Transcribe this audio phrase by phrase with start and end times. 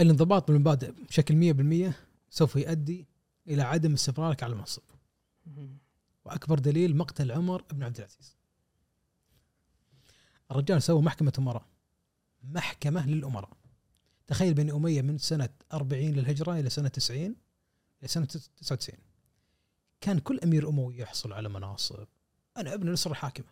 [0.00, 1.94] الانضباط بالمبادئ بشكل 100%
[2.30, 3.06] سوف يؤدي
[3.48, 4.82] إلى عدم استمرارك على المنصب.
[6.24, 8.36] وأكبر دليل مقتل عمر بن عبد العزيز.
[10.50, 11.66] الرجال سوى محكمة أمراء.
[12.42, 13.56] محكمة للأمراء.
[14.26, 17.36] تخيل بني أمية من سنة 40 للهجرة إلى سنة 90
[18.00, 18.98] إلى سنة 99
[20.00, 22.06] كان كل أمير أموي يحصل على مناصب.
[22.56, 23.46] أنا ابن الأسرة الحاكمه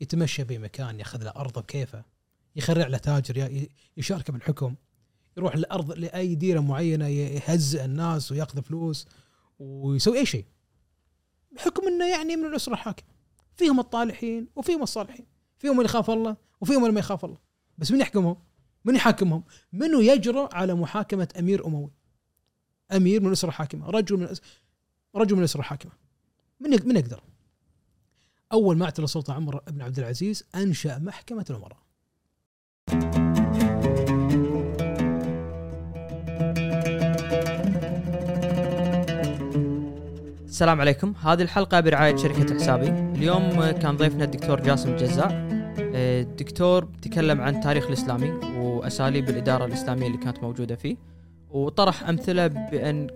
[0.00, 2.04] يتمشى بمكان ياخذ له أرضه بكيفه
[2.56, 4.74] يخرع له تاجر يشارك بالحكم.
[5.40, 9.06] يروح الأرض لأي ديرة معينة يهزئ الناس وياخذ فلوس
[9.58, 10.44] ويسوي أي شيء
[11.52, 13.08] بحكم إنه يعني من الأسرة الحاكمة
[13.56, 15.26] فيهم الطالحين وفيهم الصالحين
[15.58, 17.38] فيهم اللي يخاف الله وفيهم اللي ما يخاف الله
[17.78, 18.36] بس من يحكمهم؟
[18.84, 21.90] من يحاكمهم؟ منو يجرؤ على محاكمة أمير أموي؟
[22.92, 24.28] أمير من الأسرة الحاكمة، رجل من
[25.16, 25.92] رجل من الأسرة الحاكمة.
[26.60, 27.22] من من يقدر؟
[28.52, 31.78] أول ما اعتلى السلطه عمر بن عبد العزيز أنشأ محكمة الأمراء.
[40.60, 41.14] السلام عليكم.
[41.22, 42.88] هذه الحلقة برعاية شركة حسابي.
[42.88, 45.48] اليوم كان ضيفنا الدكتور جاسم الجزاء.
[45.78, 50.96] الدكتور تكلم عن التاريخ الإسلامي وأساليب الإدارة الإسلامية اللي كانت موجودة فيه
[51.50, 53.06] وطرح أمثلة بأن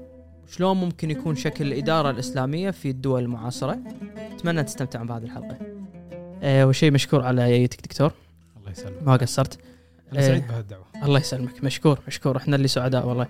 [0.51, 3.79] شلون ممكن يكون شكل الإدارة الإسلامية في الدول المعاصرة.
[4.36, 5.56] أتمنى تستمتعون بهذه الحلقة.
[6.42, 8.12] أه وشيء مشكور على ييتك دكتور.
[8.61, 9.03] الله يسلمك.
[9.03, 9.58] ما قصرت.
[10.12, 10.84] أنا سعيد بهالدعوة.
[11.05, 11.64] الله يسلمك.
[11.64, 12.36] مشكور مشكور.
[12.36, 13.27] إحنا اللي سعداء والله.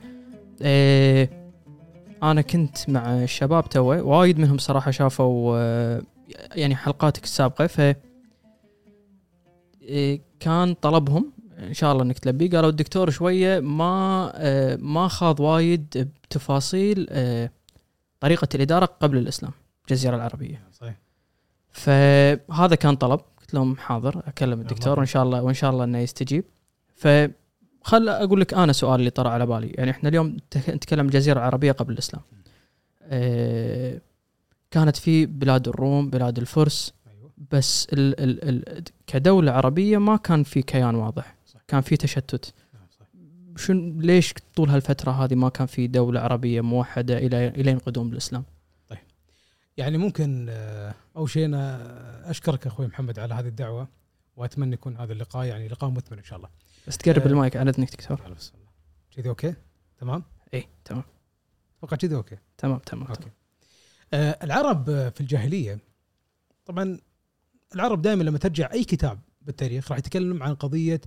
[0.62, 1.28] أه
[2.23, 6.03] أنا كنت مع الشباب توه وايد منهم صراحة شافوا آه،
[6.55, 7.81] يعني حلقاتك السابقة ف
[9.83, 15.41] إيه، كان طلبهم إن شاء الله إنك تلبيه قالوا الدكتور شوية ما آه، ما خاض
[15.41, 17.51] وايد بتفاصيل آه،
[18.21, 19.53] طريقة الإدارة قبل الإسلام
[19.84, 20.62] الجزيرة العربية.
[20.73, 20.95] صحيح.
[21.73, 25.99] فهذا كان طلب قلت لهم حاضر أكلم الدكتور وإن شاء الله وإن شاء الله إنه
[25.99, 26.45] يستجيب.
[26.95, 27.09] ف
[27.85, 29.69] خل أقول لك أنا سؤال اللي طرى على بالي.
[29.69, 30.37] يعني إحنا اليوم
[30.69, 32.23] نتكلم الجزيره العربيه قبل الإسلام.
[33.03, 34.01] أه
[34.71, 37.31] كانت في بلاد الروم بلاد الفرس أيوه.
[37.50, 41.34] بس ال ال ال كدولة عربية ما كان في كيان واضح.
[41.47, 41.61] صح.
[41.69, 42.55] كان في تشتت.
[42.99, 43.06] صح.
[43.56, 48.44] شن ليش طول هالفترة هذه ما كان في دولة عربية موحدة إلى الين قدوم الاسلام
[49.77, 53.89] يعني ممكن آه، أول شيء أنا أشكرك أخوي محمد على هذه الدعوة
[54.37, 56.49] وأتمنى يكون هذا اللقاء يعني لقاء مثمر إن شاء الله.
[56.89, 58.21] بس تقرب أه المايك على اذنك دكتور.
[59.17, 59.55] كذي okay؟
[59.99, 60.22] تمام؟
[60.55, 61.03] اي تمام
[61.78, 62.37] أتوقع كذي okay.
[62.59, 63.21] تمام تمام, okay.
[63.21, 63.33] تمام.
[64.12, 65.78] آه العرب آه، في الجاهلية
[66.67, 66.99] طبعا
[67.75, 71.00] العرب دائما لما ترجع أي كتاب بالتاريخ راح يتكلم عن قضية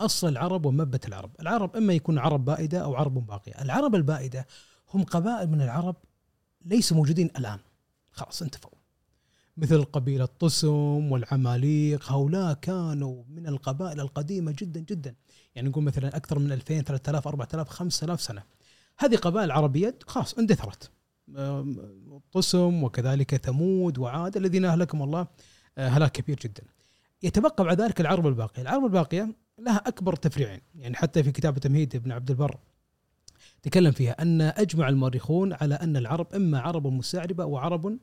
[0.00, 4.46] أصل العرب ومبت العرب، العرب إما يكون عرب بائدة أو عرب باقية، العرب البائدة
[4.94, 5.96] هم قبائل من العرب
[6.64, 7.58] ليسوا موجودين الآن
[8.10, 8.70] خلاص انتفوا
[9.56, 15.14] مثل قبيلة طسم والعماليق هؤلاء كانوا من القبائل القديمة جدا جدا.
[15.54, 18.42] يعني نقول مثلا أكثر من 2000 3000 4000 5000 سنة.
[18.98, 20.90] هذه قبائل عربية خلاص اندثرت.
[22.32, 25.26] طسم وكذلك ثمود وعاد الذين أهلكهم الله
[25.78, 26.62] آه، هلاك كبير جدا.
[27.22, 28.62] يتبقى بعد ذلك العرب الباقية.
[28.62, 30.60] العرب الباقية لها أكبر تفريعين.
[30.74, 32.58] يعني حتى في كتاب تمهيد ابن عبد البر
[33.62, 37.98] تكلم فيها أن أجمع المؤرخون على أن العرب إما عرب مستعربة وعرب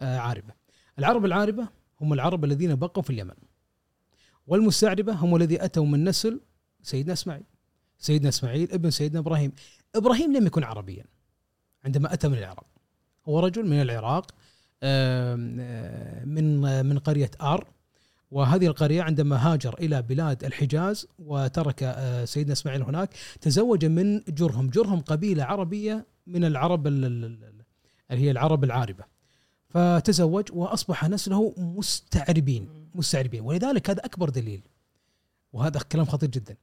[0.00, 0.65] آه، عاربة.
[0.98, 1.68] العرب العاربة
[2.00, 3.34] هم العرب الذين بقوا في اليمن.
[4.46, 6.40] والمستعربة هم الذي أتوا من نسل
[6.82, 7.44] سيدنا إسماعيل
[7.98, 9.52] سيدنا إسماعيل ابن سيدنا إبراهيم.
[9.94, 11.04] إبراهيم لم يكن عربيا
[11.84, 12.66] عندما أتى من العراق
[13.28, 14.30] هو رجل من العراق
[16.24, 17.66] من من قرية آر.
[18.30, 24.66] وهذه القرية عندما هاجر إلى بلاد الحجاز وترك آه، سيدنا إسماعيل هناك تزوج من جرهم.
[24.70, 27.62] جرهم قبيلة عربية من العرب ال- ال- ال-
[28.10, 29.04] اللي هي العرب العاربة.
[29.68, 33.40] فتزوج وأصبح نسله مستعربين مستعربين.
[33.40, 34.62] ولذلك هذا أكبر دليل
[35.52, 36.56] وهذا كلام خطير جدا.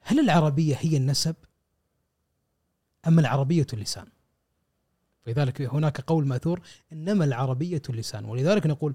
[0.00, 1.34] هل العربية هي النسب
[3.08, 4.06] أم العربية اللسان؟
[5.24, 6.60] فلذلك هناك قول مأثور
[6.92, 8.24] إنما العربية اللسان.
[8.24, 8.94] ولذلك نقول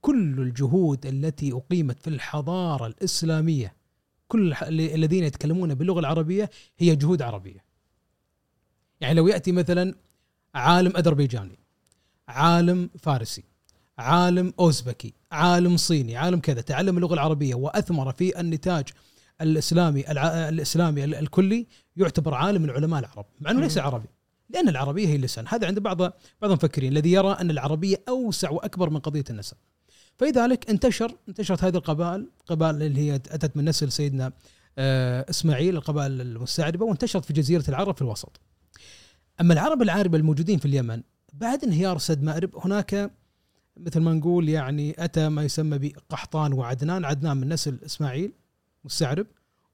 [0.00, 3.74] كل الجهود التي أقيمت في الحضارة الإسلامية
[4.28, 7.64] كل الذين يتكلمون باللغة العربية هي جهود عربية.
[9.00, 9.94] يعني لو يأتي مثلا
[10.54, 11.58] عالم أذربيجاني
[12.28, 13.44] عالم فارسي
[13.98, 18.88] عالم أوزبكي عالم صيني عالم كذا تعلم اللغة العربية وأثمر في النتاج
[19.40, 20.48] الإسلامي الع...
[20.48, 21.66] الإسلامي ال- الكلي
[21.96, 24.08] يعتبر عالم من علماء العرب مع أنه ليس عربي
[24.50, 25.44] لأن العربية هي اللسان.
[25.48, 26.12] هذا عند بعض بعض
[26.44, 29.56] المفكرين الذي يرى أن العربية أوسع وأكبر من قضية النسب.
[30.16, 34.32] فلذلك انتشر انتشرت هذه القبائل قبائل اللي هي أتت من نسل سيدنا
[34.78, 38.40] آه، إسماعيل القبائل المستعربة وانتشرت في جزيرة العرب في الوسط.
[39.40, 41.02] أما العرب العاربة الموجودين في اليمن
[41.32, 43.10] بعد انهيار سد مأرب هناك
[43.76, 47.04] مثل ما نقول يعني أتى ما يسمى بقحطان وعدنان.
[47.04, 48.32] عدنان من نسل إسماعيل
[48.84, 49.26] مستعرب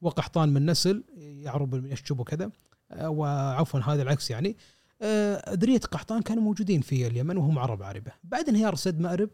[0.03, 2.51] وقحطان من نسل يعرب من يشجب وكذا.
[2.93, 4.57] آه، وعفوا هذا العكس يعني.
[5.03, 8.13] آه، ذريه قحطان كانوا موجودين في اليمن وهم عرب عاربة.
[8.25, 9.31] بعد انهيار سد مأرب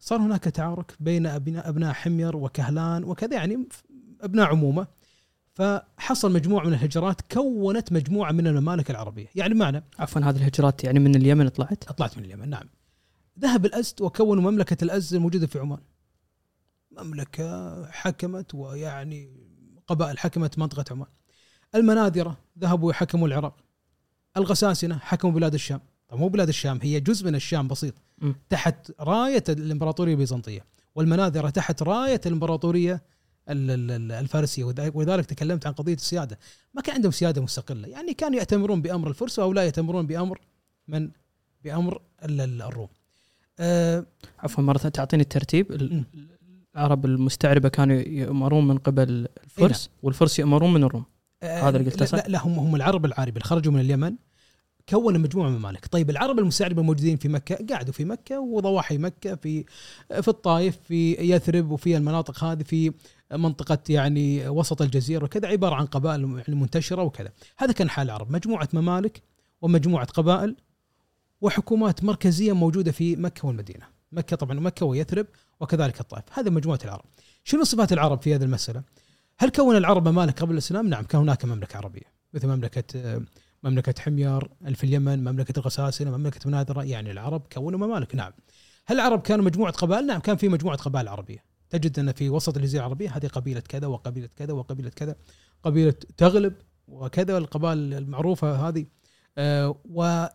[0.00, 3.68] صار هناك تعارك بين ابناء أبناء حمير وكهلان وكذا يعني
[4.20, 4.86] أبناء عمومة.
[5.54, 9.26] فحصل مجموعة من الهجرات كونت مجموعة من الممالك العربية.
[9.34, 12.68] يعني معنى عفوا هذه الهجرات يعني من اليمن طلعت؟ طلعت من اليمن نعم.
[13.40, 15.78] ذهب الازد وكونوا مملكة الازد الموجودة في عمان.
[16.90, 19.30] مملكة حكمت ويعني
[19.86, 21.08] قبائل حكمت منطقة عمان.
[21.74, 23.56] المناذرة ذهبوا يحكموا العراق.
[24.36, 25.80] الغساسنة حكموا بلاد الشام.
[26.08, 27.94] طبعا مو بلاد الشام هي جزء من الشام بسيط.
[28.18, 28.32] م.
[28.48, 30.64] تحت راية الإمبراطورية البيزنطية.
[30.94, 33.13] والمناذرة تحت راية الإمبراطورية ال- ال- ال-
[33.48, 34.64] الفارسية
[34.94, 36.38] ولذلك تكلمت عن قضية السيادة.
[36.74, 37.88] ما كان عندهم سيادة مستقلة.
[37.88, 40.40] يعني كانوا يأتمرون بأمر الفرس أو لا يأتمرون بأمر
[40.88, 41.10] من؟
[41.64, 42.88] بأمر ال- ال- الروم.
[43.58, 44.06] آه
[44.38, 45.72] عفوا مرة ثانية تعطيني الترتيب.
[46.76, 51.04] العرب المستعربة كانوا يؤمرون من قبل الفرس والفرس يؤمرون من الروم.
[51.42, 54.14] آه، هذا اللي قلته؟ لا, لا هم هم العرب العاربه اللي خرجوا من اليمن
[54.88, 59.34] كونوا مجموعة من الممالك، طيب العرب المستعربة الموجودين في مكة قعدوا في مكة وضواحي مكة
[59.34, 59.64] في
[60.20, 62.92] في الطائف في يثرب وفي المناطق هذه في
[63.32, 68.32] منطقة يعني وسط الجزيرة وكذا عبارة عن قبائل يعني منتشرة وكذا، هذا كان حال العرب،
[68.32, 69.22] مجموعة ممالك
[69.62, 70.56] ومجموعة قبائل
[71.40, 75.26] وحكومات مركزية موجودة في مكة والمدينة، مكة طبعا مكة ويثرب
[75.60, 77.04] وكذلك الطائف، هذا مجموعة العرب.
[77.44, 78.82] شنو صفات العرب في هذه المسألة؟
[79.38, 83.22] هل كون العرب ممالك قبل الإسلام؟ نعم كان هناك مملكة عربية مثل مملكة آه،
[83.64, 88.32] مملكة حمير في اليمن، مملكة الغساسنة، مملكة مناذره، يعني العرب كونوا ممالك نعم.
[88.86, 91.44] هل العرب كانوا مجموعة قبائل؟ نعم كان في مجموعة قبائل عربية.
[91.70, 95.16] تجد أن في وسط الجزيرة العربية هذه قبيلة كذا وقبيلة كذا وقبيلة كذا،
[95.62, 96.54] قبيلة تغلب
[96.88, 98.86] وكذا القبائل المعروفة هذه.
[99.38, 100.26] آه، و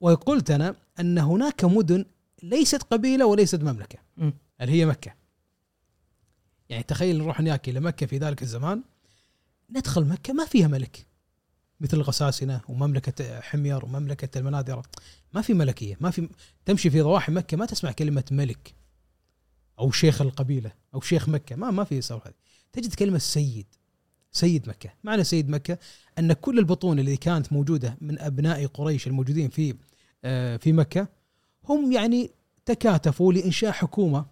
[0.00, 2.04] وقلت أنا أن هناك مدن
[2.42, 3.98] ليست قبيلة وليست مملكة.
[4.16, 4.30] م.
[4.60, 5.14] اللي هي مكة.
[6.68, 8.82] يعني تخيل نروح هناك إلى مكة في ذلك الزمان
[9.70, 11.06] ندخل مكة ما فيها ملك
[11.80, 14.82] مثل الغساسنه ومملكة حمير ومملكة المناذرة.
[15.34, 16.28] ما في ملكية ما في
[16.64, 18.74] تمشي في ضواحي مكة ما تسمع كلمة ملك
[19.78, 22.34] أو شيخ القبيلة أو شيخ مكة ما ما في السالفه هذه.
[22.72, 23.66] تجد كلمة سيد
[24.32, 24.90] سيد مكة.
[25.04, 25.78] معنى سيد مكة
[26.18, 29.74] أن كل البطون اللي كانت موجودة من أبناء قريش الموجودين في
[30.24, 31.08] آه، في مكة
[31.68, 32.30] هم يعني
[32.64, 34.26] تكاتفوا لإنشاء حكومة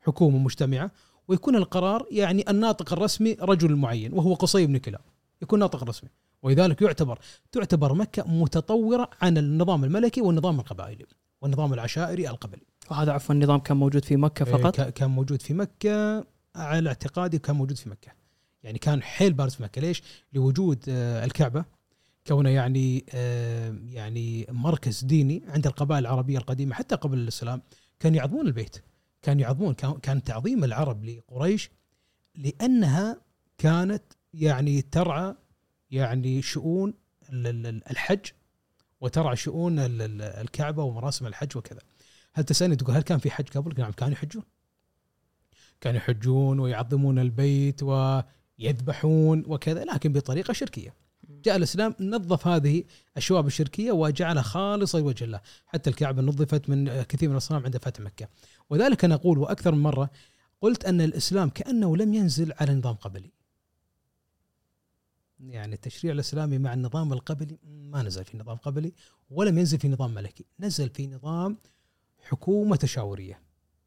[0.00, 0.90] حكومة مجتمعة
[1.28, 5.00] ويكون القرار يعني الناطق الرسمي رجل معين وهو قصي بن كلاب.
[5.42, 6.10] يكون ناطق رسمي.
[6.42, 7.18] ولذلك يعتبر
[7.52, 11.06] تعتبر مكة متطورة عن النظام الملكي والنظام القبائلي
[11.42, 12.62] والنظام العشائري القبلي.
[12.90, 16.26] وهذا عفوا النظام كان موجود في مكة فقط؟ ك- كان موجود في مكة
[16.56, 18.12] على اعتقادي كان موجود في مكة.
[18.62, 19.80] يعني كان حيل بارز في مكة.
[19.80, 20.02] ليش؟
[20.32, 21.64] لوجود آه، الكعبة
[22.26, 27.62] كونه يعني آه، يعني مركز ديني عند القبائل العربية القديمة حتى قبل الإسلام.
[28.00, 28.76] كانوا يعظمون البيت
[29.22, 31.70] كانوا يعظمون كان كان تعظيم العرب لقريش
[32.34, 33.20] لأنها
[33.58, 34.02] كانت
[34.34, 35.34] يعني ترعى
[35.90, 36.94] يعني شؤون
[37.32, 38.26] ال- ال- الحج
[39.00, 41.80] وترعى شؤون ال- ال- الكعبة ومراسم الحج وكذا.
[42.34, 44.42] هل تسألني تقول هل كان في حج قبل؟ نعم كانوا يحجون.
[45.80, 50.94] كانوا يحجون ويعظمون البيت ويذبحون وكذا لكن بطريقة شركية.
[51.28, 52.84] جاء الإسلام نظف هذه
[53.16, 58.00] الشوائب الشركية وجعلها خالصة لوجه الله، حتى الكعبة نظفت من كثير من الأصنام عند فتح
[58.00, 58.28] مكة.
[58.70, 60.10] وذلك أنا أقول وأكثر من مرة
[60.60, 63.30] قلت أن الإسلام كأنه لم ينزل على نظام قبلي.
[65.40, 68.92] يعني التشريع الإسلامي مع النظام القبلي ما نزل في نظام قبلي
[69.30, 71.56] ولم ينزل في نظام ملكي، نزل في نظام
[72.22, 73.40] حكومة تشاورية.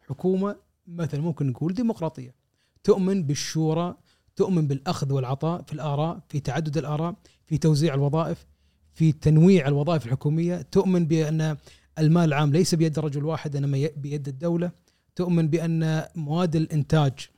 [0.08, 0.56] حكومة
[0.88, 2.36] مثلا ممكن نقول ديمقراطية.
[2.84, 3.98] تؤمن بالشورى،
[4.36, 8.46] تؤمن بالأخذ والعطاء في الآراء، في تعدد الآراء، في توزيع الوظائف،
[8.94, 11.58] في تنويع الوظائف الحكومية، تؤمن بأن
[12.00, 14.72] المال العام ليس بيد رجل واحد إنما بيد الدولة،
[15.16, 17.30] تؤمن بأن مواد الإنتاج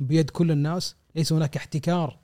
[0.00, 2.18] بيد كل الناس، ليس هناك احتكار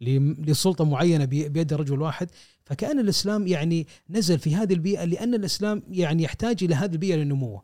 [0.00, 2.30] لسلطة معينة بي- بيد رجل واحد،
[2.64, 7.62] فكأن الإسلام يعني نزل في هذه البيئة لأن الإسلام يعني يحتاج إلى هذه البيئة للنمو.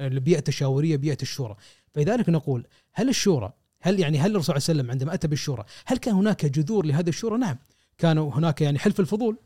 [0.00, 1.56] البيئة التشاورية، بيئة الشورى،
[1.94, 5.64] فلذلك نقول هل الشورى هل يعني هل الرسول صلى الله عليه وسلم عندما أتى بالشورى،
[5.84, 7.56] هل كان هناك جذور لهذه الشورى؟ نعم،
[7.98, 9.36] كانوا هناك يعني حلف الفضول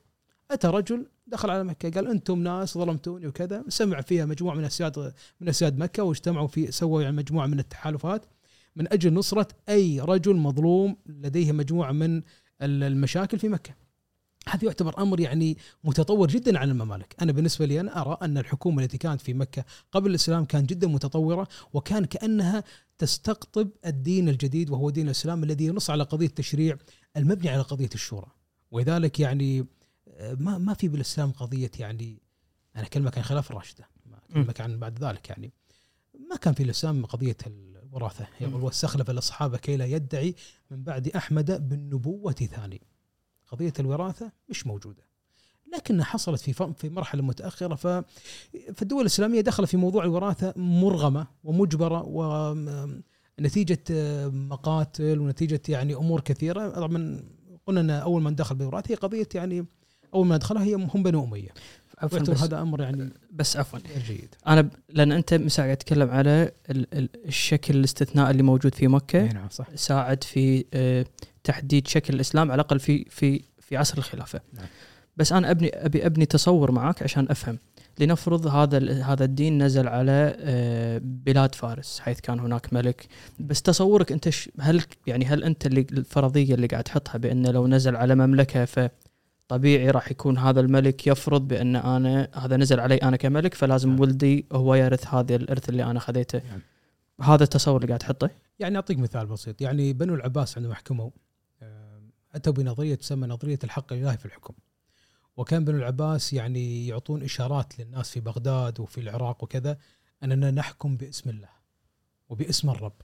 [0.51, 5.13] أتى رجل دخل على مكة قال أنتم ناس ظلمتوني وكذا، سمع فيها مجموعة من اسياد
[5.41, 8.27] من اسياد مكة واجتمعوا في سووا يعني مجموعة من التحالفات
[8.81, 12.17] من أجل نصرة أي رجل مظلوم لديه مجموعة من
[12.63, 13.75] ال- المشاكل في مكة.
[14.49, 18.83] هذا يعتبر أمر يعني متطور جدا عن الممالك، أنا بالنسبة لي أنا أرى أن الحكومة
[18.83, 22.65] التي كانت في مكة قبل الإسلام كانت جدا متطورة وكان كأنها
[22.99, 26.77] تستقطب الدين الجديد وهو دين الإسلام الذي ينص على قضية التشريع
[27.17, 28.27] المبني على قضية الشورى.
[28.71, 29.67] ولذلك يعني
[30.09, 32.23] آه، ما ما في بالإسلام قضية يعني
[32.77, 33.89] أنا أكلمك عن خلاف الراشدة
[34.31, 35.53] أكلمك عن بعد ذلك يعني.
[36.31, 37.37] ما كان في الإسلام قضية
[37.91, 40.35] الوراثه يقول واستخلف الاصحاب كي لا يدعي
[40.71, 42.81] من بعد أحمد بالنبوة ثاني.
[43.49, 45.03] قضية الوراثة مش موجودة.
[45.75, 47.75] لكنها حصلت في في مرحلة متأخرة.
[47.75, 47.87] ف
[48.75, 52.03] فالدول الإسلامية دخلت في موضوع الوراثة مرغمة ومجبرة
[53.39, 53.85] ونتيجة
[54.29, 56.69] مقاتل ونتيجة يعني أمور كثيرة.
[56.69, 57.23] طبعا
[57.67, 59.67] قلنا إن أول من دخل بالوراثة هي قضية يعني
[60.15, 61.55] أول ما دخلها هي هم بنو أمية.
[62.03, 63.79] عفوا هذا أمر يعني بس عفوا
[64.09, 64.71] جيد أنا ب...
[64.89, 66.87] لأن أنت مساء قاعد تتكلم على ال...
[66.99, 67.09] ال...
[67.27, 71.05] الشكل الاستثناء اللي موجود في مكة نعم صح ساعد في آه،
[71.45, 74.41] تحديد شكل الإسلام على الأقل في في في عصر الخلافة.
[74.55, 74.67] نعم.
[75.17, 77.59] بس أنا أبني أبي أبني تصور معك عشان أفهم.
[77.99, 83.07] لنفرض هذا ال- هذا الدين نزل على آه، بلاد فارس حيث كان هناك ملك
[83.39, 87.67] بس تصورك أنت ش- هل يعني هل أنت اللي الفرضية اللي قاعد تحطها بان لو
[87.67, 88.65] نزل على مملكة
[89.51, 94.01] فطبيعي راح يكون هذا الملك يفرض بأن أنا هذا نزل علي أنا كملك فلازم نعم.
[94.01, 96.39] ولدي هو يرث هذا الإرث اللي أنا خذيته.
[96.39, 96.61] نعم.
[97.21, 101.11] هذا التصور اللي قاعد تحطه؟ يعني أعطيك مثال بسيط يعني بنو العباس عندما حكموا
[101.63, 102.01] آه،
[102.35, 104.55] أتوا بنظرية تسمى نظرية الحق الالهي في الحكم
[105.37, 109.79] وكان بنو العباس يعني يعطون إشارات للناس في بغداد وفي العراق وكذا
[110.23, 111.49] أننا نحكم باسم الله
[112.29, 113.03] وباسم الرب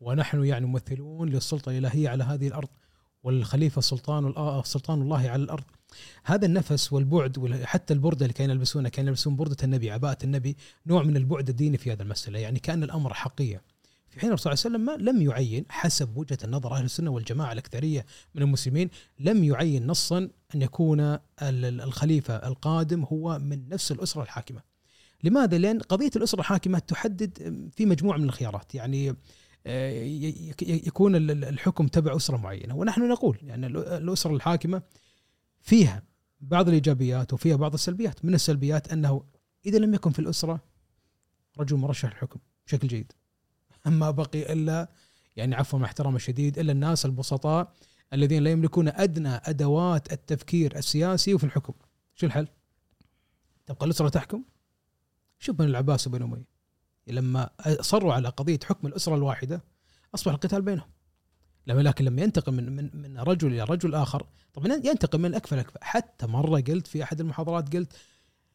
[0.00, 2.68] ونحن يعني ممثلون للسلطة الإلهية على هذه الأرض
[3.24, 5.64] والخليفة سلطان الآ- سلطان الله على الأرض
[6.24, 11.02] هذا النفس والبعد وحتى البرده اللي كانوا يلبسونها كانوا يلبسون بردة النبي عباءة النبي نوع
[11.02, 13.60] من البعد الديني في هذا المسألة يعني كأن الأمر حقيقه
[14.10, 17.52] في حين الرسول صلى الله عليه وسلم لم يعين حسب وجهة النظر أهل السنة والجماعة
[17.52, 18.90] الأكثرية من المسلمين
[19.20, 20.18] لم يعين نصا
[20.54, 24.60] أن يكون ال- ال- الخليفة القادم هو من نفس الأسرة الحاكمة.
[25.24, 27.38] لماذا؟ لأن قضية الأسرة الحاكمة تحدد
[27.76, 29.16] في مجموعة من الخيارات يعني آه،
[30.62, 34.82] يكون ال- ال- الحكم تبع أسرة معينة ونحن نقول يعني ال- الأسرة الحاكمة
[35.60, 36.02] فيها
[36.40, 39.24] بعض الإيجابيات وفيها بعض السلبيات، من السلبيات أنه
[39.66, 40.60] إذا لم يكن في الأسرة
[41.58, 43.12] رجل مرشح للحكم بشكل جيد
[43.86, 44.88] ما بقي إلا
[45.36, 47.72] يعني عفوا مع احترام الشديد إلا الناس البسطاء
[48.12, 51.72] الذين لا يملكون أدنى أدوات التفكير السياسي وفي الحكم.
[52.14, 52.48] شو الحل؟
[53.66, 54.42] تبقى الأسرة تحكم؟
[55.38, 56.53] شوف بنو العباس وبنو اميه
[57.06, 59.64] لما أصروا على قضية حكم الأسرة الواحدة
[60.14, 60.88] أصبح القتال بينهم.
[61.66, 65.54] لما لكن لما ينتقل من من من رجل إلى رجل آخر طبعا ينتقل من الاكفى
[65.54, 67.92] الاكفى حتى مرة قلت في أحد المحاضرات قلت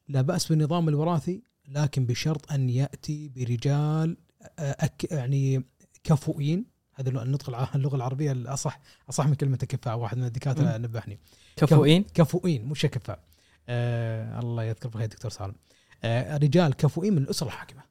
[0.08, 4.18] لا بأس بالنظام الوراثي لكن بشرط أن يأتي برجال
[4.60, 5.64] أك يعني
[6.04, 6.66] كفؤين.
[6.94, 8.80] هذا النطق اللغة العربية الاصح
[9.10, 9.98] أصح من كلمة كفاء.
[9.98, 10.78] واحد من الدكاترة.
[10.78, 11.20] نبهني.
[11.56, 13.24] كفؤين؟ كفؤين مش كفاء.
[13.70, 15.56] آه الله يذكر بالخير دكتور سالم.
[16.04, 17.89] آه رجال كفؤين من الأسرة الحاكمة.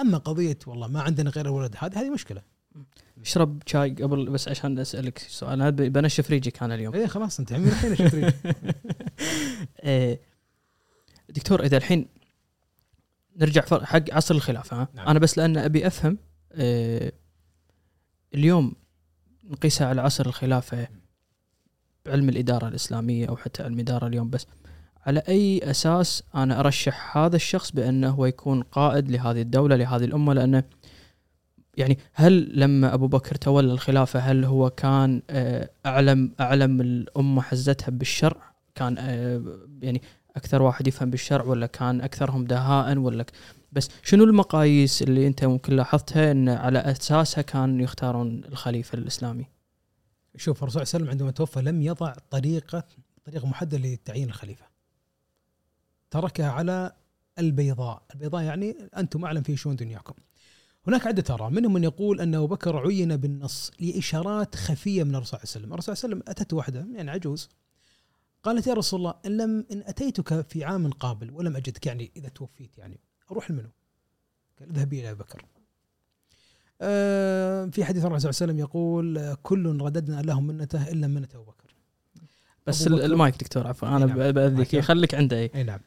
[0.00, 2.42] أما قضية والله ما عندنا غير الولد هذه هذه مشكلة.
[3.20, 5.52] اشرب شاي قبل بس عشان أسألك سؤال.
[5.52, 6.94] أنا بنشف ريجك أنا اليوم.
[6.94, 8.32] إيه خلاص أنت من الحين شكري
[9.84, 10.20] إيه،
[11.28, 12.06] دكتور إذا الحين
[13.36, 15.08] نرجع حق عصر الخلافه ها؟ نعم.
[15.08, 16.18] أنا بس لأن أبي أفهم
[16.52, 17.12] إيه،
[18.34, 18.72] اليوم
[19.44, 20.88] نقيسها على عصر الخلافة
[22.06, 24.46] بعلم الإدارة الإسلامية أو حتى علم الاداره اليوم بس.
[25.06, 30.34] على أي أساس أنا أرشح هذا الشخص بأنه هو يكون قائد لهذه الدولة لهذه الأمة؟
[30.34, 30.64] لأنه
[31.76, 37.90] يعني هل لما أبو بكر تولى الخلافة هل هو كان آه، أعلم أعلم الأمة حزتها
[37.90, 39.42] بالشرع؟ كان آه،
[39.82, 40.02] يعني
[40.36, 43.24] أكثر واحد يفهم بالشرع ولا كان أكثرهم دهاء ولا
[43.72, 49.46] بس شنو المقاييس اللي أنت ممكن لاحظتها إن على أساسها كان يختارون الخليفة الإسلامي؟
[50.36, 52.84] شوف الرسول صلى الله عليه وسلم عندما توفى لم يضع طريقة
[53.24, 54.71] طريقه محدده لتعيين الخليفة.
[56.12, 56.92] تركها على
[57.38, 58.02] البيضاء.
[58.14, 60.14] البيضاء يعني أنتم أعلم في شؤون دنياكم.
[60.86, 61.50] هناك عدة آراء.
[61.50, 65.64] منهم من يقول أن أبو بكر عين بالنص لإشارات خفية من الرسول صلى الله عليه
[65.66, 65.72] وسلم.
[65.72, 67.48] الرسول صلى الله عليه وسلم أتت واحدة يعني عجوز.
[68.42, 72.28] قالت يا رسول الله إن لم إن أتيتك في عام قابل ولم أجدك يعني إذا
[72.28, 73.00] توفيت يعني
[73.30, 73.68] أروح لمنو؟
[74.60, 75.44] قال اذهبي إلى أبي بكر.
[76.80, 81.28] آه، في حديث الرسول صلى الله عليه وسلم يقول كل رددنا له منته إلا منة
[81.34, 81.74] أبو بكر.
[82.66, 84.18] بس أبو بكر- المايك دكتور عفوا أنا نعم.
[84.18, 84.74] ب- بأذيك.
[84.74, 84.84] مايك.
[84.84, 85.80] خليك عنده اي إي نعم.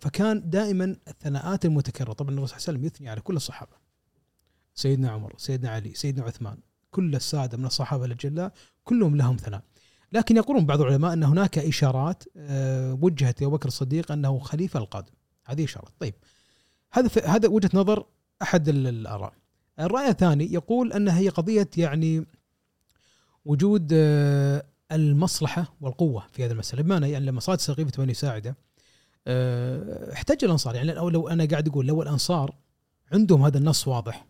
[0.00, 2.12] فكان دائما الثناءات المتكررة.
[2.12, 3.72] طبعا الرسول صلى الله عليه وسلم يثني على كل الصحابة.
[4.74, 6.58] سيدنا عمر سيدنا علي سيدنا عثمان
[6.90, 8.52] كل السادة من الصحابة الأجلاء
[8.84, 9.62] كلهم لهم ثناء.
[10.12, 15.12] لكن يقولون بعض العلماء أن هناك إشارات آه وجهت لأبو بكر الصديق أنه خليفة القادم.
[15.46, 16.14] هذه اشارات طيب.
[16.92, 18.06] هذا هذا وجهة نظر
[18.42, 19.32] أحد ال- الآراء.
[19.80, 22.26] الرأي الثاني يقول أن هي قضية يعني
[23.44, 26.82] وجود آه المصلحة والقوة في هذه المسألة.
[26.82, 28.56] بمعنى يعني لما صارت سقيفه بني ساعدة آه،
[29.26, 30.74] احتج الأنصار.
[30.74, 32.54] يعني لو, لو أنا قاعد أقول لو الأنصار
[33.12, 34.26] عندهم هذا النص واضح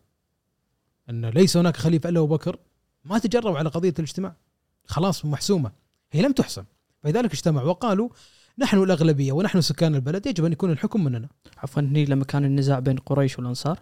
[1.11, 2.59] أن ليس هناك خليفة إلا أبو بكر
[3.05, 4.37] ما تجربوا على قضية الاجتماع.
[4.85, 5.73] خلاص محسومة.
[6.13, 6.65] هي لم تحسم.
[7.03, 8.09] فلذلك اجتمعوا وقالوا
[8.59, 11.29] نحن الأغلبية ونحن سكان البلد يجب أن يكون الحكم مننا.
[11.59, 13.79] عفوا هني لما كان النزاع بين قريش والأنصار؟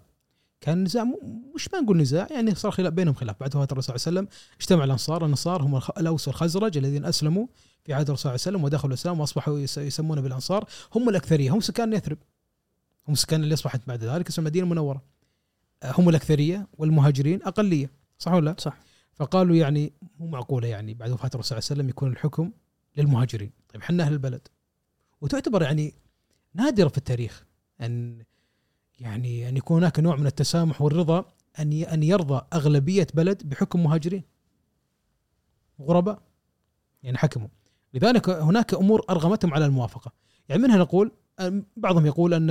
[0.61, 1.05] كان نزاع
[1.55, 3.37] مش ما نقول نزاع يعني صار خلاف بينهم خلاف.
[3.41, 7.47] بعد وفاه الرسول صلى الله عليه وسلم اجتمع الأنصار الانصار هم الأوس والخزرج الذين أسلموا
[7.85, 11.51] في عهد الرسول صلى الله عليه وسلم ودخلوا الإسلام وأصبحوا يس- يسمون بالأنصار هم الأكثرية
[11.51, 12.19] هم سكان يثرب.
[13.09, 15.03] هم سكان اللي أصبحت بعد ذلك اسم المدينة المنورة.
[15.83, 18.79] آه، هم الأكثرية والمهاجرين أقلية صح ولا لا؟ صح.
[19.15, 22.53] فقالوا يعني مو معقولة يعني بعد وفاة الرسول صلى الله عليه وسلم يكون الحكم
[22.97, 23.51] للمهاجرين.
[23.69, 24.49] طيب إحنا أهل البلد.
[25.21, 25.95] وتعتبر يعني
[26.55, 27.45] نادرة في التاريخ
[27.81, 28.25] أن
[29.01, 31.25] يعني أن يكون هناك نوع من التسامح والرضا
[31.59, 34.23] أن أن يرضى أغلبية بلد بحكم مهاجرين.
[35.81, 36.23] غرباء.
[37.03, 37.49] يعني حكموا.
[37.95, 40.13] لذلك هناك أمور أرغمتهم على الموافقة.
[40.49, 41.13] يعني منها نقول
[41.77, 42.51] بعضهم يقول أن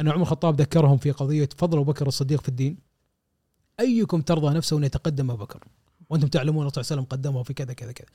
[0.00, 2.78] أن عمر الخطاب ذكرهم في قضية فضل أبو بكر الصديق في الدين.
[3.80, 5.64] أيكم ترضى نفسه أن يتقدم أبو بكر؟
[6.10, 8.08] وأنتم تعلمون الرسول صلى الله عليه وسلم قدمه في كذا كذا كذا.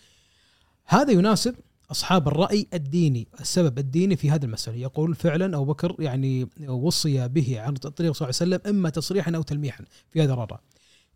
[0.85, 1.55] هذا يناسب
[1.91, 4.77] أصحاب الرأي الديني السبب الديني في هذه المسألة.
[4.77, 9.31] يقول فعلا أبو بكر يعني وصي به عن طريق صلى الله عليه وسلم إما تصريحا
[9.35, 10.61] أو تلميحا في هذا الاراء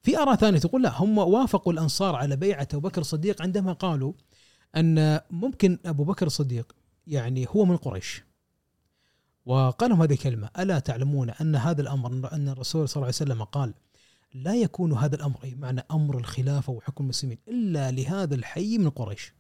[0.04, 4.14] في آراء ثانية تقول لا هم وافقوا الأنصار على بيعة أبو بكر الصديق عندما قالوا
[4.76, 6.76] أن ممكن أبو بكر الصديق
[7.08, 8.24] يعني هو من قريش
[9.46, 13.44] وقال لهم هذه الكلمة ألا تعلمون أن هذا الأمر أن الرسول صلى الله عليه وسلم
[13.44, 13.74] قال
[14.34, 19.34] لا يكون هذا الأمر أي معنى أمر الخلافة وحكم المسلمين إلا لهذا الحي من قريش.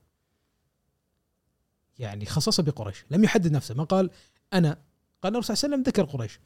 [1.99, 4.09] يعني خصص بقريش، لم يحدد نفسه، ما قال
[4.53, 4.77] أنا
[5.23, 6.39] قال الرسول صلى الله عليه وسلم ذكر قريش.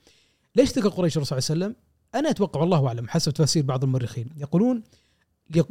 [0.55, 3.83] ليش ذكر قريش الرسول صلى الله عليه وسلم؟ أنا أتوقع والله أعلم حسب تفاسير بعض
[3.83, 4.83] المؤرخين يقولون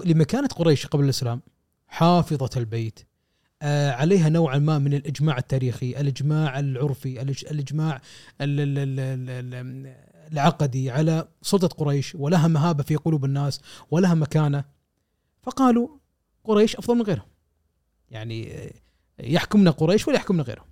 [0.05, 1.41] لمكانة قريش قبل الإسلام
[1.87, 3.01] حافظة البيت
[3.63, 8.01] آه عليها نوعا ما من الإجماع التاريخي، الإجماع العرفي، الإجماع
[8.41, 9.01] ال- ال- ال-
[9.31, 13.61] ال- ال- العقدي على سلطة قريش ولها مهابة في قلوب الناس
[13.91, 14.65] ولها مكانة
[15.43, 15.89] فقالوا
[16.45, 17.27] قريش أفضل من غيرهم.
[18.11, 18.71] يعني آه،
[19.19, 20.67] يحكمنا قريش ولا يحكمنا غيرهم.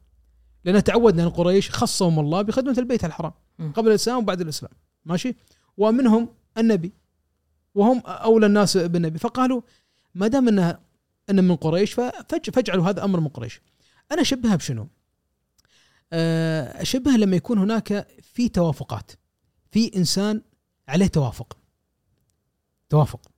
[0.65, 3.33] لأن تعودنا أن قريش خصهم الله بخدمة البيت الحرام.
[3.75, 4.73] قبل الإسلام وبعد الإسلام
[5.05, 5.35] ماشي
[5.77, 6.29] ومنهم
[6.59, 6.93] النبي
[7.75, 9.61] وهم أولى الناس بالنبي فقالوا
[10.15, 10.81] ما دام أنها
[11.31, 11.93] ان من قريش
[12.53, 13.61] فاجعلوا هذا أمر من قريش.
[14.13, 14.89] أنا أشبهها بشنو؟
[16.13, 19.13] آه، أشبهها لما يكون هناك في توافقات
[19.71, 20.43] في إنسان
[20.89, 21.59] عليه توافق.
[22.89, 23.31] توافق.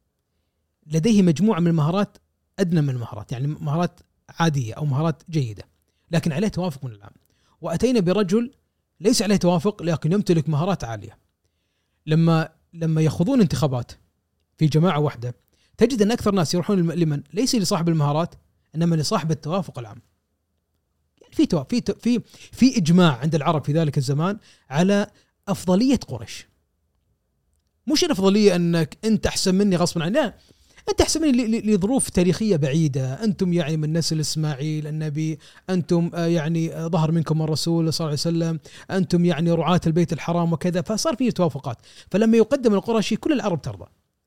[0.86, 2.18] لديه مجموعة من المهارات
[2.58, 5.64] أدنى من المهارات يعني مهارات عادية أو مهارات جيدة
[6.10, 7.12] لكن عليه توافق من العام
[7.60, 8.54] وأتينا برجل
[9.00, 11.18] ليس عليه توافق لكن يمتلك مهارات عالية.
[12.06, 13.92] لما لما يخوضون انتخابات
[14.58, 15.34] في جماعة واحدة
[15.78, 18.34] تجد أن أكثر ناس يروحون لم- لمن؟ ليس لصاحب المهارات
[18.74, 20.02] إنما لصاحب التوافق العام.
[21.22, 22.20] يعني في تو- في في
[22.52, 24.38] في إجماع عند العرب في ذلك الزمان
[24.70, 25.06] على
[25.48, 26.46] أفضلية قريش.
[27.92, 30.34] مش الأفضلية أنك أنت أحسن مني غصبا عني لا.
[30.90, 33.24] أنت أحسن مني لظروف تاريخية بعيدة.
[33.24, 35.38] أنتم يعني من نسل إسماعيل النبي
[35.70, 38.60] أنتم آه، يعني آه، ظهر منكم الرسول صلى الله عليه وسلم
[38.90, 41.78] أنتم يعني رعاة البيت الحرام وكذا فصار في توافقات.
[42.10, 43.86] فلما يقدم القرشي كل العرب ترضى.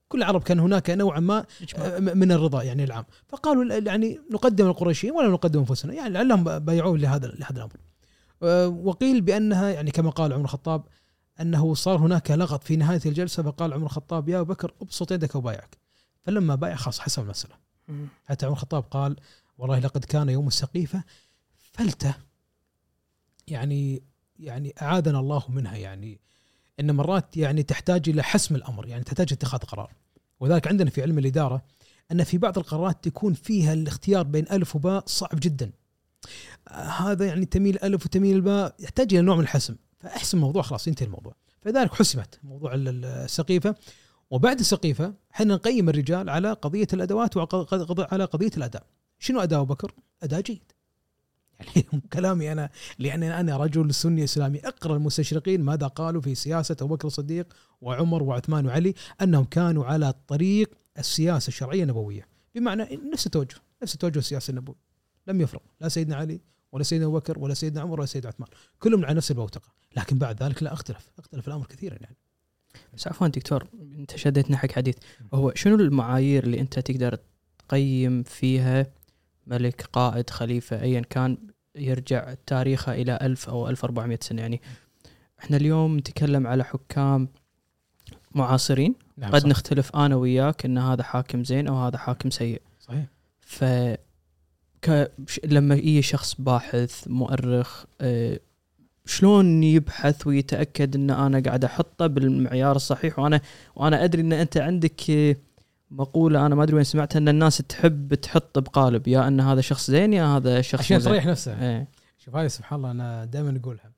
[0.09, 3.05] كل العرب كان هناك نوعا ما آه، من الرضا يعني العام.
[3.27, 5.93] فقالوا يعني نقدم القرشيين ولا نقدم أنفسنا.
[5.93, 7.77] يعني لعلهم بايعوه لهذا لهذا الأمر.
[8.43, 10.83] آه، وقيل بأنها يعني كما قال عمر الخطاب
[11.41, 15.35] أنه صار هناك لغط في نهاية الجلسة فقال عمر الخطاب يا أبو بكر ابسط يدك
[15.35, 15.77] وبايعك
[16.21, 17.55] فلما بايع خلاص حسب المسألة.
[18.25, 19.15] حتى عمر الخطاب قال
[19.57, 21.03] والله لقد كان يوم السقيفة
[21.57, 22.15] فلتة
[23.47, 24.03] يعني
[24.39, 26.19] يعني أعاذنا الله منها يعني
[26.79, 29.93] إن مرات يعني تحتاج إلى حسم الأمر يعني تحتاج اتخاذ قرار.
[30.39, 31.61] وذلك عندنا في علم الإدارة
[32.11, 35.71] أن في بعض القرارات تكون فيها الاختيار بين ألف وباء صعب جدا.
[36.67, 39.75] آه، هذا يعني تميل ألف وتميل الباء يحتاج إلى نوع من الحسم.
[39.99, 41.35] فأحسم الموضوع خلاص ينتهي الموضوع.
[41.61, 43.75] فلذلك حسمت موضوع ال- ال- السقيفة.
[44.31, 48.83] وبعد السقيفة إحنا نقيم الرجال على قضية الأدوات وعلى قضية الأداء.
[49.19, 49.91] شنو أداء أبو بكر؟
[50.23, 50.71] أداء جيد.
[51.59, 54.59] يعني كلامي أنا لأن أنا رجل سني إسلامي.
[54.59, 60.13] أقرأ المستشرقين ماذا قالوا في سياسة أبو بكر الصديق وعمر وعثمان وعلي أنهم كانوا على
[60.27, 62.27] طريق السياسة الشرعية النبوية.
[62.55, 64.75] بمعنى نفس التوجه نفس التوجه السياسي النبوي.
[65.27, 65.61] لم يفرق.
[65.81, 66.41] لا سيدنا علي
[66.71, 68.49] ولا سيدنا أبو بكر ولا سيدنا عمر ولا سيدنا عثمان.
[68.79, 69.73] كلهم على نفس البوتقة.
[69.97, 71.11] لكن بعد ذلك لا أختلف.
[71.19, 72.17] أختلف الأمر كثيرا يعني.
[72.93, 73.67] بس عفوا دكتور
[73.99, 74.95] أنت شدتنا حق حديث.
[75.33, 77.17] هو شنو المعايير اللي أنت تقدر
[77.59, 78.87] تقيم فيها
[79.47, 81.37] ملك قائد خليفة ايا كان
[81.75, 84.41] يرجع تاريخه إلى 1000 أو 1400 سنة.
[84.41, 84.61] يعني
[85.39, 87.27] إحنا اليوم نتكلم على حكام
[88.35, 88.95] معاصرين.
[89.17, 89.47] نعم قد صح.
[89.47, 92.61] نختلف أنا وياك إن هذا حاكم زين أو هذا حاكم سيء.
[92.79, 93.05] صحيح.
[93.39, 93.63] ف
[94.81, 95.11] ك...
[95.45, 98.39] لما يجي شخص باحث مؤرخ آه،
[99.05, 103.41] شلون يبحث ويتأكد إن أنا قاعد أحطه بالمعيار الصحيح؟ وأنا
[103.75, 105.35] وأنا أدري إن أنت عندك آه،
[105.91, 109.91] مقولة أنا ما أدري وين سمعتها إن الناس تحب تحط بقالب يا أن هذا شخص
[109.91, 110.99] زين يا هذا شخص عشان.
[110.99, 111.87] تريح نفسها إيه.
[112.17, 113.91] شوف هاي سبحان الله أنا دائما أقولها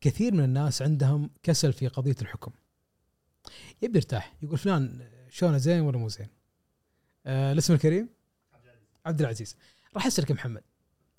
[0.00, 2.52] كثير من الناس عندهم كسل في قضية الحكم
[3.82, 6.28] يبي يرتاح يقول فلان شلونه زين ولا مو زين
[7.26, 8.08] آه الاسم الكريم
[9.06, 9.56] عبد العزيز
[9.94, 10.62] راح أسألك محمد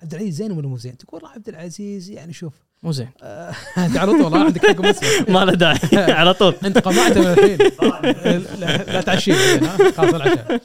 [0.02, 3.08] عبد العزيز زين ولا مو زين؟ تقول عبد العزيز يعني شوف مو زين.
[3.22, 4.80] آه، انت على طول ها، عندك
[5.30, 5.78] ما له داعي
[6.20, 6.54] على طول.
[6.64, 7.58] انت قمعته من الحين.
[8.60, 10.60] لا, ها خلاص العشاء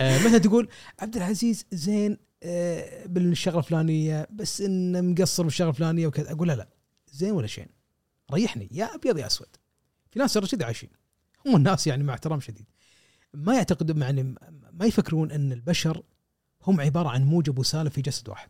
[0.00, 0.68] آه، مثلا تقول
[1.00, 6.32] عبد العزيز زين آه، بالشغلة الفلانية بس إنه مقصر بالشغلة الفلانية وكذا.
[6.32, 6.68] أقول لا لا
[7.12, 7.66] زين ولا شين
[8.32, 9.48] ريحني يا أبيض يا أسود.
[10.10, 10.90] في ناس ترى كذي عايشين.
[11.46, 12.66] هم الناس يعني مع احترام شديد.
[13.34, 14.34] ما يعتقدون يعني
[14.72, 16.02] ما يفكرون إن البشر
[16.66, 18.48] هم عبارة عن موجب وسالب في جسد واحد.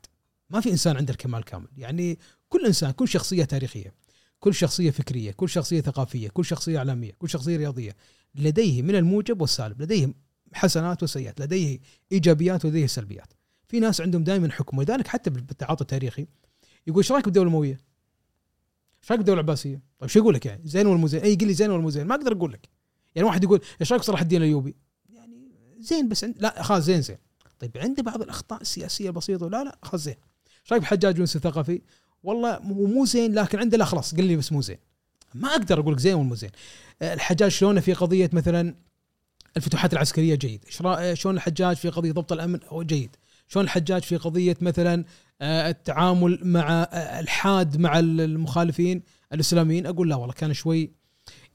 [0.50, 1.68] ما في إنسان عنده الكمال كامل.
[1.76, 2.18] يعني
[2.54, 3.94] كل إنسان كل شخصية تاريخية
[4.40, 7.96] كل شخصية فكرية كل شخصية ثقافية كل شخصية إعلامية كل شخصية رياضية
[8.34, 10.14] لديه من الموجب والسالب لديه
[10.52, 11.78] حسنات وسيئات لديه
[12.12, 13.32] إيجابيات ولديه سلبيات
[13.68, 16.26] في ناس عندهم دائما حكم ولذلك حتى بالتعاطي التاريخي
[16.86, 17.72] يقول إيش رأيك بالدولة الامويه؟
[19.02, 21.54] إيش رأيك بالدولة العباسية؟ طيب شو أقول لك يعني زين ولا زين؟ أي قل لي
[21.54, 22.68] زين ولا زين؟ ما أقدر أقول لك
[23.14, 24.76] يعني واحد يقول إيش رأيك بصلاح الدين الأيوبي؟
[25.10, 26.34] يعني زين بس عند...
[26.38, 27.18] لا خلاص زين زين
[27.58, 30.16] طيب عنده بعض الأخطاء السياسية البسيطة لا لا خلاص زين
[30.62, 31.82] إيش رأيك بحجاج يونس الثقفي؟
[32.24, 34.78] والله مو زين لكن عنده لا خلاص قل لي بس مو زين.
[35.34, 36.50] ما أقدر أقول لك زين ولا مو زين.
[37.02, 38.74] آه، الحجاج شلونه في قضية مثلا
[39.56, 40.64] الفتوحات العسكرية جيد.
[40.64, 43.16] رأ- شلون الحجاج في قضية ضبط الأمن؟ هو جيد.
[43.48, 45.04] شلون الحجاج في قضية مثلا
[45.40, 50.92] آه، التعامل مع آه، الحاد مع المخالفين الإسلاميين؟ أقول لا والله كان شوي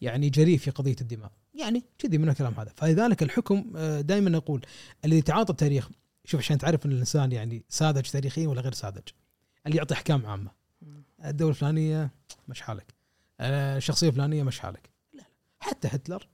[0.02, 1.32] يعني جريء في قضية الدماء.
[1.54, 2.72] يعني كذي من الكلام هذا.
[2.76, 4.66] فلذلك الحكم دائما نقول
[5.06, 5.90] الذي يتعاطى التاريخ
[6.26, 9.02] شوف عشان تعرف إن الإنسان يعني ساذج تاريخيا ولا غير ساذج
[9.66, 10.59] اللي يعطي أحكام عامة.
[11.26, 12.12] الدولة الفلانية
[12.48, 12.94] مش حالك.
[13.40, 14.90] آه، الشخصية الفلانية مش حالك.
[15.14, 15.24] لا
[15.60, 16.28] حتى هتلر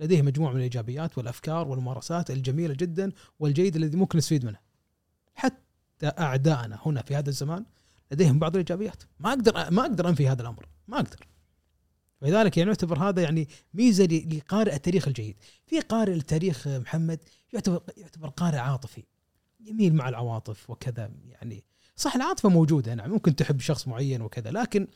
[0.00, 4.60] لديه مجموعة من الإيجابيات والأفكار والممارسات الجميلة جدا والجيده الذي ممكن نستفيد منها
[5.34, 7.64] حتى أعدائنا هنا في هذا الزمان
[8.12, 9.02] لديهم بعض الإيجابيات.
[9.20, 10.68] ما أقدر ما أقدر أنفي هذا الأمر.
[10.88, 11.26] ما أقدر.
[12.22, 15.36] لذلك يعني نعتبر هذا يعني ميزة لقارئ التاريخ الجيد.
[15.66, 17.20] في قارئ التاريخ محمد
[17.52, 19.04] يعتبر يعتبر قارئ عاطفي.
[19.60, 21.64] يميل مع العواطف وكذا يعني
[21.98, 24.86] صح العاطفة موجودة نعم ممكن تحب شخص معين وكذا لكن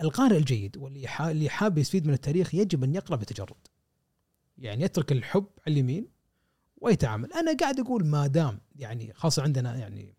[0.00, 3.68] القارئ الجيد واللي اللي حاب يستفيد من التاريخ يجب أن يقرأ بتجرد.
[4.58, 6.08] يعني يترك الحب على اليمين
[6.76, 7.32] ويتعامل.
[7.32, 10.14] أنا قاعد أقول ما دام يعني خاصة عندنا يعني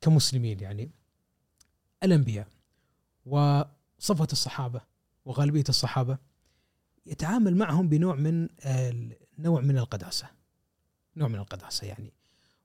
[0.00, 0.90] كمسلمين يعني
[2.02, 2.48] الأنبياء
[3.26, 4.80] وصفوه الصحابة
[5.24, 6.18] وغالبية الصحابة
[7.06, 8.48] يتعامل معهم بنوع من
[9.38, 10.26] نوع من القداسة
[11.16, 12.12] نوع من القداسة يعني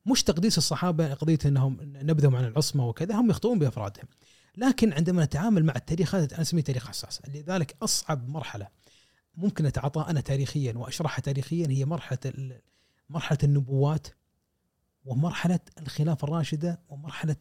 [0.05, 4.05] مش تقديس الصحابة قضية إنهم نبذهم عن العصمة وكذا هم يخطئون بأفرادهم.
[4.57, 7.21] لكن عندما نتعامل مع التاريخ هذا أنا أسميه تاريخ حساس.
[7.27, 8.67] لذلك أصعب مرحلة
[9.35, 12.19] ممكن اتعاطى أنا تاريخيا وأشرحها تاريخيا هي مرحلة
[13.09, 14.07] مرحلة النبوات
[15.05, 17.35] ومرحلة الخلافة الراشدة ومرحلة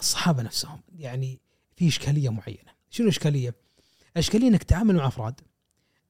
[0.00, 0.80] الصحابة نفسهم.
[0.98, 1.40] يعني
[1.76, 2.76] في إشكالية معينة.
[2.90, 3.54] شنو الاشكاليه
[4.16, 5.40] الاشكاليه إنك تتعامل مع أفراد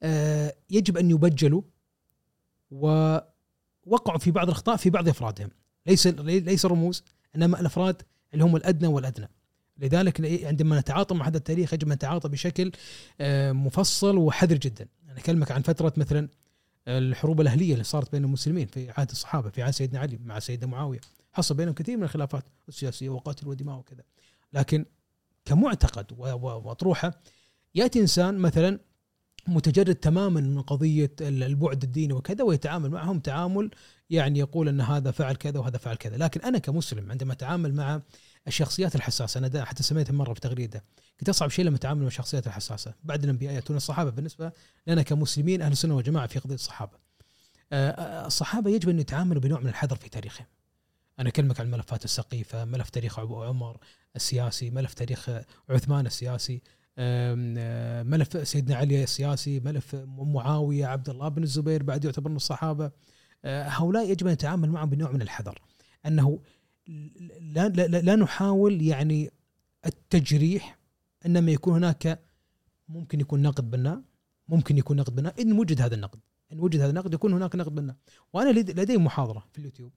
[0.02, 1.62] آه، يجب أن يبجلوا
[3.86, 5.50] ووقعوا في بعض الأخطاء في بعض أفرادهم.
[5.86, 7.04] ليس ليس رموز
[7.36, 9.28] إنما الأفراد اللي هم الأدنى والأدنى.
[9.78, 12.72] لذلك عندما نتعاطى مع هذا التاريخ يجب أن نتعاطى بشكل
[13.20, 14.88] آه، مفصل وحذر جدا.
[15.10, 16.28] أنا أكلمك عن فترة مثلا
[16.88, 20.70] الحروب الأهلية اللي صارت بين المسلمين في عهد الصحابة في عهد سيدنا علي مع سيدنا
[20.70, 21.00] معاوية.
[21.32, 24.02] حصل بينهم كثير من الخلافات السياسية وقتل ودماء وكذا.
[24.52, 24.84] لكن
[25.44, 27.20] كمعتقد وأطروحة
[27.74, 28.78] يأتي إنسان مثلا
[29.48, 33.70] متجرد تماما من قضية ال- البعد الديني وكذا ويتعامل معهم تعامل
[34.10, 38.02] يعني يقول إن هذا فعل كذا وهذا فعل كذا، لكن أنا كمسلم عندما أتعامل مع
[38.48, 40.84] الشخصيات الحساسة أنا حتى سميتها مرة في تغريدة
[41.20, 44.52] قلت أصعب شيء لما أتعامل مع الشخصيات الحساسة بعد الأنبياء ياتون الصحابة بالنسبة
[44.86, 46.98] لنا كمسلمين أهل السنة والجماعة في قضية الصحابة.
[47.72, 50.46] آه، آه، الصحابة يجب أن يتعاملوا بنوع من الحذر في تاريخهم.
[51.18, 53.76] أنا أكلمك عن الملفات السقيفة، ملف تاريخ أبو عمر
[54.16, 55.30] السياسي، ملف تاريخ
[55.70, 56.62] عثمان السياسي،
[56.98, 62.90] ملف سيدنا علي السياسي، ملف معاوية، عبد الله بن الزبير بعد يعتبر من الصحابة.
[63.44, 65.62] آه، هؤلاء يجب أن نتعامل معهم بنوع من الحذر.
[66.06, 66.40] أنه
[67.40, 69.30] لا لا, لا- نحاول يعني
[69.86, 70.78] التجريح
[71.26, 72.20] إنما يكون هناك
[72.88, 74.02] ممكن يكون نقد بناء
[74.48, 76.20] ممكن يكون نقد بناء إن وجد هذا النقد.
[76.52, 77.96] إن وجد هذا النقد يكون هناك نقد بناء
[78.32, 79.92] وأنا لد- لدي محاضرة في اليوتيوب.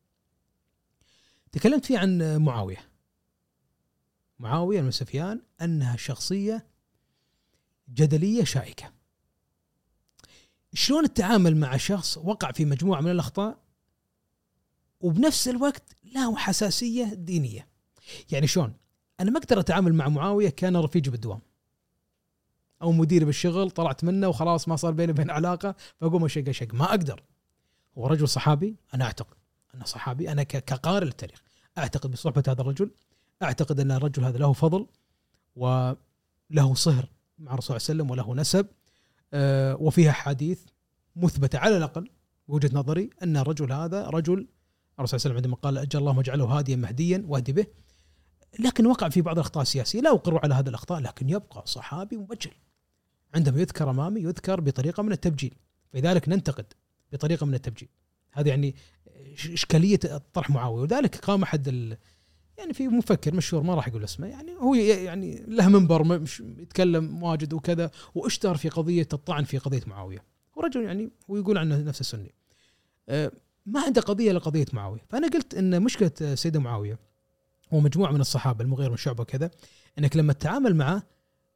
[1.51, 2.77] تكلمت فيه عن معاوية.
[4.39, 6.65] معاوية بن سفيان أنها شخصية
[7.93, 8.91] جدلية شائكة.
[10.73, 13.57] شلون التعامل مع شخص وقع في مجموعة من الأخطاء؟
[14.99, 17.67] وبنفس الوقت له حساسيه دينية.
[18.31, 18.73] يعني شلون؟
[19.19, 21.41] أنا ما أقدر أتعامل مع معاوية كان رفيجي بالدوام.
[22.81, 26.73] أو مديري بالشغل طلعت منه وخلاص ما صار بيني وبين علاقة فأقوم أشق أشق.
[26.73, 27.23] ما أقدر.
[27.97, 29.37] هو رجل صحابي أنا أعتقد
[29.75, 31.43] أنه صحابي أنا كقارئ للتاريخ.
[31.77, 32.91] أعتقد بصحبة هذا الرجل
[33.43, 34.87] أعتقد أن الرجل هذا له فضل
[35.55, 37.09] وله صهر.
[37.39, 38.67] مع الرسول صلى الله عليه وسلم وله نسب
[39.33, 40.59] آه، وفيها حديث
[41.15, 42.09] مثبتة على الأقل
[42.47, 44.47] بوجهة نظري أن الرجل هذا رجل
[44.99, 47.65] الرسول صلى الله عليه وسلم عندما قال أجل اللهم اجعله هاديا مهديا واهدي به
[48.59, 52.51] لكن وقع في بعض الأخطاء السياسية لا أقر على هذه الأخطاء لكن يبقى صحابي مبجل.
[53.35, 55.55] عندما يذكر أمامي يذكر بطريقة من التبجيل
[55.93, 56.65] فلذلك ننتقد
[57.11, 57.89] بطريقة من التبجيل.
[58.31, 58.75] هذه يعني
[59.45, 59.99] إشكالية
[60.33, 61.97] طرح معاوية ولذلك قام ال
[62.59, 67.23] يعني في مفكر مشهور ما راح أقول اسمه يعني هو يعني له منبر مش يتكلم
[67.23, 70.23] واجد وكذا واشتهر في قضية الطعن في قضية معاوية.
[70.55, 72.33] ورجل يعني هو يقول عنه نفسه سني
[73.09, 73.31] أه،
[73.65, 75.05] ما عنده قضية إلا قضية معاوية.
[75.09, 76.99] فأنا قلت إن مشكلة سيدنا معاوية
[77.71, 79.51] ومجموعه من الصحابة المغير بن شعبه وكذا
[79.99, 81.03] إنك لما تتعامل معه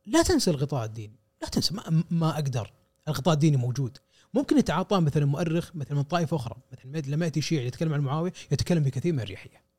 [0.06, 1.20] لا تنسى الغطاء الديني.
[1.42, 2.74] لا تنسى ما, ما أقدر.
[3.08, 3.98] الغطاء الديني موجود.
[4.34, 8.34] ممكن يتعاطى مثلا مؤرخ مثلا من طائفة أخرى مثلا لما يأتي شيعي يتكلم عن معاوية
[8.52, 9.73] يتكلم بكثير من الريحية.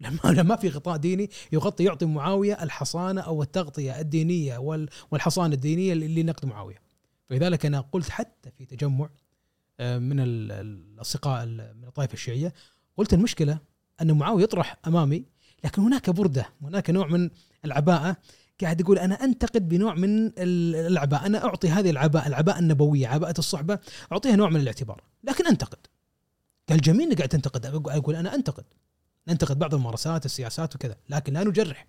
[0.00, 4.58] لما لما في غطاء ديني يغطي يعطي معاوية الحصانة أو التغطية الدينية
[5.10, 6.82] والحصانة الدينية اللي نقد معاوية.
[7.28, 9.08] فلذلك أنا قلت حتى في تجمع
[9.80, 12.54] آه، من الأصدقاء من الطائفة الشيعية
[12.96, 13.58] قلت المشكلة
[14.02, 15.24] أن معاوية يطرح أمامي
[15.64, 17.30] لكن هناك بردة هناك نوع من
[17.64, 18.16] العباءة
[18.60, 23.78] قاعد يقول أنا أنتقد بنوع من العباءة أنا أعطي هذه العباءة العباءة النبوية عباءة الصحبة
[24.12, 25.78] أعطيها نوع من الاعتبار لكن أنتقد.
[26.68, 28.64] قال جميل إنك قاعد تنتقد أقول أنا أنتقد.
[29.28, 31.86] ننتقد بعض الممارسات السياسات وكذا لكن لا نجرح.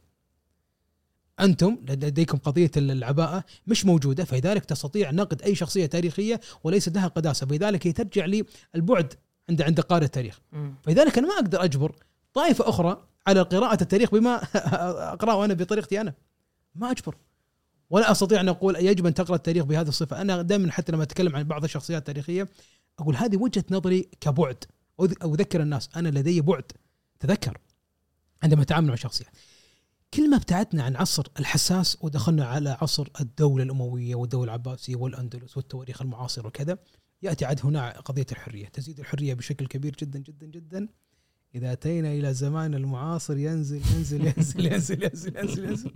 [1.40, 7.48] أنتم لديكم قضية العباءة مش موجودة فلذلك تستطيع نقد أي شخصية تاريخية وليس لها قداسة
[7.48, 9.14] فلذلك هي ترجع للبعد
[9.50, 10.40] عند عند قارئ التاريخ.
[10.84, 11.96] فلذلك أنا ما أقدر أجبر
[12.34, 14.42] طائفة أخرى على قراءة التاريخ بما
[15.14, 16.14] أقرأه أنا بطريقتي أنا.
[16.76, 17.16] ما أجبر.
[17.90, 20.22] ولا أستطيع أن أقول يجب أن تقرأ التاريخ بهذه الصفة.
[20.22, 22.48] أنا دائما حتى لما أتكلم عن بعض الشخصيات التاريخية
[23.00, 24.64] أقول هذه وجهة نظري كبعد.
[25.02, 26.72] أذكر الناس أنا لدي بعد.
[27.20, 27.58] تذكر
[28.44, 29.32] عندما تعامل مع شخصيات
[30.14, 36.02] كل ما ابتعدنا عن عصر الحساس ودخلنا على عصر الدولة الأموية والدولة العباسية والأندلس والتواريخ
[36.02, 36.78] المعاصرة وكذا
[37.22, 40.88] يأتي عاد هنا قضية الحرية تزيد الحرية بشكل كبير جدا جدا جدا.
[41.56, 45.92] إذا أتينا إلى زمان المعاصر ينزل ينزل ينزل ينزل ينزل ينزل, ينزل.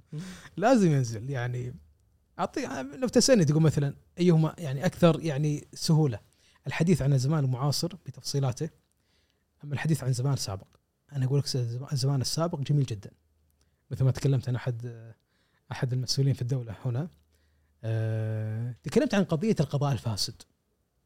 [0.57, 1.75] لازم ينزل يعني
[2.39, 6.19] أعطي لو تسألني تقول مثلا أيهما يعني أكثر يعني سهولة.
[6.67, 8.69] الحديث عن الزمان المعاصر بتفصيلاته
[9.63, 10.67] أما الحديث عن زمان سابق؟
[11.12, 11.56] أنا أقول لك
[11.93, 13.12] الزمان السابق جميل جدا.
[13.91, 15.12] مثل ما تكلمت عن أحد
[15.71, 17.08] أحد المسؤولين في الدولة هنا.
[17.84, 20.41] أه تكلمت عن قضية القضاء الفاسد.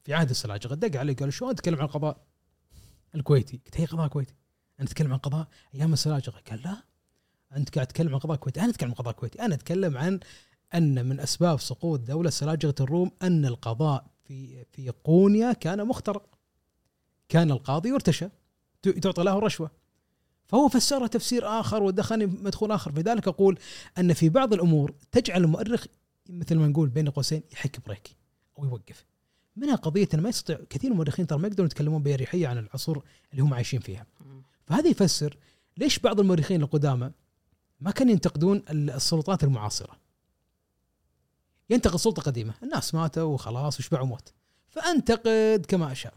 [0.03, 2.17] في عهد السلاجقه دق علي قال شلون تتكلم عن القضاء
[3.15, 4.33] الكويتي؟ قلت هي قضاء كويتي.
[4.79, 6.83] أنا اتكلم عن قضاء أيام السلاجقه قال لا.
[7.55, 8.59] أنت قاعد تتكلم عن قضاء كويتي.
[8.61, 9.41] أنا أتكلم عن قضاء كويتي.
[9.41, 10.19] أنا أتكلم عن
[10.73, 16.37] أن من أسباب سقوط دولة سلاجقة الروم أن القضاء في في قونيا كان مخترق.
[17.29, 18.29] كان القاضي يرتشى.
[18.81, 19.71] تعطى له رشوة.
[20.47, 22.91] فهو فسرها تفسير آخر ودخلني مدخول آخر.
[22.91, 23.59] لذلك أقول
[23.97, 25.85] أن في بعض الأمور تجعل المؤرخ
[26.29, 28.15] مثل ما نقول بين قوسين يحك بريك
[28.59, 29.05] أو يوقف.
[29.55, 33.03] منها قضية انه ما يستطيع كثير من المؤرخين ترى ما يقدرون يتكلمون بأريحية عن العصور
[33.31, 34.05] اللي هم عايشين فيها.
[34.67, 35.37] فهذا يفسر
[35.77, 37.11] ليش بعض المؤرخين القدامى
[37.79, 39.99] ما كانوا ينتقدون السلطات المعاصرة.
[41.69, 42.53] ينتقد سلطة قديمة.
[42.63, 44.33] الناس ماتوا وخلاص وشبعوا موت.
[44.67, 46.13] فأنتقد كما أشاء.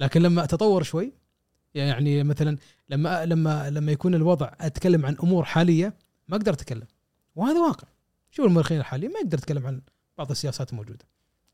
[0.00, 1.12] لكن لما تطور شوي
[1.74, 2.56] يعني مثلا
[2.88, 5.94] لما لما لما يكون الوضع أتكلم عن أمور حالية
[6.28, 6.86] ما أقدر أتكلم.
[7.36, 7.88] وهذا واقع.
[8.30, 9.80] شوف المؤرخين الحاليين ما يقدر يتكلم عن
[10.18, 11.04] بعض السياسات الموجودة.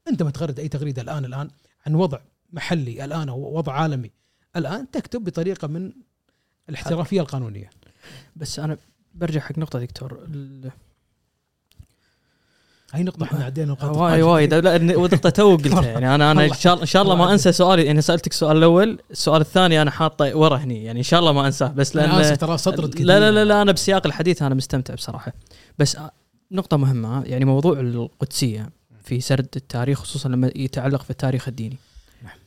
[0.09, 1.51] أنت ما تغرد أي تغريدة الآن الآن
[1.87, 2.19] عن وضع
[2.53, 4.11] محلي الآن أو وضع عالمي.
[4.57, 5.93] الآن تكتب بطريقة من
[6.69, 7.71] الاحترافية القانونية.
[8.37, 8.79] بس أنا
[9.15, 10.29] برجع حق نقطة دكتور.
[12.93, 15.85] هاي نقطة إحنا عدينا نقاط وايد وايد لا نقطة تو قلتها.
[15.91, 18.99] يعني أنا أنا إن شاء إن شاء الله ما أنسى سؤالي يعني سألتك السؤال الأول
[19.11, 20.85] السؤال الثاني أنا حاطه ورا هني.
[20.85, 23.73] يعني إن شاء الله ما أنساه بس لأن ترى سطرت لا لا لا, لا أنا
[23.73, 25.33] بسياق الحديث أنا مستمتع بصراحة.
[25.79, 25.97] بس
[26.53, 28.71] نقطة مهمة يعني موضوع القدسية
[29.05, 31.77] في سرد التاريخ خصوصا لما يتعلق في التاريخ الديني.
[32.23, 32.39] نعم.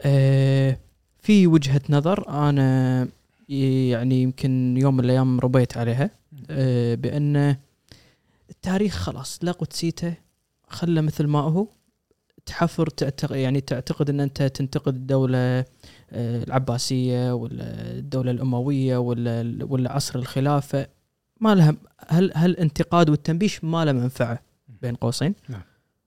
[0.00, 0.78] آه
[1.20, 3.08] في وجهة نظر أنا
[3.48, 6.10] يعني يمكن يوم من الأيام ربيت عليها.
[6.50, 7.56] آه بأن
[8.50, 10.14] التاريخ خلاص لا قدسيته
[10.68, 11.66] خله مثل ما هو.
[12.46, 15.64] تحفر تعتقد يعني تعتقد إن أنت تنتقد الدولة آه،
[16.44, 20.86] العباسية ولا الدولة الأموية ولا ولا عصر الخلافة.
[21.40, 21.76] ما لها
[22.08, 24.42] هل هل الانتقاد والتنبيش ما له منفعة
[24.82, 25.62] بين قوسين؟ نعم.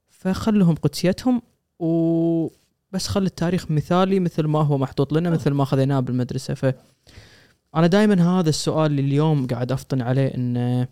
[0.10, 1.42] فخلهم قدسيتهم
[1.80, 6.54] وبس خلي التاريخ مثالي مثل ما هو محطوط لنا مثل ما خذيناه بالمدرسة.
[6.54, 6.74] ف
[7.76, 10.88] أنا دائما هذا السؤال اللي اليوم قاعد أفطن عليه انه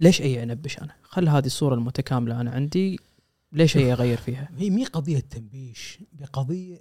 [0.00, 3.00] ليش أي أنبش أنا؟ خل هذه الصورة المتكاملة أنا عندي
[3.52, 6.78] ليش أي أغير فيها؟ هي مي قضية تنبيش بقضية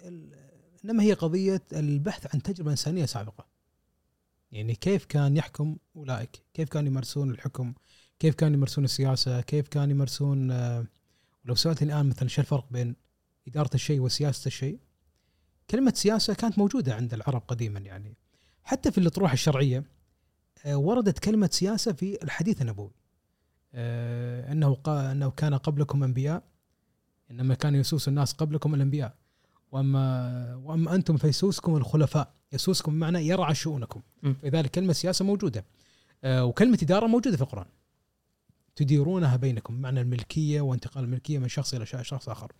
[0.85, 3.45] إنما هي قضية البحث عن تجربة إنسانية سابقة.
[4.51, 7.73] يعني كيف كان يحكم أولئك؟ كيف كانوا يمارسون الحكم؟
[8.19, 10.85] كيف كانوا يمارسون السياسة كيف كانوا يمارسون آه،
[11.45, 12.95] لو سالتني الآن مثلا شو الفرق بين
[13.47, 14.79] إدارة الشيء وسياسة الشيء
[15.69, 18.17] كلمة سياسة كانت موجودة عند العرب قديما يعني
[18.63, 19.83] حتى في الاطروحة الشرعية
[20.65, 22.98] آه، وردت كلمة سياسة في الحديث النبوي آه،
[23.73, 26.43] أنه قا- أنه كان قبلكم أنبياء
[27.31, 29.15] إنما كان يسوس الناس قبلكم الأنبياء.
[29.71, 32.33] واما وأما أنتم فيسوسكم الخلفاء.
[32.53, 34.01] يسوسكم بمعنى يرعى شؤونكم.
[34.43, 35.65] لذلك كلمة سياسة موجودة.
[36.23, 37.65] آه، وكلمة إدارة موجودة في القرآن.
[38.75, 42.51] تديرونها بينكم بمعنى الملكية وانتقال الملكية من شخص إلى شخص آخر.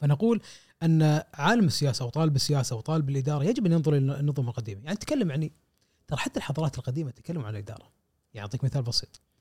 [0.00, 0.40] فنقول
[0.82, 4.80] أن عالم السياسة وطالب السياسة وطالب الإدارة يجب أن ينظر إلى النظم القديمة.
[4.84, 5.52] يعني تكلم يعني
[6.06, 7.90] ترى حتى الحضارات القديمة تتكلم عن الإدارة.
[8.34, 9.20] يعني اعطيك مثال بسيط.
[9.20, 9.31] آه،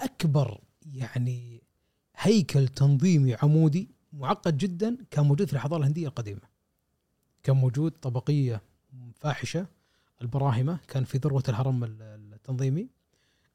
[0.00, 1.62] أكبر يعني
[2.16, 6.40] هيكل تنظيمي عمودي معقد جدا كان موجود في الحضاره الهندية القديمة.
[7.42, 8.62] كان موجود طبقية
[9.14, 9.66] فاحشة
[10.22, 12.88] البراهمة كان في ذروة الهرم ال- التنظيمي.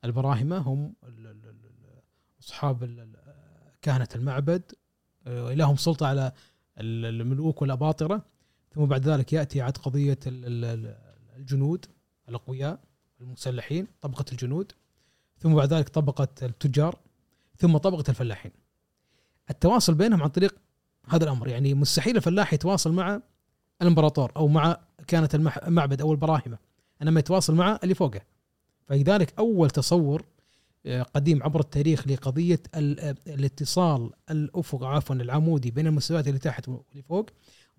[0.05, 0.93] البراهمة هم
[2.39, 2.83] أصحاب
[3.81, 4.61] كهنة المعبد.
[5.27, 6.31] آه، لهم سلطة على
[6.77, 8.25] ال- الملوك والأباطرة.
[8.75, 10.97] ثم بعد ذلك يأتي عاد قضية ال- ال- ال-
[11.37, 11.85] الجنود
[12.29, 12.79] الأقوياء.
[13.21, 14.71] المسلحين طبقة الجنود
[15.39, 16.99] ثم بعد ذلك طبقة التجار
[17.57, 18.51] ثم طبقة الفلاحين.
[19.49, 20.55] التواصل بينهم عن طريق
[21.09, 23.21] هذا الأمر يعني مستحيل الفلاح يتواصل مع
[23.81, 24.77] الإمبراطور أو مع
[25.13, 26.57] المح- المعبد أو البراهمة.
[27.01, 28.21] إنما يتواصل مع اللي فوقه.
[28.85, 30.25] فلذلك أول تصور
[30.85, 36.69] آه، قديم عبر التاريخ لقضية ال- آه، الاتصال الأفق عفوا العمودي بين المستويات اللي تحت
[36.69, 37.29] واللي فوق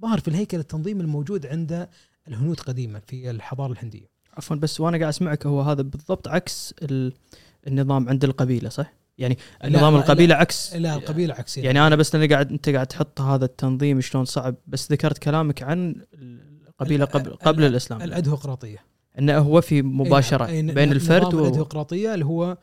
[0.02, 1.88] ظهر في الهيكل التنظيمي الموجود عند
[2.28, 4.11] الهنود قديما في الحضارة الهندية.
[4.36, 7.12] عفوا بس وأنا قاعد أسمعك هو هذا بالضبط عكس ال...
[7.66, 12.14] النظام عند القبيلة صح؟ يعني نظام لا، القبيلة عكس لا القبيلة عكسيه يعني أنا بس
[12.14, 15.96] لاني قاعد أنت قاعد تحط هذا التنظيم شلون صعب بس ذكرت كلامك عن
[16.68, 18.78] القبيلة قبل قبل ال- الإسلام الادهقراطيه
[19.18, 20.74] إنه هو في مباشرة أي نعم.
[20.74, 21.40] بين ن- الفرد و...
[21.40, 22.56] الادهقراطيه اللي هو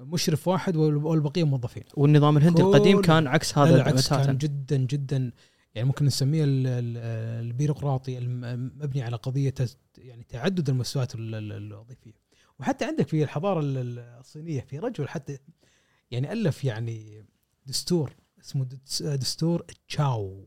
[0.00, 4.38] مشرف واحد وال- والبقية موظفين والنظام الهندي القديم كان عكس هذا العكس كان.
[4.38, 5.30] جدا جدا
[5.74, 6.96] يعني ممكن نسميه ال- ال-
[7.46, 9.54] البيروقراطي المبني على قضية
[9.98, 12.12] يعني تعدد المستويات ال- ال- الوظيفية.
[12.60, 15.38] وحتى عندك في الحضارة ال- ال- الصينية في رجل حتى
[16.10, 17.24] يعني ألف يعني
[17.66, 20.46] دستور اسمه دس- دستور تشاو.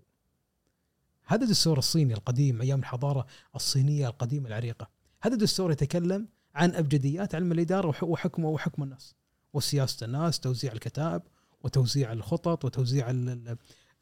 [1.25, 4.89] هذا الدستور الصيني القديم أيام الحضارة الصينية القديمة العريقة.
[5.21, 8.03] هذا الدستور يتكلم عن أبجديات علم الإدارة وح-
[8.39, 9.15] وحكم الناس
[9.53, 11.21] وسياسة الناس توزيع الكتائب
[11.63, 13.05] وتوزيع الخطط وتوزيع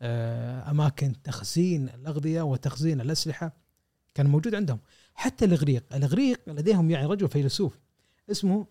[0.02, 3.54] أماكن تخزين الأغذية وتخزين الأسلحة
[4.14, 4.80] كان موجود عندهم.
[5.16, 7.80] حتى الإغريق الإغريق لديهم يعني رجل فيلسوف
[8.32, 8.68] اسمه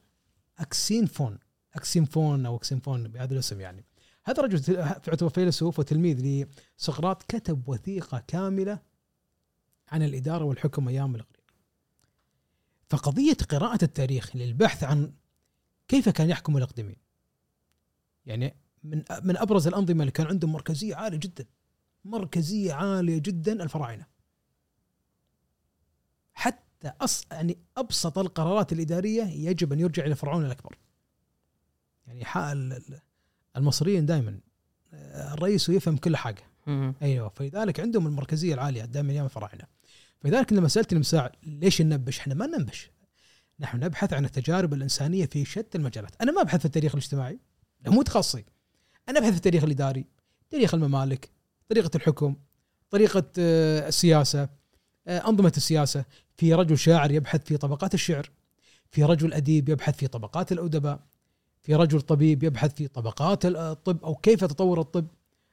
[0.58, 1.38] أكسينفون
[1.74, 3.84] أكسينفون أو أكسينفون بهذا الاسم يعني.
[4.24, 6.46] هذا رجل تل- يعتبر فيلسوف وتلميذ
[6.78, 8.78] لسقراط كتب وثيقة كاملة
[9.88, 11.42] عن الإدارة والحكم أيام الإغريق.
[12.88, 15.12] فقضية قراءة التاريخ للبحث عن
[15.88, 16.96] كيف كان يحكم الأقدمين.
[18.26, 18.54] يعني
[18.84, 21.46] من من أبرز الأنظمة اللي كان عندهم مركزية عالية جدا.
[22.04, 24.06] مركزية عالية جدا الفراعنة.
[26.32, 30.78] حتى أص يعني أبسط القرارات الإدارية يجب أن يرجع إلى فرعون الأكبر.
[32.06, 33.00] يعني حال ال-
[33.56, 34.40] المصريين دائما
[35.32, 36.42] الرئيس يفهم كل حاجة.
[37.02, 39.64] أيوه فلذلك عندهم المركزية العالية دائما أيام الفراعنة.
[40.20, 42.90] فلذلك لما سألتني مساع ليش ننبش؟ إحنا ما ننبش.
[43.60, 47.38] نحن نبحث عن التجارب الإنسانية في شتى المجالات، أنا ما أبحث في التاريخ الاجتماعي.
[47.80, 48.44] لا مو تخصصي.
[49.08, 50.04] أنا ابحث في التاريخ الإداري،
[50.50, 51.30] تاريخ الممالك،
[51.68, 52.34] طريقة الحكم،
[52.90, 54.48] طريقة آه، السياسة،
[55.08, 56.04] آه، أنظمة السياسة،
[56.36, 58.30] في رجل شاعر يبحث في طبقات الشعر،
[58.90, 61.00] في رجل أديب يبحث في طبقات الأدباء،
[61.62, 65.06] في رجل طبيب يبحث في طبقات الطب أو كيف تطور الطب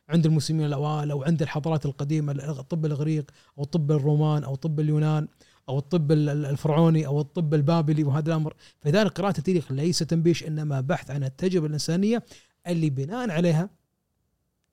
[0.10, 5.28] عند المسلمين الأوائل أو عند الحضارات القديمة الطب الاغريق أو طب الرومان أو طب اليونان
[5.70, 8.54] أو الطب ال- ال- الفرعوني أو الطب البابلي وهذا الأمر.
[8.82, 12.24] فلذلك قراءة التاريخ ليس تنبيش إنما بحث عن التجربة الإنسانية
[12.72, 13.70] اللي بناء عليها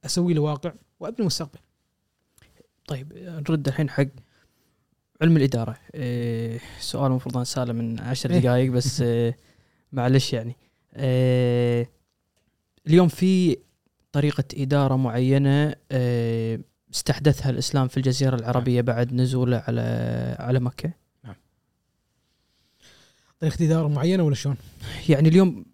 [0.05, 1.59] أسوي له واقع وأبني مستقبل.
[2.87, 4.07] طيب نرد الحين حق
[5.23, 5.77] علم الإدارة.
[5.95, 8.39] إيه سؤال المفروض انساله من عشر إيه.
[8.39, 9.37] دقائق بس إيه
[9.93, 10.57] معلش يعني.
[10.97, 11.91] إيه
[12.87, 13.57] اليوم في
[14.13, 16.61] طريقة إدارة معينة إيه
[16.95, 20.93] استحدثها الإسلام في الجزيرة العربية بعد نزوله على على مكة؟
[23.41, 24.57] طريقة إدارة معينة ولا شلون؟
[25.09, 25.65] يعني اليوم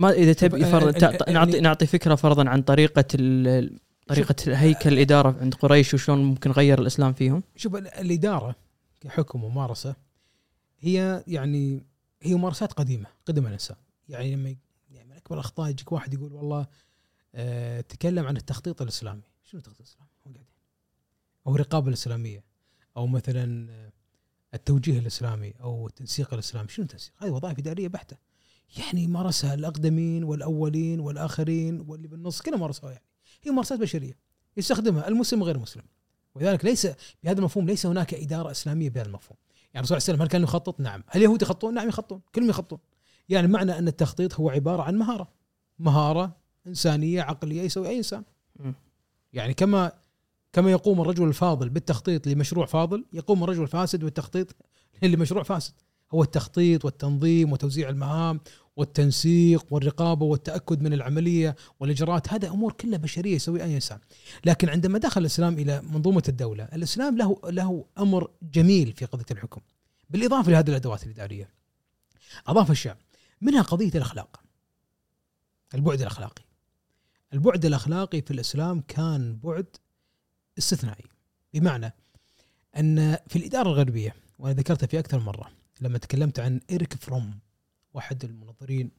[0.00, 4.92] ما إذا تبي آه، فرض نعطي يعني- نعطي فكرة فرضا عن طريقة ال- طريقة هيكل
[4.92, 8.56] الإدارة عند قريش وشلون ممكن غير الإسلام فيهم؟ شوف ال- الإدارة
[9.00, 9.96] كحكم وممارسة
[10.80, 11.82] هي يعني
[12.22, 13.76] هي ممارسات قديمة قدم الانسان
[14.08, 14.56] يعني لما
[14.90, 16.66] يعني من أكبر الأخطاء يجيك واحد يقول والله
[17.34, 19.22] آه تكلم عن التخطيط الإسلامي.
[19.44, 20.10] شنو التخطيط الإسلامي؟
[21.46, 22.44] أو الرقابة الإسلامية
[22.96, 23.92] أو مثلا آه،
[24.54, 26.68] التوجيه الإسلامي أو التنسيق الإسلامي.
[26.68, 28.16] شنو التنسيق؟ هذه وظائف إدارية بحتة.
[28.78, 33.04] يعني مارسها الأقدمين والأولين والآخرين واللي بالنص كلها مارسوها يعني.
[33.42, 34.18] هي ممارسات بشرية
[34.56, 35.82] يستخدمها المسلم وغير المسلم.
[36.34, 36.86] ولذلك ليس
[37.24, 39.36] بهذا المفهوم ليس هناك إدارة إسلامية بهذا المفهوم.
[39.74, 41.04] يعني الرسول صلى الله عليه وسلم هل كانوا يخطط؟ نعم.
[41.06, 42.20] هل اليهود يخططون؟ نعم يخططون.
[42.34, 42.78] كلهم يخططون.
[43.28, 45.28] يعني معنى أن التخطيط هو عبارة عن مهارة.
[45.78, 48.24] مهارة إنسانية عقلية يسوي أي إنسان.
[48.56, 48.74] مم.
[49.32, 49.92] يعني كما
[50.52, 54.56] كما يقوم الرجل الفاضل بالتخطيط لمشروع فاضل يقوم الرجل الفاسد بالتخطيط
[55.02, 55.72] لمشروع فاسد.
[56.14, 58.40] هو التخطيط والتنظيم وتوزيع المهام
[58.76, 62.32] والتنسيق والرقابة والتأكد من العملية والإجراءات.
[62.32, 63.98] هذا أمور كلها بشرية يسويها أي إنسان.
[64.44, 69.60] لكن عندما دخل الإسلام إلى منظومة الدولة الإسلام له له أمر جميل في قضية الحكم
[70.10, 71.50] بالإضافة لهذه الأدوات الإدارية.
[72.46, 72.96] أضاف اشياء
[73.40, 74.40] منها قضية الأخلاق
[75.74, 76.42] البعد الأخلاقي.
[77.32, 79.66] البعد الأخلاقي في الإسلام كان بعد
[80.58, 81.04] استثنائي.
[81.54, 81.94] بمعنى
[82.76, 87.38] أن في الإدارة الغربية وأنا ذكرتها في أكثر مرة لما تكلمت عن إيريك فروم
[87.94, 88.90] واحد المنظرين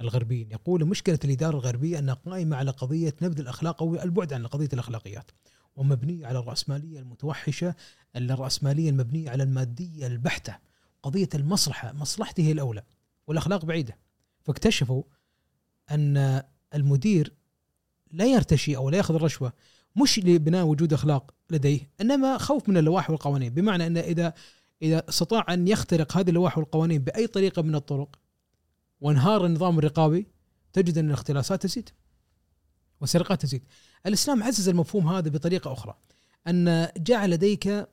[0.00, 4.68] الغربيين يقول مشكلة الإدارة الغربية أنها قائمة على قضية نبذ الأخلاق أو البعد عن قضية
[4.72, 5.30] الأخلاقيات
[5.76, 7.74] ومبنية على الرأسمالية المتوحشة
[8.16, 10.58] الرأسمالية المبنية على المادية البحتة
[11.02, 12.82] قضية المصلحة مصلحته هي الأولى
[13.26, 13.98] والأخلاق بعيدة.
[14.42, 15.02] فاكتشفوا
[15.90, 16.42] أن
[16.74, 17.32] المدير
[18.10, 19.52] لا يرتشي أو لا يأخذ الرشوة
[19.96, 23.54] مش لبناء وجود أخلاق لديه إنما خوف من اللوائح والقوانين.
[23.54, 24.34] بمعنى أن إذا
[24.82, 28.18] إذا استطاع أن يخترق هذه اللوائح والقوانين بأي طريقة من الطرق
[29.00, 30.26] وانهار النظام الرقابي
[30.72, 31.90] تجد أن الاختلاسات تزيد
[33.00, 33.64] والسرقات تزيد.
[34.06, 35.98] الإسلام عزز المفهوم هذا بطريقة أخرى
[36.46, 37.88] أن جعل لديك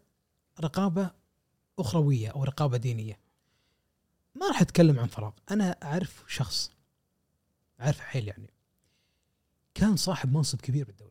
[0.62, 1.12] رقابة
[1.80, 3.20] أخروية أو رقابة دينية.
[4.36, 6.72] ما راح أتكلم عن فراغ، أنا أعرف شخص
[7.82, 8.54] أعرف حيل يعني
[9.74, 11.09] كان صاحب منصب كبير بالدولة.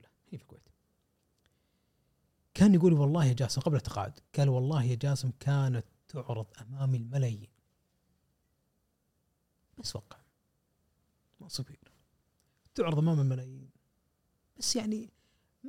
[2.58, 7.48] كان يقول والله يا جاسم قبل التقاعد قال والله يا جاسم كانت تعرض امامي الملايين.
[9.78, 10.16] بس وقع.
[11.40, 11.92] ما صغير
[12.74, 13.70] تعرض أمام الملايين.
[14.58, 15.10] بس يعني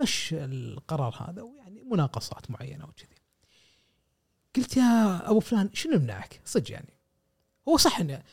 [0.02, 3.16] مش القرار هذا ويعني مناقصات معينة وكذي.
[4.56, 6.94] قلت يا أبو فلان شنو يمنعك صدق يعني.
[7.68, 8.24] هو صح ان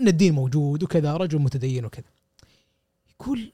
[0.00, 2.10] إن الدين موجود وكذا رجل متدين وكذا.
[3.10, 3.52] يقول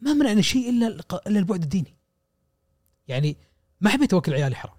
[0.00, 0.86] ما منعني شيء إلا
[1.26, 1.96] إلا البعد الديني.
[3.08, 3.36] يعني
[3.80, 4.76] ما حبيت أوكل عيالي حرام.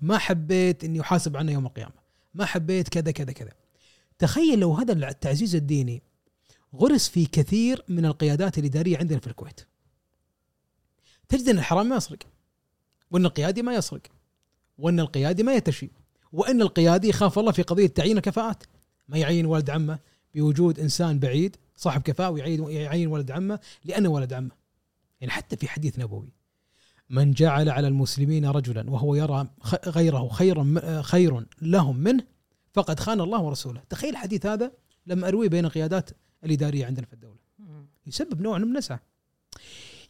[0.00, 1.92] ما حبيت إني أحاسب عنه يوم القيامة.
[2.34, 3.52] ما حبيت كذا كذا كذا.
[4.18, 6.02] تخيل لو هذا التعزيز الديني
[6.74, 9.60] غرس في كثير من القيادات الاداريه عندنا في الكويت.
[11.28, 12.18] تجد إن الحرام ما يسرق
[13.10, 14.02] وإن القيادي ما يسرق
[14.78, 15.90] وإن القيادي ما يتشي
[16.32, 18.64] وإن القيادي يخاف الله في قضية تعيين الكفاءات.
[19.08, 19.98] ما يعين ولد عمه
[20.34, 24.50] بوجود إنسان بعيد صاحب كفاءة ويعين يعين ولد عمه لأنه ولد عمه.
[25.20, 26.39] يعني حتى في حديث نبوي
[27.10, 29.48] من جعل على المسلمين رجلا وهو يرى
[29.86, 32.24] غيره خيرا خير لهم منه
[32.72, 33.82] فقد خان الله ورسوله.
[33.88, 34.72] تخيل الحديث هذا
[35.06, 36.10] لما ارويه بين القيادات
[36.44, 37.38] الإدارية عندنا في الدولة.
[38.06, 39.00] يسبب نوع من النزعه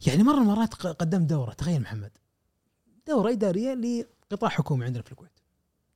[0.07, 1.53] يعني مرة من المرات قدمت دورة.
[1.53, 2.11] تخيل محمد.
[3.07, 5.39] دورة إدارية لقطاع حكومي عندنا في الكويت.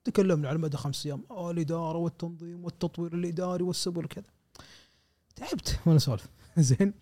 [0.04, 1.24] تكلمنا على مدى خمس أيام.
[1.32, 4.26] آه الإدارة والتنظيم والتطوير الإداري والسبل وكذا.
[5.36, 5.80] تعبت.
[5.86, 6.28] وأنا اسولف
[6.58, 6.94] زين.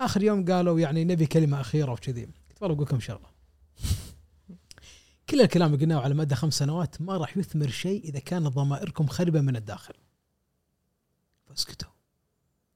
[0.00, 2.24] آخر يوم قالوا يعني نبي كلمة أخيرة وكذي.
[2.24, 3.33] قلت والله بقول لكم شغله
[5.30, 9.06] كل الكلام اللي قلناه على مدى خمس سنوات ما راح يثمر شيء إذا كانت ضمائركم
[9.06, 9.94] خربة من الداخل.
[11.46, 11.88] فاسكتوا.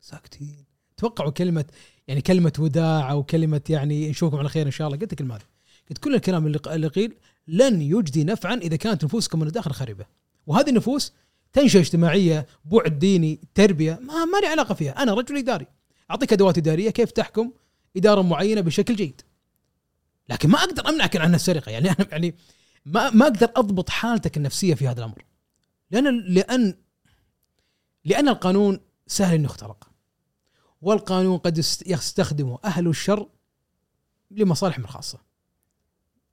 [0.01, 0.64] ساكتين.
[0.96, 1.64] توقعوا كلمة
[2.09, 4.99] يعني كلمة وداع أو كلمة يعني نشوفكم على خير إن شاء الله.
[4.99, 5.42] قلت الكلمة هذه.
[5.90, 7.14] قلت كل الكلام اللي قيل
[7.49, 10.07] لن يجدي نفعا إذا كانت نفوسكم من الداخل خربة.
[10.46, 11.12] وهذه النفوس
[11.53, 15.03] تنشئه اجتماعية بعد ديني تربية ما ما لي علاقة فيها.
[15.03, 15.66] أنا رجل إداري.
[16.11, 17.53] أعطيك أدوات إدارية كيف تحكم
[17.96, 19.22] إدارة معينة بشكل جيد.
[20.28, 21.70] لكن ما أقدر أمنعك عن السرقة.
[21.70, 22.34] يعني أنا يعني
[22.86, 25.24] ما ما أقدر أضبط حالتك النفسية في هذا الأمر.
[25.90, 26.74] لأن لأن
[28.04, 29.90] لأن القانون سهل إنه يخترق.
[30.82, 33.28] والقانون قد يستخدمه أهل الشر
[34.30, 35.18] لمصالحهم الخاصة.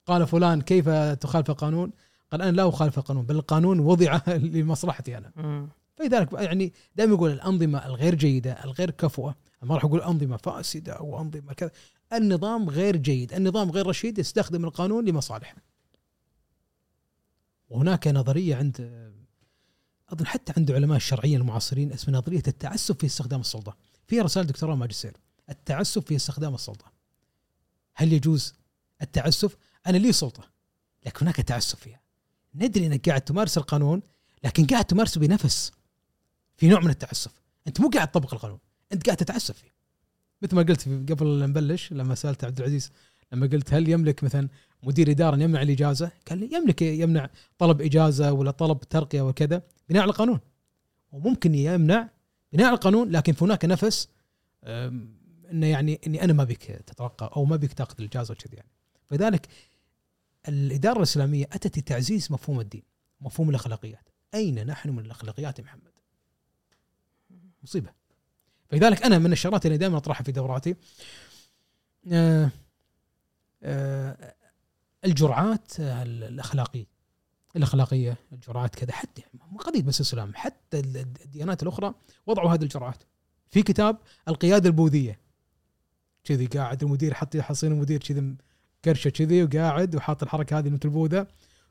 [0.06, 1.92] قال فلان كيف تخالف القانون؟
[2.32, 4.20] قال أنا لا أخالف القانون بل القانون وضع
[4.54, 5.68] لمصلحتي أنا.
[5.96, 9.34] فلذلك يعني دائما يقول الأنظمة الغير جيدة الغير كفؤة.
[9.62, 11.70] ما راح أقول أنظمة فاسدة أو انظمه كذا.
[12.12, 15.56] النظام غير جيد النظام غير رشيد يستخدم القانون لمصالحه
[17.68, 19.06] وهناك نظرية عند
[20.08, 23.76] أظن حتى عند علماء الشرعية المعاصرين اسمها نظرية التعسف في استخدام السلطة.
[24.06, 25.16] فيها رسالة دكتوراه ماجستير
[25.50, 26.92] التعسف في استخدام السلطة.
[27.94, 28.54] هل يجوز
[29.02, 30.50] التعسف؟ أنا لي سلطة
[31.06, 32.00] لكن هناك تعسف فيها.
[32.54, 34.02] ندري أنك قاعد تمارس القانون
[34.44, 35.72] لكن قاعد تمارسه بنفس
[36.56, 37.32] في نوع من التعسف.
[37.66, 38.58] أنت مو قاعد تطبق القانون
[38.92, 39.75] أنت قاعد تتعسف فيه.
[40.42, 42.92] مثل ما قلت قبل لا نبلش لما سألت عبد العزيز
[43.32, 44.48] لما قلت هل يملك مثلا
[44.82, 50.02] مدير إدارة يمنع الإجازة؟ قال لي يملك يمنع طلب إجازة ولا طلب ترقية وكذا بناء
[50.02, 50.40] على القانون.
[51.12, 52.08] وممكن يمنع
[52.52, 54.08] بناء على القانون لكن في هناك نفس
[54.64, 58.70] انه يعني إني أنا ما بيك تترقى أو ما بيك تأخذ الجائزه وكذا يعني.
[59.06, 59.48] فلذلك
[60.48, 62.82] الإدارة الإسلامية أتت لتعزيز مفهوم الدين
[63.20, 64.08] مفهوم الأخلاقيات.
[64.34, 65.92] أين نحن من الأخلاقيات يا محمد؟
[67.62, 67.90] مصيبة.
[68.68, 70.76] فلذلك أنا من الشغلات اللي دائما أطرحها في دوراتي
[72.12, 72.50] آه،
[73.62, 74.34] آه،
[75.04, 76.86] الجرعات الأخلاقية
[77.56, 81.94] الأخلاقية الجرعات كذا حتى مو قضيه بس الاسلام حتى الديانات الأخرى
[82.26, 83.02] وضعوا هذه الجرعات.
[83.50, 83.98] في كتاب
[84.28, 85.18] القيادة البوذية
[86.24, 88.36] كذي قاعد المدير حط حاصين المدير كذي
[88.84, 91.26] كرشه كذي وقاعد وحاط الحركة هذه مثل البوذا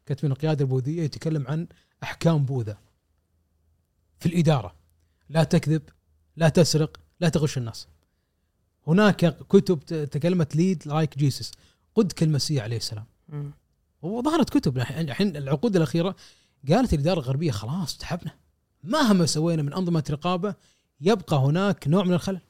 [0.06, 1.68] كتب القيادة البوذية يتكلم عن
[2.04, 2.78] أحكام بوذا
[4.20, 4.76] في الإدارة.
[5.30, 5.82] لا تكذب
[6.38, 7.88] لا تسرق لا تغش الناس.
[8.88, 11.52] هناك كتب تكلمت Lead Like Jesus
[11.96, 13.06] قد كالمسيح عليه السلام.
[14.02, 14.78] وظهرت كتب.
[14.78, 16.16] الحين العقود الأخيرة
[16.70, 18.32] قالت الإدارة الغربية خلاص تعبنا
[18.84, 20.56] مهما سوينا من أنظمة رقابة
[21.02, 22.42] يبقى هناك نوع من الخلل.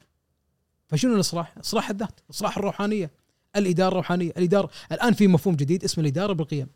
[0.88, 3.12] فشنو الإصلاح؟ إصلاح الذات، إصلاح الروحانية،
[3.56, 6.68] الإدارة الروحانية، الإدارة الآن في مفهوم جديد اسمه الإدارة بالقيم.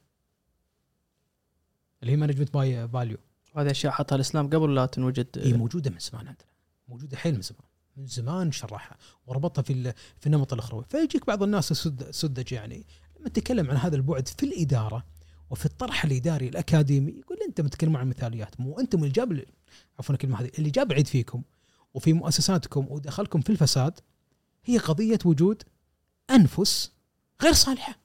[2.01, 3.17] اللي هي management by value،
[3.55, 5.28] وهذه أشياء حطها الإسلام قبل لا تنوجد.
[5.38, 6.48] هي موجودة من زمان عندنا،
[6.89, 7.67] موجودة حيل من زمان،
[7.97, 11.73] من زمان شرحها وربطها في في النمط الأخروي، فيجيك بعض الناس
[12.11, 12.85] سذج يعني
[13.19, 15.05] لما تتكلم عن هذا البعد في الإدارة
[15.49, 19.45] وفي الطرح الإداري الأكاديمي يقول أنت متكلم عن مثاليات مو أنتم اللي جاب
[19.99, 21.43] عفوا الكلمة هذه اللي جاب العيد فيكم
[21.93, 23.99] وفي مؤسساتكم ودخلكم في الفساد
[24.65, 25.63] هي قضية وجود
[26.29, 26.91] أنفس
[27.41, 27.99] غير صالحة.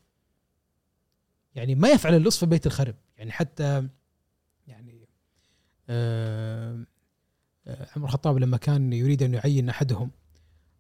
[1.55, 3.89] يعني ما يفعل اللص في بيت الخرب، يعني حتى
[4.67, 5.09] يعني
[5.89, 6.87] آه،
[7.67, 10.11] عمر الخطاب لما كان يريد أن يعين أحدهم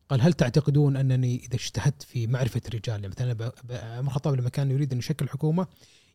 [0.09, 4.71] قال هل تعتقدون أنني إذا اجتهدت في معرفة الرجال يعني مثلا عمر الخطاب لما كان
[4.71, 5.67] يريد أن يشكل حكومة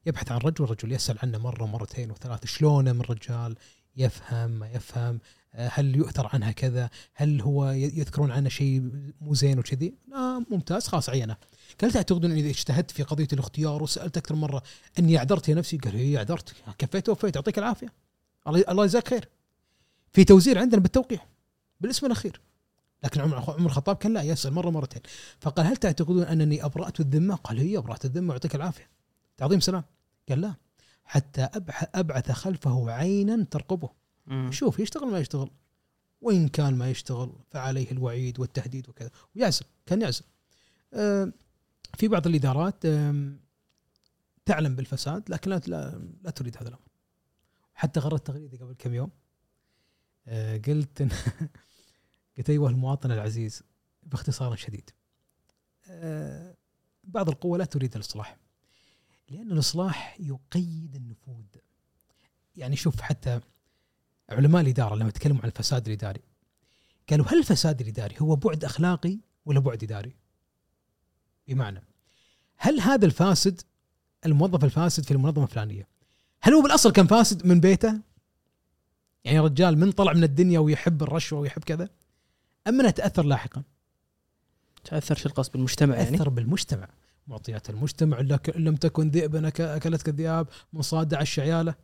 [0.05, 3.55] يبحث عن رجل رجل يسأل عنه مرة مرتين وثلاث شلونه من رجال؟
[3.97, 5.19] يفهم ما يفهم؟
[5.53, 8.91] آه، هل يؤثر عنها كذا؟ هل هو يذكرون عنه شيء
[9.21, 11.35] مو زين وكذي؟ لا ممتاز خلاص عينه.
[11.81, 14.63] قال تعتقدون اني إذا اجتهدت في قضية الاختيار وسألت أكثر مرة
[14.99, 17.93] أني اعذرت يا نفسي؟ قال هي اعذرت كفيت ووفيت يعطيك العافية.
[18.47, 19.29] الله يجزاك خير.
[20.13, 21.19] في توزير عندنا بالتوقيع
[21.81, 22.41] بالاسم الأخير.
[23.03, 25.01] لكن عمر عمر الخطاب كان لا يسأل مرة مرتين.
[25.39, 28.89] فقال هل تعتقدون أنني أبرأت الذمة؟ قال هي أبرأت الذمة ويعطيك العافية.
[29.37, 29.83] تعظيم سلام.
[30.29, 30.53] قال لا.
[31.03, 31.49] حتى
[31.95, 33.89] أبعث خلفه عينا ترقبه.
[34.27, 34.51] مم.
[34.51, 35.49] شوف يشتغل ما يشتغل.
[36.21, 39.09] وإن كان ما يشتغل فعليه الوعيد والتهديد وكذا.
[39.35, 40.23] ويعزل كان يعزل
[40.93, 41.31] آه،
[41.97, 43.39] في بعض الإدارات آم،
[44.45, 46.83] تعلم بالفساد لكن لا لا, لا تريد هذا الأمر.
[47.73, 49.09] حتى غردت تغريدة قبل كم يوم.
[49.09, 49.11] آه،
[50.67, 51.33] قلت إن-
[52.37, 53.63] قلت ايها المواطن العزيز
[54.03, 54.89] باختصار شديد
[55.89, 56.55] آه،
[57.03, 58.37] بعض القوى لا تريد الإصلاح
[59.29, 61.45] لأن الإصلاح يقيد النفوذ
[62.55, 63.39] يعني شوف حتى
[64.29, 66.21] علماء الإدارة لما تكلموا عن الفساد الإداري
[67.09, 70.15] قالوا هل الفساد الإداري هو بعد أخلاقي ولا بعد إداري؟
[71.47, 71.83] بمعنى
[72.57, 73.61] هل هذا الفاسد
[74.25, 75.87] الموظف الفاسد في المنظمة الفلانية
[76.41, 78.01] هل هو بالأصل كان فاسد من بيته؟
[79.23, 81.89] يعني رجال من طلع من الدنيا ويحب الرشوة ويحب كذا؟
[82.67, 83.63] أم إنه تأثر لاحقا؟
[84.83, 86.87] تاثر شو القصد بالمجتمع يعني؟ تأثر بالمجتمع.
[87.27, 91.75] معطيات المجتمع لك لم تكن ذئبا أكلتك الذئاب مصادع الشعيالة.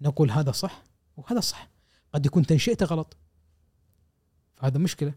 [0.00, 0.84] نقول هذا صح
[1.16, 1.68] وهذا صح.
[2.14, 3.16] قد يكون تنشئته غلط.
[4.56, 5.14] فهذا مشكلة.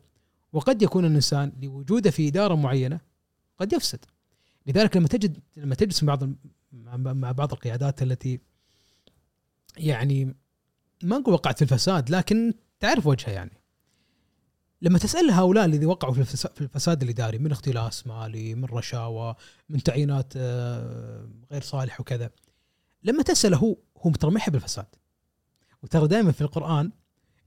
[0.54, 3.00] وقد يكون الإنسان لوجوده في إدارة معينة
[3.58, 4.06] قد يفسد.
[4.68, 6.30] لذلك لما تجد لما تجلس مع بعض
[7.16, 8.40] مع بعض القيادات التي
[9.78, 10.36] يعني
[11.04, 13.52] ما نقول وقعت في الفساد لكن تعرف وجهها يعني.
[14.82, 19.36] لما تسأل هؤلاء الذي وقعوا في الفساد, في الفساد الاداري من اختلاس مالي من رشاوى
[19.70, 22.30] من تعيينات آه، غير صالح وكذا
[23.04, 24.86] لما تسأله هو هو ترى ما يحب الفساد
[25.84, 26.92] وترى دائما في القرآن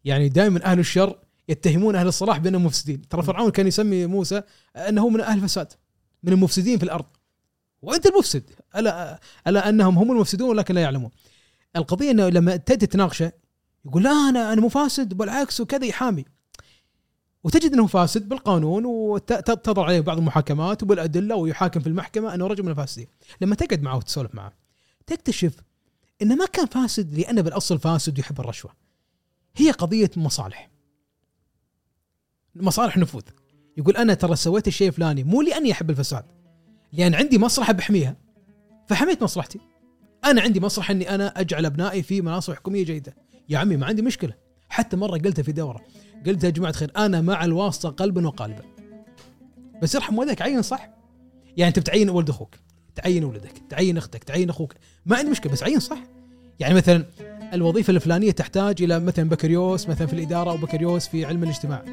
[0.04, 3.08] يعني دائما أهل الشر يتهمون أهل الصلاح بأنهم مفسدين.
[3.08, 4.42] ترى فرعون كان يسمي موسى
[4.76, 5.72] أنه من أهل الفساد
[6.22, 7.04] من المفسدين في الأرض.
[7.82, 8.50] وأنت المفسد.
[8.76, 11.10] ألا ألا أنهم هم المفسدون ولكن لا يعلمون.
[11.76, 13.32] القضية إنه لما تجي تناقشه
[13.86, 16.24] يقول لا أنا أنا مو فاسد بالعكس وكذا يحامي.
[17.44, 22.70] وتجد إنه فاسد بالقانون وتضع عليه بعض المحاكمات وبالأدلة ويحاكم في المحكمة إنه رجل من
[22.70, 23.06] الفاسدين.
[23.40, 24.52] لما تقعد معه وتسولف معه
[25.06, 25.56] تكتشف
[26.22, 28.72] إنه ما كان فاسد لأنه بالأصل فاسد ويحب الرشوة.
[29.56, 30.70] هي قضية مصالح.
[32.54, 33.22] مصالح نفوذ.
[33.76, 36.24] يقول أنا ترى سويت الشيء الفلاني مو لأني أحب الفساد
[36.92, 38.16] لأن عندي مصلحة بحميها.
[38.88, 39.60] فحميت مصلحتي.
[40.24, 43.16] أنا عندي مصلحة إني أنا أجعل أبنائي في مناصب حكومية جيدة.
[43.48, 44.34] يا عمي ما عندي مشكلة.
[44.68, 45.80] حتى مرة قلتها في دورة.
[46.26, 48.62] قلت يا جماعة خير أنا مع الواسطة قلبا وقالبا
[49.82, 50.90] بس ارحم والديك عين صح.
[51.56, 52.54] يعني أنت بتعين ولد أخوك
[52.94, 54.74] تعين ولدك تعين أختك تعين أخوك.
[55.06, 55.98] ما عندي مشكلة بس عين صح.
[56.60, 57.06] يعني مثلا
[57.52, 61.84] الوظيفة الفلانية تحتاج إلى مثلا بكالوريوس مثلا في الإدارة أو بكالوريوس في علم الاجتماع.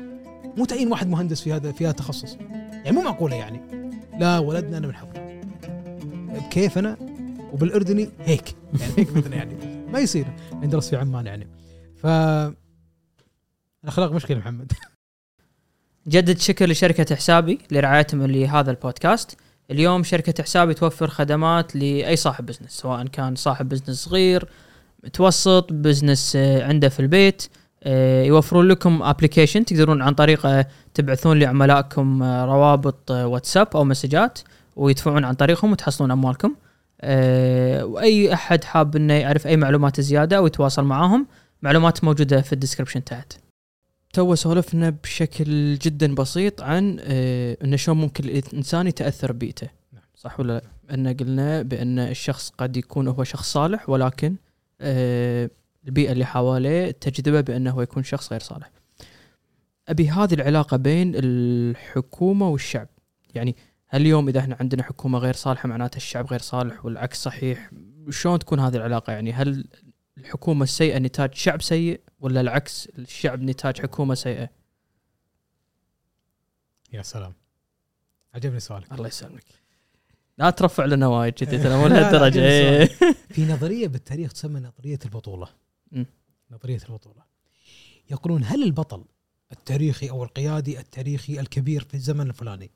[0.58, 2.36] مو تعيين واحد مهندس في هذا في هذا التخصص
[2.72, 3.62] يعني مو معقولة يعني.
[4.20, 5.42] لا ولدنا أنا من حظنا
[6.34, 6.98] بكيفنا
[7.54, 8.56] وبالأردني هيك.
[8.80, 9.69] يعني هيك مثلا يعني.
[9.94, 10.26] ما يصير.
[10.54, 11.48] ندرس في عمان يعني.
[11.96, 12.06] ف
[13.84, 14.72] الأخلاق مشكله محمد.
[16.08, 19.38] جدد شكر لشركة حسابي لرعايتهم لهذا البودكاست.
[19.72, 24.50] اليوم شركة حسابي توفر خدمات لأي صاحب business سواء كان صاحب business صغير
[25.04, 27.48] متوسط business آه، عنده في البيت.
[27.84, 34.40] آه، يوفرون لكم application تقدرون عن طريقه تبعثون لعملائكم آه، روابط واتساب أو مسجات
[34.76, 36.56] ويدفعون عن طريقهم وتحصلون أموالكم.
[37.84, 41.28] وأي أحد حاب إنه يعرف أي معلومات زيادة أو يتواصل معاهم
[41.62, 43.34] معلومات موجودة في ال description تحت
[44.14, 50.04] تو سولفنا بشكل جدا بسيط عن آه إنه شلون ممكن الإنسان يتأثر ببيئته نعم.
[50.16, 54.36] صح ولا لا؟ إن قلنا بأن الشخص قد يكون هو شخص صالح ولكن
[54.82, 55.50] آه
[55.88, 58.72] البيئة اللي حواليه تجذبه بأنه هو يكون شخص غير صالح.
[59.88, 62.88] أبي هذه العلاقة بين الحكومة والشعب،
[63.36, 63.56] يعني
[63.92, 67.72] هل اليوم إذا إحنا عندنا حكومة غير صالحة معناته الشعب غير صالح والعكس صحيح؟
[68.10, 69.68] شلون تكون هذه العلاقة يعني هل
[70.18, 74.50] الحكومة السيئه نتاج شعب سيء ولا العكس الشعب نتاج حكومة سيئة؟
[76.94, 77.34] يا سلام
[78.34, 79.46] عجبني سؤالك الله يسلمك
[80.38, 82.86] لا ترفع لنا وايد جدي ترى مو لهالدرجة إيه.
[83.34, 85.48] في نظرية بالتاريخ تسمى نظرية البطولة
[85.92, 86.04] م.
[86.52, 87.24] نظرية البطولة
[88.12, 89.06] يقولون هل البطل
[89.52, 92.72] التاريخي أو القيادي التاريخي الكبير في الزمن الفلاني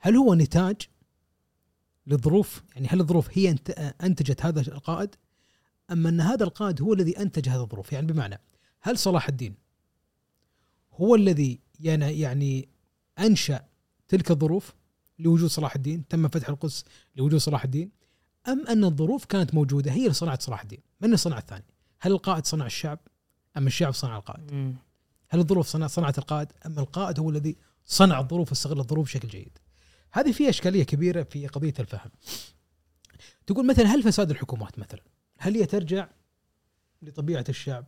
[0.00, 0.76] هل هو نتاج
[2.06, 3.56] للظروف يعني هل الظروف هي
[4.02, 5.14] أنتجت هذا القائد؟
[5.92, 8.40] اما أن هذا القائد هو الذي أنتج هذه الظروف؟ يعني بمعنى
[8.80, 9.54] هل صلاح الدين
[10.94, 12.68] هو الذي يعني يعني
[13.18, 13.64] أنشأ
[14.08, 14.74] تلك الظروف
[15.18, 16.84] لوجود صلاح الدين تم فتح القدس
[17.16, 17.90] لوجود صلاح الدين
[18.48, 21.64] أم أن الظروف كانت موجودة هي اللي صنعت صلاح الدين؟ من صنع الثاني
[22.00, 22.98] هل القائد صنع الشعب
[23.56, 24.50] أم الشعب صنع القائد؟
[25.28, 29.58] هل الظروف صنع صنعت القائد أم القائد هو الذي صنع الظروف واستغل الظروف بشكل جيد؟
[30.12, 32.10] هذه فيها إشكالية كبيرة في قضية الفهم
[33.46, 35.00] تقول مثلا هل فساد الحكومات مثلا
[35.38, 36.08] هل هي ترجع
[37.02, 37.84] لطبيعة الشعب؟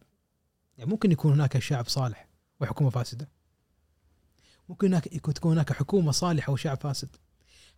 [0.78, 2.28] يعني ممكن يكون هناك شعب صالح
[2.60, 3.28] وحكومة فاسدة.
[4.68, 7.16] ممكن هناك تكون هناك حكومة صالحة وشعب فاسد.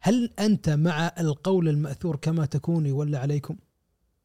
[0.00, 3.56] هل أنت مع القول المأثور كما تكوني ولا عليكم؟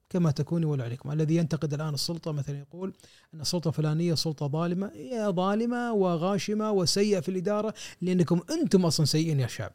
[0.09, 2.93] كما تكوني ولا عليكم، الذي ينتقد الآن السلطة مثلا يقول
[3.33, 9.39] أن السلطة الفلانية سلطة ظالمة، هي ظالمة وغاشمة وسيئة في الإدارة لأنكم أنتم أصلا سيئين
[9.39, 9.71] يا شعب.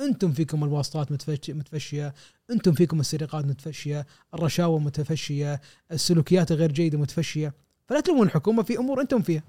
[0.00, 1.12] أنتم فيكم الواسطات
[1.48, 2.14] متفشية
[2.50, 5.60] أنتم فيكم السرقات متفشية الرشاوى متفشية
[5.92, 7.54] السلوكيات غير جيدة متفشية.
[7.88, 9.42] فلا تلومون الحكومة في أمور أنتم فيها.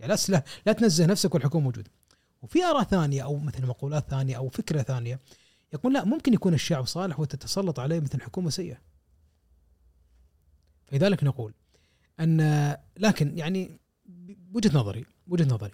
[0.00, 1.90] يعني لا لا تنزه نفسك والحكومة موجودة.
[2.42, 5.20] وفي آراء ثانية أو مثل مقولات ثانية أو فكرة ثانية
[5.72, 8.76] يقول لا ممكن يكون الشعب صالح وتتسلط عليه مثل حكومة سيئة.
[10.86, 11.54] فلذلك نقول
[12.20, 15.72] ان لكن يعني بوجهه نظري وجهة نظري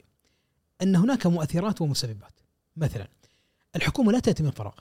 [0.82, 2.40] أن هناك مؤثرات ومسببات.
[2.76, 3.08] مثلا
[3.76, 4.74] الحكومة لا تأتي من فراغ.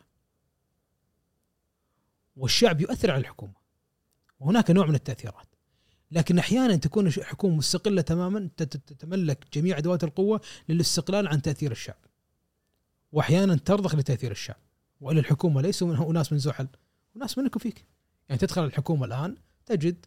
[2.36, 3.54] والشعب يؤثر على الحكومة.
[4.40, 5.48] وهناك نوع من التأثيرات.
[6.12, 12.06] لكن أحيانا تكون الحكومة مستقلة تماما تتملك جميع أدوات القوة للاستقلال عن تأثير الشعب.
[13.12, 14.58] وأحيانا ترضخ لتأثير الشعب.
[15.02, 16.68] والا الحكومة ليسوا من أناس من زحل.
[17.16, 17.86] وناس منك وفيك.
[18.30, 20.06] يعني تدخل الحكومة الآن تجد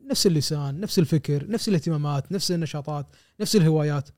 [0.00, 3.06] نفس اللسان نفس الفكر نفس الاهتمامات نفس النشاطات
[3.40, 4.08] نفس الهوايات.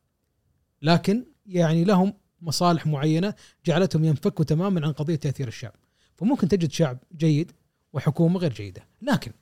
[0.82, 3.34] لكن يعني لهم مصالح معينة
[3.66, 5.74] جعلتهم ينفكوا تماما عن قضية تأثير الشعب.
[6.16, 7.52] فممكن تجد شعب جيد
[7.92, 8.86] وحكومة غير جيدة.
[9.02, 9.32] لكن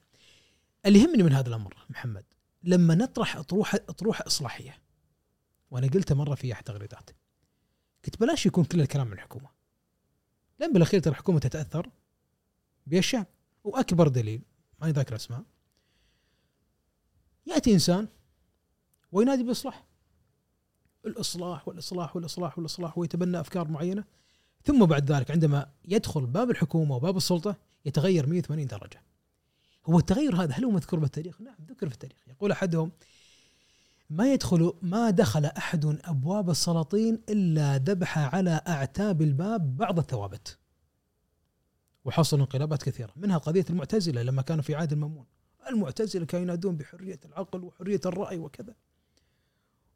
[0.86, 2.24] اللي يهمني من هذا الأمر محمد
[2.62, 4.78] لما نطرح اطروحه أطروحة إصلاحية
[5.70, 7.10] وأنا قلتها مرة في أحد التغريدات
[8.04, 9.48] قلت بلاش يكون كل الكلام من الحكومة.
[10.58, 11.90] لأن بالأخير ترى الحكومة تتأثر
[12.86, 13.26] بالشعب
[13.64, 14.42] وأكبر دليل
[14.80, 15.42] ماني ذاكر أسماء
[17.46, 18.08] يأتي إنسان
[19.12, 19.84] وينادي بالاصلاح
[21.06, 24.04] الإصلاح والإصلاح والإصلاح والإصلاح ويتبنى أفكار معينة
[24.64, 29.02] ثم بعد ذلك عندما يدخل باب الحكومة وباب السلطة يتغير 180 درجة.
[29.86, 32.92] هو التغير هذا هل هو مذكور بالتاريخ؟ نعم ذكر في التاريخ، يقول أحدهم
[34.10, 40.58] ما يدخل ما دخل أحد أبواب السلاطين إلا ذبح على أعتاب الباب بعض الثوابت.
[42.04, 45.24] وحصل انقلابات كثيرة، منها قضية المعتزلة لما كانوا في عهد المأمون.
[45.70, 48.74] المعتزلة كانوا ينادون بحرية العقل وحرية الرأي وكذا.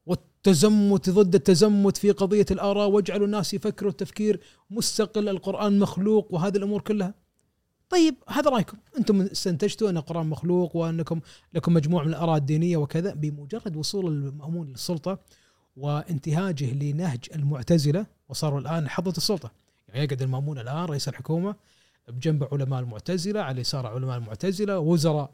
[0.07, 4.41] والتزمت ضد التزمت في قضية الآراء واجعلوا الناس يفكروا تفكير
[4.71, 7.15] مستقل القرآن مخلوق وهذه الأمور كلها.
[7.91, 11.21] طيب هذا رأيكم، أنتم استنتجتوا أن القرآن مخلوق وأنكم
[11.55, 15.19] لكم مجموعة من الأراء الدينية وكذا بمجرد وصول المأمون للسلطة
[15.77, 19.51] وانتهاجه لنهج المعتزلة وصاروا الآن حظه السلطة.
[19.89, 21.55] يعني يقعد المأمون الآن رئيس الحكومة
[22.09, 25.31] بجنب علماء المعتزلة على يسار علماء المعتزلة وزراء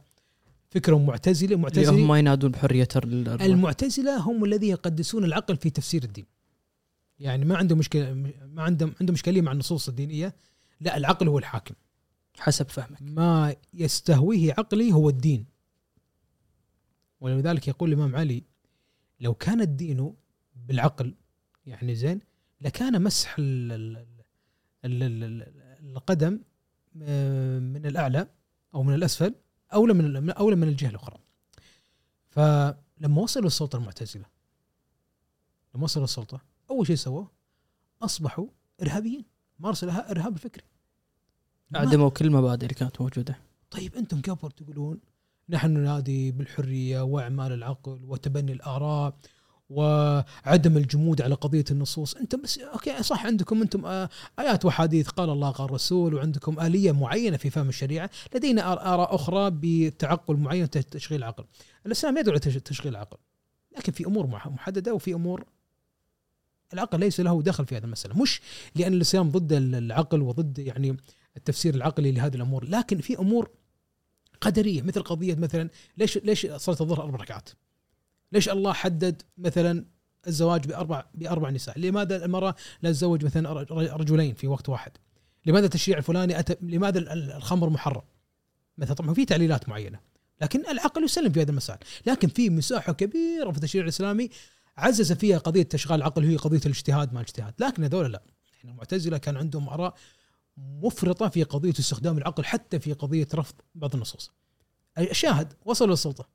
[0.76, 6.04] فكرهم معتزلة معتزلة هم ما ينادون بحرية ال- المعتزلة هم الذين يقدسون العقل في تفسير
[6.04, 6.26] الدين.
[7.18, 8.14] يعني ما عندهم مشكلة
[8.46, 10.34] ما عندهم عندهم اشكاليه مع النصوص الدينية.
[10.80, 11.74] لا العقل هو الحاكم.
[12.38, 13.02] حسب فهمك.
[13.02, 15.46] ما يستهويه عقلي هو الدين.
[17.20, 18.42] ولذلك يقول الإمام علي
[19.20, 20.12] لو كان الدين
[20.66, 21.14] بالعقل
[21.66, 22.20] يعني زين
[22.60, 24.06] لكان مسح ال- ال-
[24.84, 26.40] ال- ال- ال- القدم
[27.02, 28.28] آه، من الأعلى
[28.74, 29.34] أو من الأسفل.
[29.76, 31.18] أولى من أولى من الجهة الأخرى.
[32.30, 34.24] فلما وصلوا السلطة المعتزلة
[35.74, 37.30] لما وصلوا السلطة أول شيء سووه
[38.02, 38.46] أصبحوا
[38.82, 39.24] إرهابيين.
[39.58, 40.64] مارسوا لها إرهاب الفكري
[41.70, 43.38] ما- أعدموا كل المبادئ اللي كانت موجودة.
[43.70, 45.00] طيب أنتم قبل تقولون؟
[45.48, 49.16] نحن ننادي بالحرية وأعمال العقل وتبني الآراء.
[49.68, 52.14] وعدم الجمود على قضية النصوص.
[52.14, 54.08] أنتم بس أوكي صح عندكم أنتم آه،
[54.38, 59.50] آيات وحديث قال الله قال الرسول وعندكم آلية معينة في فهم الشريعة لدينا آراء أخرى
[59.54, 61.44] بتعقل معين تشغيل العقل
[61.86, 63.16] الإسلام يدعو تشغيل العقل
[63.76, 65.44] لكن في أمور مح- محددة وفي أمور
[66.72, 68.22] العقل ليس له دخل في هذه المسألة.
[68.22, 68.40] مش
[68.74, 70.96] لأن الإسلام ضد العقل وضد يعني
[71.36, 73.50] التفسير العقلي لهذه الأمور لكن في أمور
[74.40, 77.48] قدرية مثل قضية مثلا ليش ليش صلاة الظهر أربع ركعات؟
[78.32, 79.84] ليش الله حدد مثلا
[80.26, 84.92] الزواج باربع بأربع نساء؟ لماذا المرأة لا تتزوج مثلا رج- رجلين في وقت واحد؟
[85.46, 88.02] لماذا التشريع الفلاني أتى لماذا ال- ال- الخمر محرم؟
[88.78, 90.00] مثلا طبعا في تعليلات معينة
[90.42, 94.28] لكن العقل يسلم في هذه المسائل، لكن في مساحة كبيرة في التشريع الإسلامي
[94.76, 98.22] عزز فيها قضية تشغيل العقل هي قضية الاجتهاد ما الاجتهاد، لكن هذول لا
[98.58, 99.94] يعني المعتزله كان عندهم آراء
[100.56, 104.30] مفرطة في قضية استخدام العقل حتى في قضية رفض بعض النصوص.
[104.98, 106.28] الشاهد وصلوا للسلطة.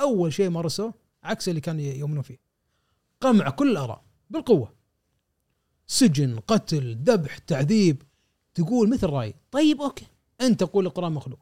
[0.00, 2.38] أول شيء مارسوه عكس اللي كانوا يؤمنون فيه.
[3.20, 4.74] قمع كل الآراء بالقوة.
[5.86, 8.02] سجن، قتل، ذبح، تعذيب
[8.54, 10.06] تقول مثل راي، طيب أوكي
[10.40, 11.38] أنت تقول القرآن مخلوق.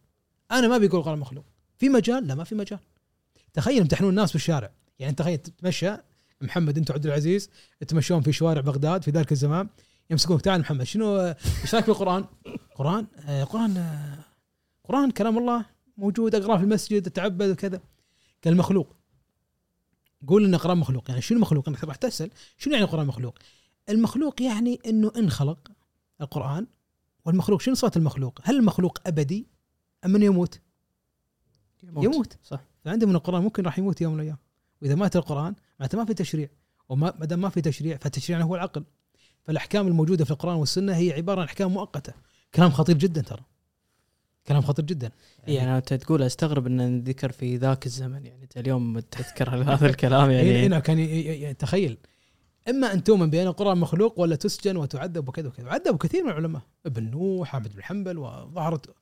[0.50, 1.44] أنا ما بيقول القرآن مخلوق.
[1.78, 2.78] في مجال؟ لا ما في مجال.
[3.52, 5.96] تخيل يمتحنون الناس في الشارع، يعني تخيل تتمشى
[6.40, 7.50] محمد أنت عبد العزيز
[7.88, 9.68] تمشون في شوارع بغداد في ذلك الزمان
[10.10, 12.24] يمسكوك تعال محمد شنو إيش رأيك بالقران؟
[12.74, 14.18] قرآن آه قرآن آه
[14.84, 15.66] قرآن كلام الله
[15.96, 17.80] موجود اقراه في المسجد أتعبد وكذا
[18.44, 18.96] قال مخلوق
[20.26, 23.38] قول ان القران مخلوق يعني شنو مخلوق؟ إنك راح تسال شنو يعني القران مخلوق؟
[23.88, 25.68] المخلوق يعني إنه انخلق
[26.20, 26.66] القرآن
[27.24, 29.46] والمخلوق شنو صفة المخلوق؟ هل المخلوق أبدي
[30.04, 30.60] أم إنه يموت؟
[31.82, 32.38] يموت.
[32.42, 34.38] صح فعنده من القرآن ممكن راح يموت يوم من الأيام
[34.82, 36.48] وإذا مات القرآن معناته ما في تشريع
[36.88, 38.84] وما ما دام ما في تشريع فالتشريع هو العقل
[39.42, 42.12] فالأحكام الموجودة في القرآن والسنة هي عبارة عن أحكام مؤقتة
[42.54, 43.44] كلام خطير جدا ترى
[44.48, 45.10] كلام خطير جدا.
[45.46, 50.30] يعني أنت تقول أستغرب إن ذكر في ذاك الزمن يعني أنت اليوم تذكر هذا الكلام
[50.30, 51.98] يعني يعني هنا كان ي- ي- ي- تخيل.
[52.68, 55.68] إما أن تؤمن بأن القرآن مخلوق ولا تسجن وتعذب وكذا وكذا.
[55.70, 56.62] عذبوا كثير من العلماء.
[56.86, 58.94] ابن نوح احمد بن حنبل وظهرت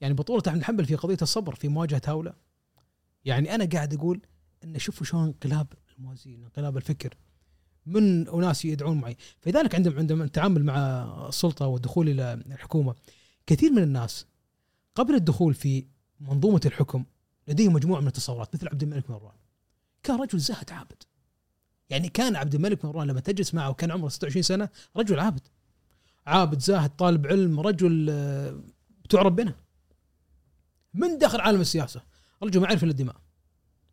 [0.00, 2.34] يعني بطولة احمد بن حنبل في قضية الصبر في مواجهة هؤلاء.
[3.24, 4.20] يعني أنا قاعد أقول
[4.64, 5.66] إن شوفوا شلون انقلاب
[5.98, 7.14] الموازين انقلاب الفكر.
[7.86, 9.16] من أناس يدعون معي.
[9.40, 10.76] فلذلك عندما عندما التعامل مع
[11.28, 12.94] السلطة والدخول إلى الحكومة
[13.46, 14.26] كثير من الناس
[14.98, 15.84] قبل الدخول في
[16.20, 17.04] منظومة الحكم
[17.48, 19.34] لديهم مجموعة من التصورات مثل عبد الملك بن مروان.
[20.02, 21.02] كان رجل زاهد عابد.
[21.90, 25.48] يعني كان عبد الملك بن مروان لما تجلس معه وكان عمره 26 سنة رجل عابد.
[26.26, 28.60] عابد زاهد طالب علم رجل آه،
[29.04, 29.54] بتوع ربنا.
[30.94, 32.02] من دخل عالم السياسة؟
[32.42, 33.16] رجل الا الدماء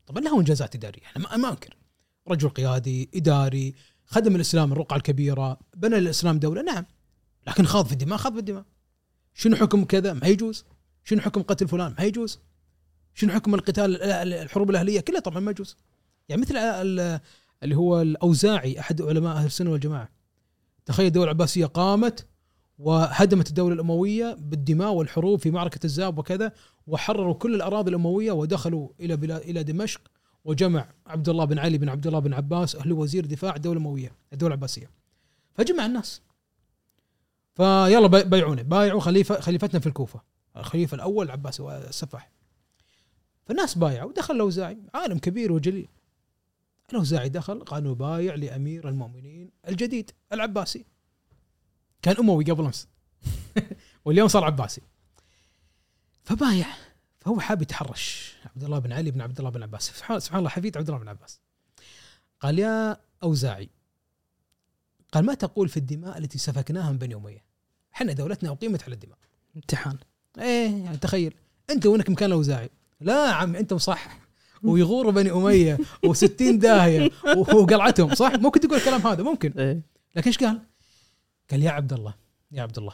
[0.07, 1.77] طبعا له إنجازات إدارية إحنا ما ما أنكر.
[2.27, 3.75] رجل قيادي إداري
[4.05, 6.85] خدم الإسلام الرقعة الكبيرة بنى الإسلام دولة نعم.
[7.47, 8.65] لكن خاض في الدماء خاض في الدماء.
[9.33, 10.65] شنو حكم كذا؟ ما يجوز.
[11.05, 12.39] شنو حكم قتل فلان؟ ما يجوز.
[13.13, 14.01] شنو حكم القتال
[14.33, 15.77] الحروب الأهلية؟ كلها طبعا ما يجوز.
[16.29, 17.19] يعني مثل ال-
[17.63, 20.09] اللي هو الأوزاعي أحد علماء أهل السنة والجماعة.
[20.85, 22.25] تخيل الدولة العباسية قامت
[22.79, 26.51] وهدمت الدولة الأموية بالدماء والحروب في معركة الزاب وكذا
[26.87, 30.01] وحرروا كل الأراضي الأموية ودخلوا إلى بلاد إلى دمشق
[30.45, 34.11] وجمع عبد الله بن علي بن عبد الله بن عباس أهل وزير دفاع الدولة الأموية
[34.33, 34.89] الدولة العباسية.
[35.53, 36.21] فجمع الناس.
[37.55, 40.34] فيلا بيعونه بايعوا خليفه خليفتنا في الكوفة.
[40.57, 42.31] الخليفة الأول العباسي والسفاح
[43.45, 45.87] فالناس بايعوا ودخل الاوزاعي عالم كبير وجليل.
[46.89, 50.85] الاوزاعي دخل قال نبايع لأمير المؤمنين الجديد العباسي.
[52.01, 52.87] كان أموي قبل أمس.
[54.05, 54.81] واليوم صار عباسي.
[56.23, 56.67] فبايع
[57.19, 58.35] فهو حاب يتحرش.
[58.45, 59.83] عبد الله بن علي بن عبد الله بن عباس.
[59.83, 61.41] سبحان الله حفيد عبد الله بن عباس.
[62.39, 63.69] قال يا أوزاعي
[65.11, 67.43] قال ما تقول في الدماء التي سفكناها من بني أمية؟
[67.95, 69.17] إحنا دولتنا أقيمت على الدماء.
[69.55, 69.97] امتحان.
[70.39, 71.33] إيه يعني تخيل.
[71.69, 72.69] أنت وينك مكان الأوزاعي؟
[73.01, 74.19] لا عم أنت مصح
[74.63, 79.51] ويغوروا بني أمية و60 داهية وقلعتهم صح؟ ممكن تقول الكلام هذا ممكن.
[79.57, 79.81] إيه.
[80.15, 80.61] لكن إيش قال؟
[81.51, 82.13] قال يا عبد الله
[82.51, 82.93] يا عبد الله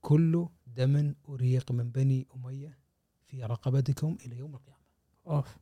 [0.00, 2.78] كل دم أريق من بني أمية
[3.26, 4.80] في رقبتكم إلى يوم القيامة.
[5.26, 5.56] أوف.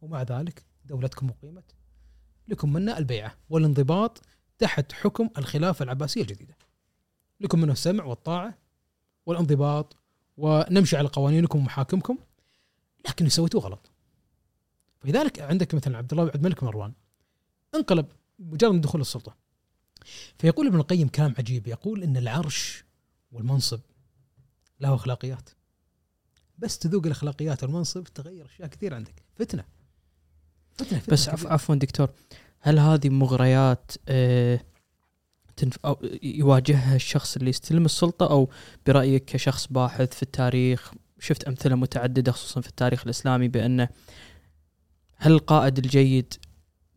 [0.00, 1.74] ومع ذلك دولتكم أقيمت
[2.48, 4.22] لكم منا البيعة والانضباط
[4.58, 6.56] تحت حكم الخلافة العباسية الجديدة.
[7.40, 8.58] لكم منه السمع والطاعة
[9.30, 9.96] والانضباط
[10.36, 12.18] ونمشي على قوانينكم ومحاكمكم
[13.08, 13.90] لكن سويتوه غلط.
[15.00, 16.92] فلذلك عندك مثلا عبد الله عبد الملك مروان
[17.74, 18.06] انقلب
[18.38, 19.36] مجرد من دخول السلطة.
[20.38, 22.84] فيقول ابن القيم كلام عجيب يقول إن العرش
[23.32, 23.80] والمنصب
[24.80, 25.50] له أخلاقيات.
[26.58, 29.22] بس تذوق الأخلاقيات والمنصب تغير أشياء كثير عندك.
[29.34, 29.64] فتنة.
[30.72, 32.10] فتنة, فتنة بس عف عفوا دكتور
[32.60, 34.60] هل هذه مغريات آه
[35.60, 35.76] تنف...
[35.84, 38.50] أو يواجهها الشخص اللي يستلم السلطة أو
[38.86, 43.88] برأيك كشخص باحث في التاريخ شفت أمثلة متعددة خصوصا في التاريخ الإسلامي بأنه
[45.16, 46.34] هل القائد الجيد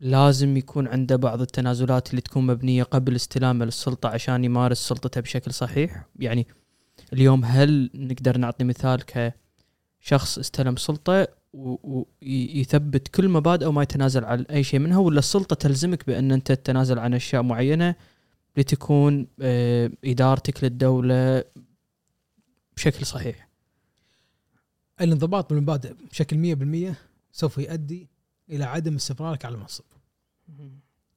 [0.00, 5.52] لازم يكون عنده بعض التنازلات اللي تكون مبنية قبل استلامه للسلطة عشان يمارس سلطته بشكل
[5.52, 6.46] صحيح؟ يعني
[7.12, 9.02] اليوم هل نقدر نعطي مثال
[10.02, 16.06] كشخص استلم سلطة ويثبت كل مبادئه وما يتنازل عن أي شيء منها ولا السلطة تلزمك
[16.06, 17.94] بأن أنت تتنازل عن أشياء معينة
[18.56, 21.44] لتكون آه، إدارتك للدولة
[22.76, 23.48] بشكل صحيح.
[25.00, 26.96] الانضباط بالمبادئ بشكل 100%
[27.32, 28.08] سوف يؤدي
[28.50, 29.84] إلى عدم استمرارك على المنصب.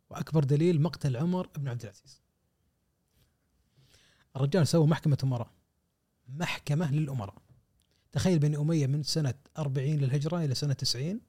[0.09, 2.21] وأكبر دليل مقتل عمر بن عبد العزيز.
[4.35, 5.51] الرجال سوى محكمة أمراء.
[6.27, 7.41] محكمة للأمراء.
[8.11, 11.21] تخيل بني أمية من سنة 40 للهجرة إلى سنة 90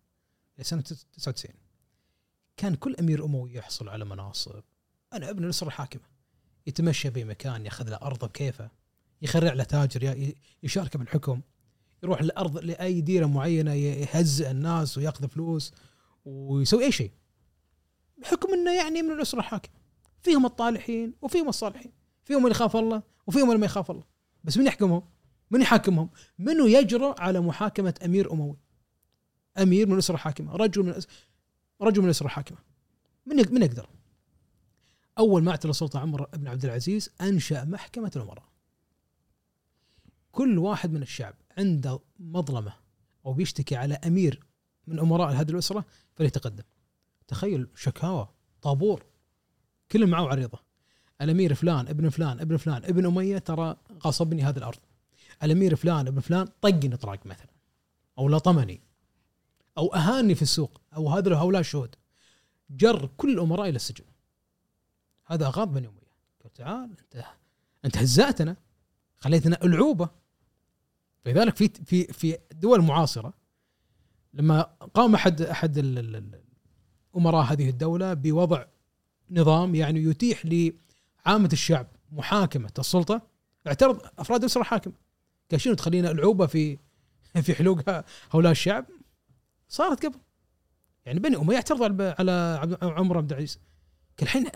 [0.56, 1.54] إلى سنة 99
[2.56, 4.62] كان كل أمير أموي يحصل على مناصب
[5.12, 6.02] أنا ابن الاسره الحاكمة
[6.66, 8.70] يتمشى بمكان ياخذ له أرضه بكيفه
[9.22, 11.40] يخرع له تاجر يشارك بالحكم
[12.02, 15.72] يروح الأرض لأي ديرة معينة يهزئ الناس ويأخذ فلوس
[16.24, 17.11] ويسوي أي شيء
[18.18, 19.74] بحكم إنه يعني من الاسره الحاكمه
[20.22, 21.92] فيهم الطالحين وفيهم الصالحين
[22.24, 24.04] فيهم اللي يخاف الله وفيهم اللي ما يخاف الله
[24.44, 25.02] بس من يحكمهم؟
[25.50, 28.56] من يحاكمهم؟ منو يجرؤ على محاكمة أمير أموي؟
[29.59, 30.94] أمير من الاسره الحاكمة، رجل من
[31.82, 32.59] رجل من الاسره الحاكمة.
[33.26, 33.88] من من يقدر؟
[35.18, 38.48] أول ما أعتلى السلطه عمر بن عبد العزيز أنشأ محكمة الأمراء.
[40.32, 42.72] كل واحد من الشعب عنده مظلمة
[43.26, 44.40] أو بيشتكي على أمير
[44.86, 46.64] من أمراء هذه الأسرة فليتقدم.
[47.28, 48.28] تخيل شكاوى
[48.62, 49.04] طابور
[49.92, 50.58] كل معه عريضة
[51.20, 54.78] الأمير فلان ابن فلان ابن فلان ابن أمية ترى غصبني هذه الأرض
[55.42, 57.50] الأمير فلان ابن فلان طقني طراق مثلا
[58.18, 58.80] أو لطمني
[59.78, 61.94] أو أهاني في السوق أو هذا هؤلاء الشهود
[62.70, 64.04] جر كل الأمراء إلى السجن
[65.28, 66.12] هذا اغاض بني اميه
[66.42, 67.24] قال تعال انت
[67.84, 68.56] انت هزأتنا
[69.18, 70.08] خليتنا ألعوبة.
[71.24, 73.34] فلذلك في في في دول معاصرة
[74.34, 74.62] لما
[74.94, 75.78] قام أحد أحد
[77.16, 78.64] أمراء هذه الدولة بوضع
[79.30, 83.22] نظام يعني يتيح لعامة الشعب محاكمة السلطة
[83.66, 84.94] اعترض أفراد الاسره الحاكمه
[85.50, 86.78] قال شنو تخلينا ألعوبة في
[87.42, 87.80] في حلوق
[88.30, 88.86] هؤلاء الشعب؟
[89.68, 90.18] صارت قبل.
[91.06, 93.60] يعني بني أمية يعترضوا على عمر بن العزيز.
[94.22, 94.46] الحين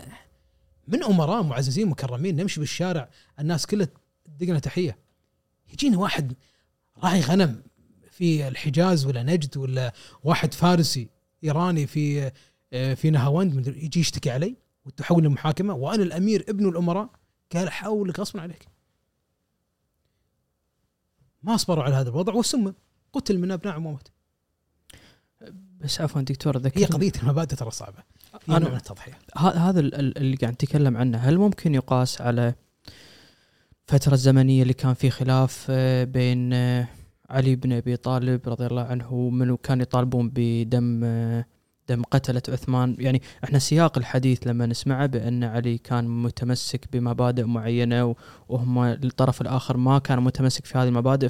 [0.87, 3.09] من أمراء معززين مكرمين نمشي بالشارع
[3.39, 3.87] الناس كلها
[4.25, 4.97] تدقنا تحية.
[5.73, 6.33] يجينا واحد
[6.97, 7.63] راعي غنم
[8.11, 11.09] في الحجاز ولا نجد ولا واحد فارسي
[11.43, 12.31] إيراني في
[12.71, 14.55] في نهاوند يجي يشتكي علي
[14.85, 17.09] وتحول المحاكمه وأنا الأمير ابن الأمراء
[17.55, 18.67] قال حولك غصبا عليك.
[21.43, 22.73] ما صبروا على هذا الوضع وسمى
[23.13, 24.11] قتل من أبناء عمومته
[25.79, 28.03] بس عفوا دكتور ذكر هي قضية المبادئ ترى صعبة.
[28.49, 29.13] أنا من التضحية.
[29.37, 31.17] هذا اللي قاعد نتكلم عنه.
[31.17, 32.53] هل ممكن يقاس على
[33.89, 36.87] الفترة الزمنيه اللي كان في خلاف آه، بين آه،
[37.29, 41.45] علي بن أبي طالب رضي الله عنه ومنو كان يطالبون بدم آه،
[41.89, 48.15] دم قتلة عثمان؟ يعني إحنا سياق الحديث لما نسمعه بأن علي كان متمسك بمبادئ معينة
[48.49, 51.29] وهم الطرف الآخر ما كان متمسك في هذه المبادئ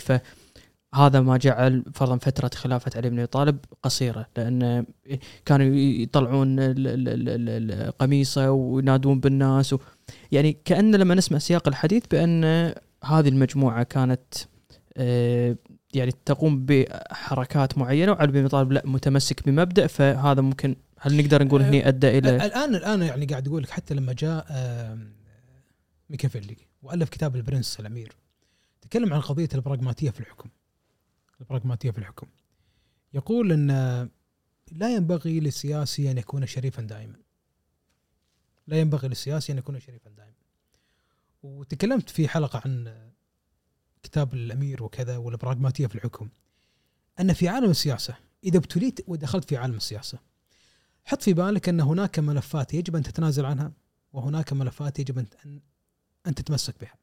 [0.93, 4.85] فهذا ما جعل فرضا فترة خلافة علي بن أبي طالب قصيرة لأن
[5.45, 6.59] كانوا يطلعون
[7.89, 9.79] قميصه وينادون بالناس و
[10.31, 12.43] يعني كأن لما نسمع سياق الحديث بأن
[13.03, 14.33] هذه المجموعة كانت
[14.97, 15.55] آه،
[15.93, 21.61] يعني تقوم بحركات معينة وعلي بن طالب لا متمسك بمبدأ فهذا ممكن هل نقدر نقول
[21.61, 24.45] هني أدى إلى الآن الآن يعني قاعد أقول لك حتى لما جاء
[26.09, 28.15] ميكافيلي والف كتاب ال Prince الأمير
[28.81, 30.49] تكلم عن قضية البراغماتية في الحكم.
[31.43, 32.27] البراغماتية في الحكم.
[33.13, 33.69] يقول إن
[34.71, 37.15] لا ينبغي للسياسي أن يكون شريفا دائما.
[38.67, 40.33] لا ينبغي للسياسي أن يكون شريفا دائما.
[41.43, 43.03] وتكلمت في حلقة عن
[44.03, 46.29] كتاب الأمير وكذا والبراغماتية في الحكم
[47.19, 50.19] أن في عالم السياسة إذا ابتليت ودخلت في عالم السياسة
[51.05, 53.71] حط في بالك أن هناك ملفات يجب أن تتنازل عنها
[54.13, 55.61] وهناك ملفات يجب أن
[56.27, 56.95] أن تتمسك بها.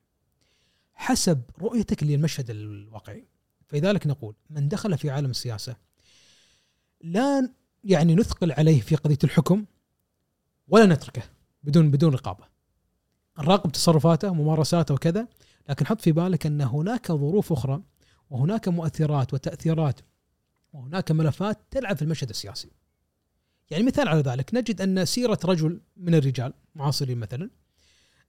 [0.94, 3.26] حسب رؤيتك للمشهد الواقعي.
[3.70, 5.76] فلذلك نقول من دخل في عالم السياسة
[7.00, 7.50] لا
[7.84, 9.64] يعني نثقل عليه في قضية الحكم
[10.68, 11.22] ولا نتركه
[11.62, 12.44] بدون بدون رقابة.
[13.38, 15.28] نراقب تصرفاته وممارساته وكذا
[15.68, 17.82] لكن حط في بالك أن هناك ظروف أخرى
[18.30, 20.00] وهناك مؤثرات وتأثيرات
[20.72, 22.70] وهناك ملفات تلعب في المشهد السياسي.
[23.70, 27.50] يعني مثال على ذلك نجد أن سيرة رجل من الرجال معاصرين مثلا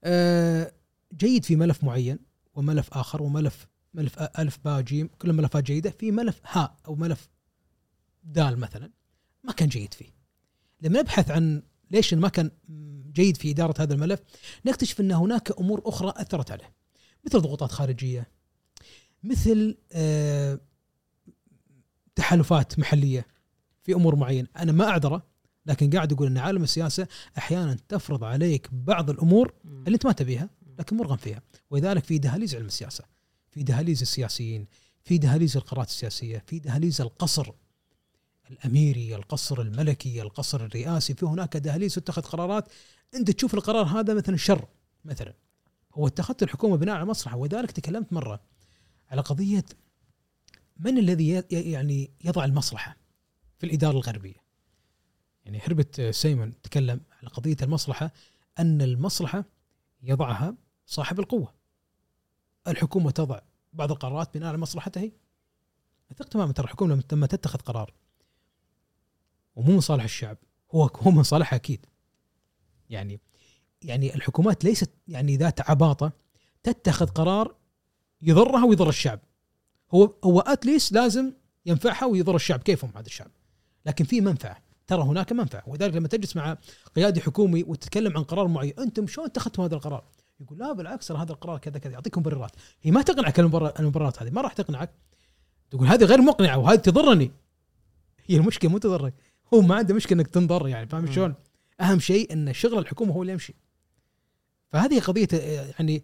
[0.03, 0.71] آه،
[1.13, 2.19] جيد في ملف معين
[2.53, 5.89] وملف آخر وملف ملف ألف باء جيم كل ملفات جيدة.
[5.89, 7.29] في ملف هاء أو ملف
[8.23, 8.91] دال مثلا
[9.43, 10.13] ما كان جيد فيه.
[10.81, 12.51] لما نبحث عن ليش ما كان
[13.13, 14.19] جيد في إدارة هذا الملف
[14.65, 16.73] نكتشف أن هناك أمور أخرى أثرت عليه
[17.25, 18.31] مثل ضغوطات خارجية
[19.23, 20.59] مثل آه،
[22.15, 23.27] تحالفات محلية
[23.83, 24.47] في أمور معينة.
[24.57, 25.27] أنا ما أعذره
[25.65, 30.49] لكن قاعد يقول أن عالم السياسة أحيانا تفرض عليك بعض الأمور اللي أنت ما تبيها
[30.79, 31.41] لكن مرغم فيها.
[31.69, 33.03] ولذلك في دهاليز علم السياسة.
[33.51, 34.67] في دهاليز السياسيين
[35.03, 37.51] في دهاليز القرارات السياسية في دهاليز القصر
[38.51, 42.67] الأميري القصر الملكي القصر الرئاسي في هناك دهاليز تتخذ قرارات.
[43.15, 44.67] أنت تشوف القرار هذا مثلا شر
[45.05, 45.33] مثلا.
[45.93, 48.41] هو اتخذت الحكومة بناء على مصلحة ولذلك تكلمت مرة
[49.09, 49.65] على قضية
[50.79, 52.97] من الذي يعني يضع المصلحة
[53.59, 54.41] في الإدارة الغربية.
[55.45, 58.13] يعني هربت سيمون تكلم على قضية المصلحة
[58.59, 59.45] أن المصلحة
[60.03, 61.60] يضعها صاحب القوة.
[62.67, 63.39] الحكومة تضع
[63.73, 65.11] بعض القرارات بناء على مصلحتها هي.
[66.11, 67.93] أثق تماما ترى الحكومة لما تتخذ قرار
[69.55, 70.37] ومو من صالح الشعب
[70.75, 71.85] هو هو من صالحها أكيد.
[72.89, 73.19] يعني
[73.81, 76.11] يعني الحكومات ليست يعني ذات عباطة
[76.63, 77.55] تتخذ قرار
[78.21, 79.19] يضرها ويضر الشعب.
[79.93, 81.33] هو هو اتليس لازم
[81.65, 83.31] ينفعها ويضر الشعب كيفهم هذا الشعب؟
[83.85, 84.57] لكن في منفعة
[84.87, 85.63] ترى هناك منفعة.
[85.67, 86.57] ولذلك لما تجلس مع
[86.95, 90.03] قيادي حكومي وتتكلم عن قرار معين أنتم شلون اتخذتم هذا القرار؟
[90.41, 91.93] يقول لا بالعكس هذا القرار كذا كذا.
[91.93, 92.51] يعطيكم مبررات.
[92.81, 93.39] هي ما تقنعك
[93.79, 94.91] المبررات هذه ما راح تقنعك.
[95.71, 97.31] تقول هذه غير مقنعة وهذه تضرني.
[98.25, 99.13] هي المشكلة مو تضرك.
[99.53, 101.35] هو ما عنده مشكلة إنك تنضر يعني فاهم شلون؟
[101.81, 103.53] أهم شيء إن شغل الحكومة هو اللي يمشي.
[104.69, 106.03] فهذه قضية يعني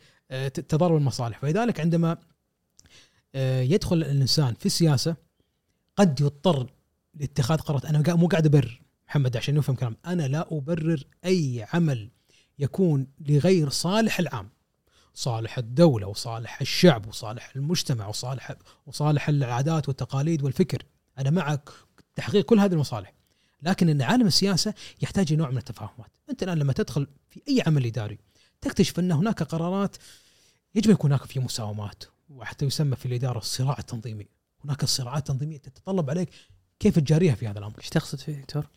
[0.53, 1.39] تضارب المصالح.
[1.39, 2.17] فلذلك عندما
[3.35, 5.15] آه، يدخل الإنسان في السياسة
[5.95, 6.69] قد يضطر
[7.13, 7.85] لاتخاذ قرارات.
[7.85, 9.97] أنا مو قاعد أبرر محمد عشان يفهم كلام.
[10.05, 12.09] أنا لا أبرر أي عمل.
[12.59, 14.49] يكون لغير صالح العام.
[15.13, 18.55] صالح الدولة وصالح الشعب وصالح المجتمع وصالح
[18.85, 20.83] وصالح العادات والتقاليد والفكر.
[21.17, 21.69] أنا معك
[22.15, 23.13] تحقيق كل هذه المصالح.
[23.61, 27.85] لكن إن عالم السياسة يحتاج نوع من التفاهمات، أنت الآن لما تدخل في أي عمل
[27.85, 28.17] إداري
[28.61, 29.97] تكتشف أن هناك قرارات
[30.75, 34.27] يجب يكون هناك في مساومات وحتى يسمى في الإدارة الصراع التنظيمي،
[34.65, 36.29] هناك صراعات تنظيمية تتطلب عليك
[36.79, 37.77] كيف تجاريها في هذا الأمر.
[37.77, 38.67] إيش تقصد فيه دكتور؟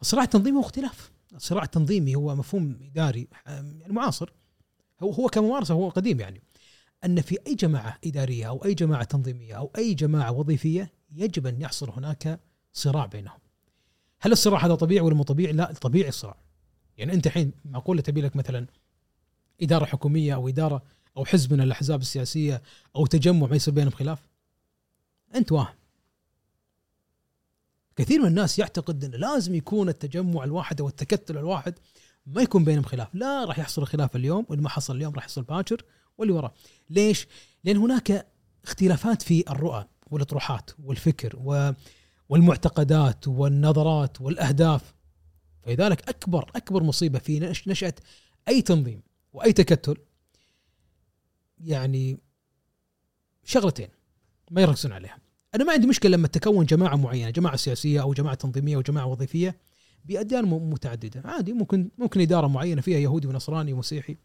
[0.00, 4.32] الصراع التنظيمي هو اختلاف، الصراع التنظيمي هو مفهوم إداري يعني معاصر
[5.02, 6.42] هو هو كممارسة هو قديم يعني
[7.04, 11.60] أن في أي جماعة إدارية أو أي جماعة تنظيمية أو أي جماعة وظيفية يجب أن
[11.60, 12.40] يحصل هناك
[12.72, 13.38] صراع بينهم.
[14.20, 16.36] هل الصراع هذا طبيعي ولا مو طبيعي؟ لا طبيعي الصراع.
[16.96, 18.66] يعني أنت الحين معقوله تبي لك مثلا
[19.62, 20.82] إدارة حكومية أو إدارة
[21.16, 22.62] أو حزب من الأحزاب السياسية
[22.96, 24.28] أو تجمع ما يصير بينهم خلاف؟
[25.34, 25.74] أنت واهم.
[27.96, 31.74] كثير من الناس يعتقد انه لازم يكون التجمع الواحد أو التكتل الواحد
[32.26, 35.42] ما يكون بينهم خلاف، لا راح يحصل خلاف اليوم واللي ما حصل اليوم راح يحصل
[35.42, 35.84] باكر
[36.18, 36.54] واللي وراه.
[36.90, 37.26] ليش؟
[37.64, 38.26] لأن هناك
[38.64, 41.72] اختلافات في الرؤى والاطروحات والفكر و
[42.28, 44.94] والمعتقدات والنظرات والأهداف
[45.62, 47.94] فلذلك أكبر أكبر مصيبة في نشأة
[48.48, 49.96] أي تنظيم وأي تكتل
[51.60, 52.18] يعني
[53.44, 53.88] شغلتين
[54.50, 55.18] ما يركزون عليها
[55.54, 59.06] أنا ما عندي مشكلة لما تكون جماعة معينة جماعة سياسية أو جماعة تنظيمية أو جماعة
[59.06, 59.56] وظيفية
[60.04, 61.22] بأديان متعددة.
[61.24, 64.16] عادي ممكن ممكن إدارة معينة فيها يهودي ونصراني ومسيحي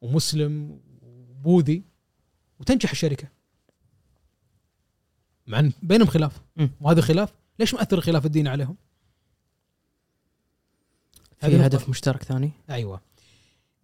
[0.00, 1.82] ومسلم وبوذي
[2.60, 3.28] وتنجح الشركة.
[5.46, 6.40] مع بينهم خلاف.
[6.80, 8.76] وهذا خلاف ليش ما أثر الخلاف الديني عليهم؟
[11.40, 13.00] في هدف مشترك ثاني؟ أيوه.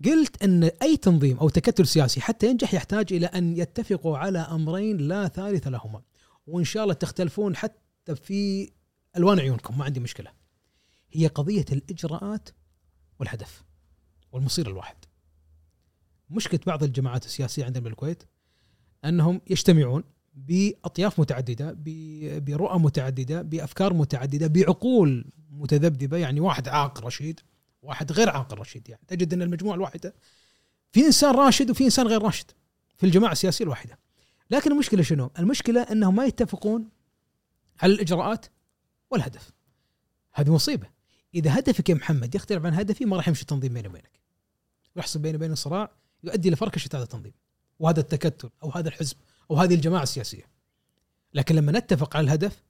[0.05, 4.97] قلت أن أي تنظيم أو تكتل سياسي حتى ينجح يحتاج إلى أن يتفقوا على أمرين
[4.97, 6.03] لا ثالث لهما.
[6.47, 8.71] وإن شاء الله تختلفون حتى في
[9.17, 10.31] ألوان عيونكم ما عندي مشكلة.
[11.13, 12.49] هي قضية الإجراءات
[13.21, 13.65] والهدف
[14.33, 14.97] والمصير الواحد.
[16.31, 18.23] مشكلة بعض الجماعات السياسية عندنا بالكويت
[19.05, 21.77] أنهم يجتمعون بأطياف متعددة
[22.39, 27.41] برؤى متعددة بأفكار متعددة بعقول متذبذبة يعني واحد عاقل رشيد
[27.83, 29.03] واحد غير عاقل رشيد يعني.
[29.09, 30.15] تجد أن المجموعة الواحدة
[30.93, 32.51] في إنسان راشد وفي إنسان غير راشد
[32.97, 33.99] في الجماعة السياسية الواحدة.
[34.51, 36.89] لكن المشكلة شنو؟ المشكلة إنهم ما يتفقون
[37.83, 38.47] على الإجراءات
[39.11, 39.53] والهدف.
[40.35, 40.87] هذه مصيبة.
[41.35, 44.21] إذا هدفك يا محمد يختلف عن هدفي ما راح يمشي التنظيم بيني وبينك.
[44.97, 45.91] ويحصل بيني وبين صراع
[46.25, 47.33] يؤدي لفركشه هذا التنظيم
[47.79, 49.17] وهذا التكتل أو هذا الحزب
[49.51, 50.45] أو هذه الجماعة السياسية.
[51.35, 52.63] لكن لما نتفق على الهدف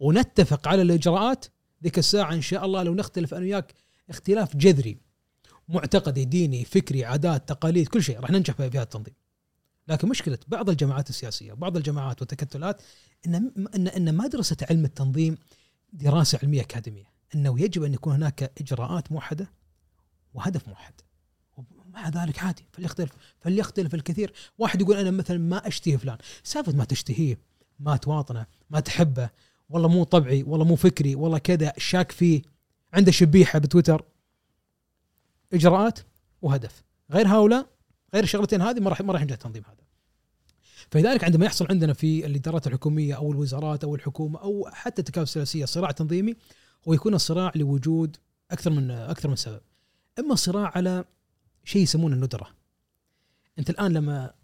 [0.00, 1.44] ونتفق على الإجراءات
[1.82, 3.74] ذيك الساعة إن شاء الله لو نختلف أنا وياك
[4.10, 4.98] اختلاف جذري
[5.68, 9.14] معتقدي ديني فكري عادات تقاليد كل شيء راح ننجح في هذا التنظيم.
[9.90, 12.82] لكن مشكلة بعض الجماعات السياسية وبعض الجماعات والتكتلات
[13.26, 13.34] إن
[13.74, 15.38] ان إن ما درست علم التنظيم
[15.92, 17.10] دراسة علمية أكاديمية.
[17.34, 19.50] إنه يجب أن يكون هناك إجراءات موحدة
[20.34, 20.94] وهدف موحد.
[21.56, 24.32] ومع ذلك عادي فليختلف فليختلف الكثير.
[24.58, 26.18] واحد يقول أنا مثلا ما أشتهي فلان.
[26.44, 27.38] سالفة ما تشتهيه
[27.78, 29.30] ما تواطنه ما تحبه
[29.68, 32.42] والله مو طبعي والله مو فكري والله كذا شاك فيه
[32.92, 34.04] عنده شبيحة بتويتر.
[35.52, 35.98] إجراءات
[36.42, 36.84] وهدف.
[37.10, 37.66] غير هؤلاء
[38.14, 39.79] غير الشغلتين هذه ما راح ما راح ينجح التنظيم هذا.
[40.90, 45.64] فلذلك عندما يحصل عندنا في الادارات الحكومية أو الوزارات أو الحكومة أو حتى التكاتف السياسية
[45.64, 46.36] صراع تنظيمي
[46.88, 48.16] هو يكون الصراع لوجود
[48.50, 49.60] أكثر من أكثر من سبب.
[50.18, 51.04] إما صراع على
[51.64, 52.48] شيء يسمونه الندرة.
[53.58, 54.34] أنت الآن لما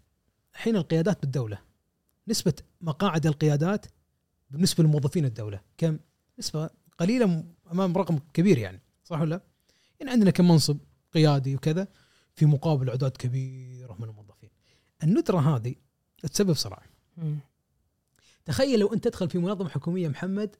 [0.53, 1.59] حين القيادات بالدولة
[2.27, 3.85] نسبة مقاعد القيادات
[4.49, 5.99] بالنسبة لموظفين الدولة كم؟
[6.39, 9.41] نسبة قليلة أمام رقم كبير يعني صح ولا
[9.99, 10.77] يعني عندنا كم منصب
[11.13, 11.87] قيادي وكذا
[12.35, 14.49] في مقابل أعداد كبيرة من الموظفين.
[15.03, 15.75] الندرة هذه
[16.21, 16.83] تسبب صراع.
[18.45, 20.55] تخيل لو انت تدخل في منظمة حكومية محمد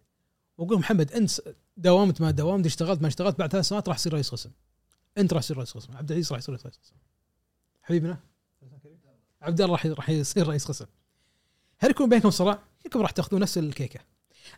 [0.57, 1.31] واقول محمد انت
[1.77, 4.51] داومت ما داومت اشتغلت ما اشتغلت بعد ثلاث سنوات راح تصير رئيس قسم.
[5.17, 5.97] انت راح تصير رئيس قسم.
[5.97, 6.95] عبد العزيز راح يصير رئيس قسم.
[7.83, 8.17] حبيبنا؟
[9.41, 10.85] عبد الله راح راح يصير رئيس قسم.
[11.79, 13.99] هل يكون بينكم صراع؟ يمكن راح تاخذون نفس الكيكة.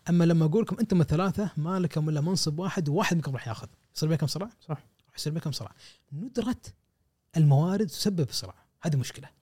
[0.10, 3.68] أما لما أقول لكم أنتم الثلاثة ما لكم إلا منصب واحد وواحد منكم راح ياخذ.
[3.96, 4.70] يصير بينكم صراع؟ صح.
[5.08, 5.76] راح يصير بينكم صراع.
[6.14, 6.62] ندرة
[7.38, 8.56] الموارد تسبب صراع.
[8.82, 9.39] هذه مشكلة.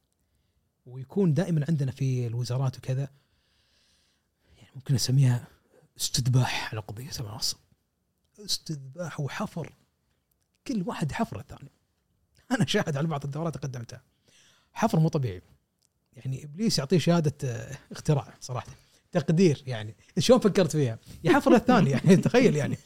[0.88, 3.10] ويكون دائما عندنا في الوزارات وكذا
[4.58, 5.48] يعني ممكن نسميها
[5.98, 7.58] استذباح على قضية المناصب
[8.40, 9.74] استذباح وحفر.
[10.68, 11.72] كل واحد حفر الثاني.
[12.52, 14.02] أنا شاهد على بعض الدورات قدمتها.
[14.74, 15.42] حفر مو طبيعي.
[16.14, 18.68] يعني إبليس يعطيه شهادة آه، اختراع صراحة.
[19.12, 19.96] تقدير يعني.
[20.20, 22.78] شلون فكرت فيها؟ يحفر الثاني يعني تخيل يعني.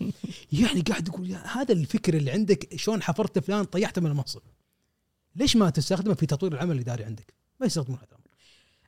[0.52, 4.42] يعني قاعد يقول هذا الفكر اللي عندك شلون حفرت فلان طيحته من المنصب.
[5.36, 8.28] ليش ما تستخدمه في تطوير العمل الإداري عندك؟ ما يستخدمون هذا الأمر.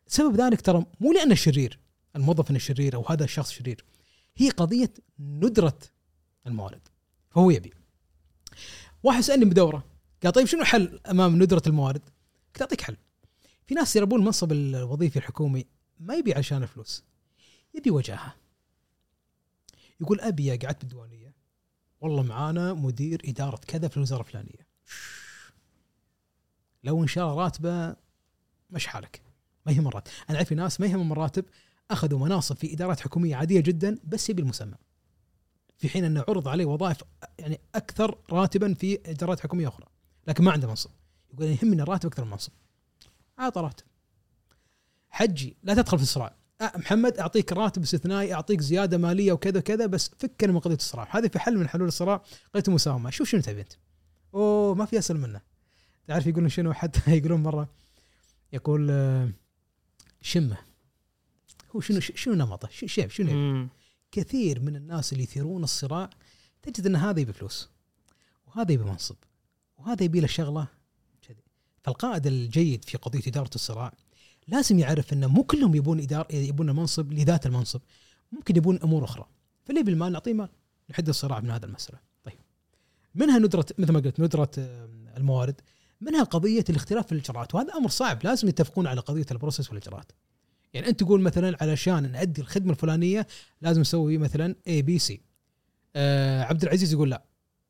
[0.08, 1.80] سبب ذلك ترى مو لأنه شرير
[2.16, 3.86] الموظف انه شرير أو هذا الشخص شرير
[4.38, 5.80] هي قضية ندرة
[6.48, 6.88] الموارد.
[7.30, 7.74] فهو يبي.
[9.04, 9.84] واحد سالني بدوره
[10.24, 12.02] قال طيب شنو الحل أمام ندرة الموارد؟
[12.54, 12.98] قلت أعطيك حل.
[13.68, 15.66] في ناس يربون المنصب الوظيفي الحكومي
[16.00, 17.04] ما يبي عشان الفلوس
[17.74, 18.36] يبي وجاهة.
[20.02, 21.34] يقول أبي قعدت بالديوانية
[22.02, 24.68] والله معانا مدير إدارة كذا في الوزارة الفلانية.
[26.84, 27.96] لو إن شاء الله راتبه
[28.74, 29.22] مش حالك.
[29.66, 31.46] ما يهم الراتب أنا أعرف ناس ما يهمهم الراتب
[31.92, 34.76] أخذوا مناصب في إدارات حكومية عادية جدا بس يبي المسمى.
[35.78, 36.98] في حين أنه عرض عليه وظائف
[37.40, 39.86] يعني أكثر راتبا في إدارات حكومية أخرى.
[40.28, 40.90] لكن ما عنده منصب.
[41.34, 42.52] يقول يهمني الراتب أكثر من المنصب.
[43.40, 43.86] أعطى راتب.
[45.10, 46.36] حجي لا تدخل في الصراع.
[46.62, 51.08] أه محمد أعطيك راتب استثنائي أعطيك زيادة مالية وكذا وكذا بس فكنا من قضية الصراع.
[51.12, 52.22] هذه في حل من حلول الصراع
[52.54, 53.74] قضية المساومه شوف شنو تبي أنت.
[54.34, 55.42] أوه ما في أسهل منه.
[56.08, 57.70] تعرف يقولون شنو؟ حتى يقولون مرة
[58.54, 59.30] يقول آه،
[60.22, 60.58] شمة.
[61.76, 63.68] هو شنو شنو نمطه؟ شنو شنو
[64.12, 66.10] كثير من الناس اللي يثيرون الصراع
[66.62, 67.70] تجد إن هذا يبي فلوس
[68.48, 69.16] وهذا يبي منصب
[69.78, 70.68] وهذا يبي له شغلة
[71.22, 71.44] كذي.
[71.84, 73.94] فالقائد الجيد في قضية إدارة الصراع
[74.48, 77.82] لازم يعرف انه مو كلهم يبون إدارة يبون منصب لذات المنصب
[78.32, 79.26] ممكن يبون أمور أخرى.
[79.66, 80.50] فاللي يبي المال نعطيه مال
[80.90, 82.00] نحد الصراع من هذا المسألة.
[82.24, 82.38] طيب.
[83.16, 85.62] منها ندرة مثل ما قلت ندرة آه، الموارد.
[86.04, 90.12] منها قضية الاختلاف في الإجراءات وهذا أمر صعب لازم يتفقون على قضية ال process والإجراءات.
[90.74, 93.28] يعني أنت تقول مثلا علشان نأدي الخدمة الفلانية
[93.62, 95.22] لازم نسوي مثلا A B C
[96.46, 97.24] عبد العزيز يقول لا.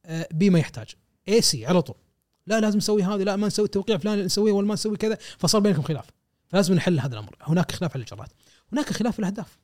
[0.05, 0.87] آه B ما يحتاج.
[1.27, 1.95] A C على طول.
[2.47, 5.61] لا لازم نسوي هذا لا ما نسوي التوقيع فلان نسويه ولا ما نسوي كذا فصار
[5.61, 6.05] بينكم خلاف.
[6.47, 7.35] فلازم نحل هذا الأمر.
[7.41, 8.31] هناك خلاف في الإجراءات.
[8.73, 9.57] هناك خلاف في الأهداف.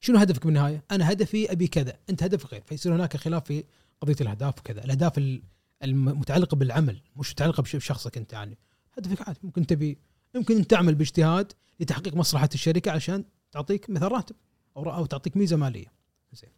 [0.00, 2.62] شنو هدفك بالنهاية؟ أنا هدفي أبي كذا أنت هدفك غير.
[2.66, 3.64] فيصير هناك خلاف في
[4.00, 4.84] قضية الأهداف وكذا.
[4.84, 5.40] الأهداف
[5.82, 8.58] المتعلقه بالعمل مش متعلقة بشخصك أنت يعني.
[8.98, 9.98] هدفك عادي ممكن تبي
[10.34, 14.36] يمكن أنت تعمل باجتهاد لتحقيق مصلحة الشركة عشان تعطيك مثل راتب
[14.76, 15.92] أو أو تعطيك ميزة مالية.
[16.32, 16.50] زين.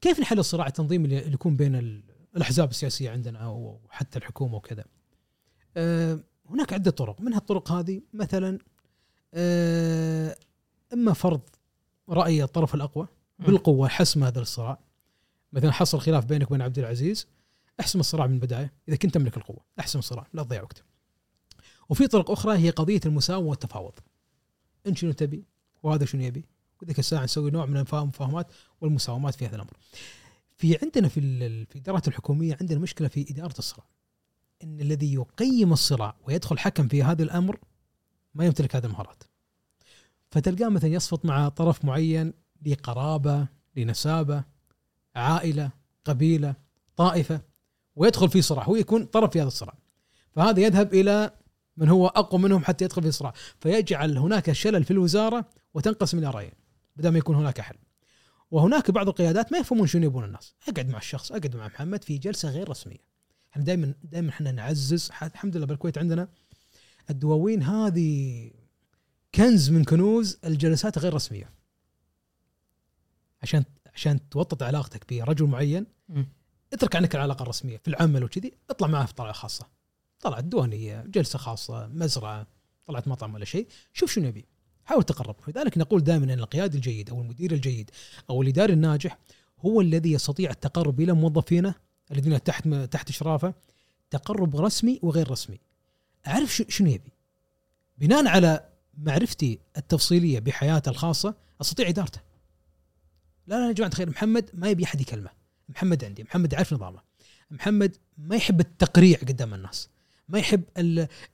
[0.00, 2.02] كيف نحل الصراع التنظيمي اللي يكون بين
[2.36, 4.84] الأحزاب السياسية عندنا أو حتى الحكومة وكذا؟
[5.76, 7.20] أه هناك عدة طرق.
[7.20, 8.58] من هالطرق هذه مثلا
[9.34, 10.36] أه
[10.92, 11.40] إما فرض
[12.08, 13.08] رأي الطرف الأقوى
[13.38, 14.78] بالقوة حسم هذا الصراع.
[15.52, 17.26] مثلا حصل خلاف بينك وبين عبد العزيز.
[17.80, 20.84] احسم الصراع من البداية إذا كنت تملك القوة احسم الصراع لا تضيع وقت.
[21.88, 23.92] وفي طرق أخرى هي قضية المساومة والتفاوض.
[24.86, 25.44] أنت شنو تبي؟
[25.82, 26.44] وهذا شنو يبي؟
[26.82, 28.46] وذيك الساعة نسوي نوع من المفاهمات
[28.80, 29.72] والمساومات في هذا الأمر.
[30.56, 31.20] في عندنا في
[31.66, 33.86] في الإدارات الحكومية عندنا مشكلة في إدارة الصراع.
[34.64, 37.58] إن الذي يقيم الصراع ويدخل حكم في هذا الأمر
[38.34, 39.22] ما يمتلك هذه المهارات.
[40.30, 42.32] فتلقاه مثلا يصفط مع طرف معين
[42.66, 43.46] لقرابة
[43.76, 44.44] لنسابة
[45.16, 45.70] عائلة
[46.04, 46.54] قبيلة
[46.96, 47.40] طائفة.
[47.96, 49.78] ويدخل في صراع هو يكون طرف في هذا الصراع.
[50.32, 51.30] فهذا يذهب إلى
[51.76, 53.32] من هو أقوى منهم حتى يدخل في صراع.
[53.60, 56.52] فيجعل هناك شلل في الوزارة وتنقسم إلى رأيين
[56.96, 57.76] بدل ما يكون هناك حل.
[58.50, 60.54] وهناك بعض القيادات ما يفهمون شنو يبون الناس.
[60.68, 63.06] أقعد مع الشخص أقعد مع محمد في جلسة غير رسمية.
[63.52, 65.10] إحنا دائما دائما إحنا نعزز.
[65.22, 66.28] الحمد لله بالكويت عندنا
[67.10, 68.50] الدواوين هذه
[69.34, 71.52] كنز من كنوز الجلسات غير رسمية.
[73.42, 73.64] عشان
[73.94, 75.86] عشان توطد علاقتك برجل معين.
[76.72, 79.66] اترك عنك العلاقة الرسمية في العمل وكذي اطلع معه في طلعة خاصة.
[80.20, 82.46] طلعت ديوانيه جلسة خاصة مزرعة
[82.86, 84.44] طلعت مطعم ولا شيء شوف شنو يبي.
[84.84, 85.36] حاول تقرب.
[85.48, 87.90] لذلك نقول دائما إن القيادي الجيد أو المدير الجيد
[88.30, 89.18] أو الإداري الناجح
[89.60, 91.74] هو الذي يستطيع التقرب إلى موظفينه
[92.12, 93.54] الذين تحت تحت إشرافه
[94.10, 95.58] تقرب رسمي وغير رسمي.
[96.26, 97.12] أعرف شنو يبي.
[97.98, 98.68] بناء على
[98.98, 102.20] معرفتي التفصيلية بحياته الخاصة أستطيع إدارته.
[103.46, 105.30] لا لا يا جماعة الخير محمد ما يبي أحد يكلمه.
[105.68, 107.00] محمد عندي محمد عارف نظامه.
[107.50, 109.88] محمد ما يحب التقريع قدام الناس.
[110.28, 110.62] ما يحب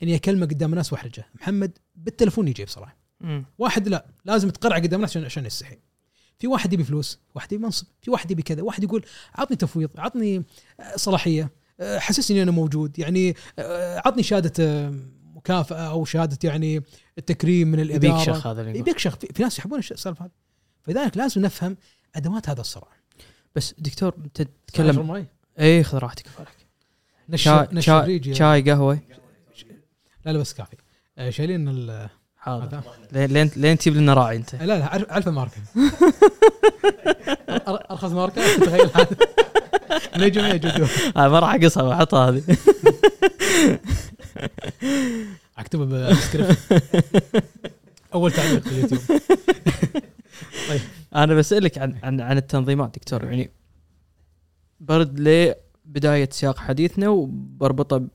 [0.03, 2.97] اني اكلمه قدام الناس واحرجه محمد بالتلفون يجي بصراحه
[3.59, 5.79] واحد لا لازم تقرع قدام الناس عشان عشان يستحي.
[6.39, 9.05] في واحد يبي فلوس واحد يبي منصب في واحد يبي كذا واحد يقول
[9.35, 10.43] عطني تفويض عطني
[10.97, 11.51] صلاحية
[11.81, 12.99] حسسني اني أنا موجود.
[12.99, 13.37] يعني
[14.05, 14.91] عطني شهادة
[15.35, 16.83] مكافأة أو شهادة يعني
[17.19, 18.23] التكريم من الإدارة.
[18.23, 20.31] يبيك شخ هذا يبيك شخ في ناس يحبون السالفة هذه.
[20.83, 21.77] فلذلك لازم نفهم
[22.15, 23.02] أدوات هذا الصراع
[23.57, 25.27] بس دكتور تتكلم.
[25.61, 26.27] اي خذ راحتك.
[27.35, 28.99] شاي شاي, شاي قهوة.
[30.24, 30.77] لا لا بس كافي.
[31.19, 34.55] آه، شايلين حاضر لين لين تجيب لنا راعي أنت.
[34.55, 35.57] لا لا عارف الماركة.
[37.69, 38.91] أرخص ماركة؟ تتخيل
[40.16, 42.43] من جميع جدول ما راح أقصها بحطها هذه.
[45.59, 46.59] أكتبها بالسكريبت
[48.15, 49.01] أول تعليق في اليوتيوب.
[51.14, 53.24] أنا بسألك عن عن عن التنظيمات دكتور.
[53.24, 53.51] يعني
[54.80, 58.09] برد لبداية سياق حديثنا وبربطه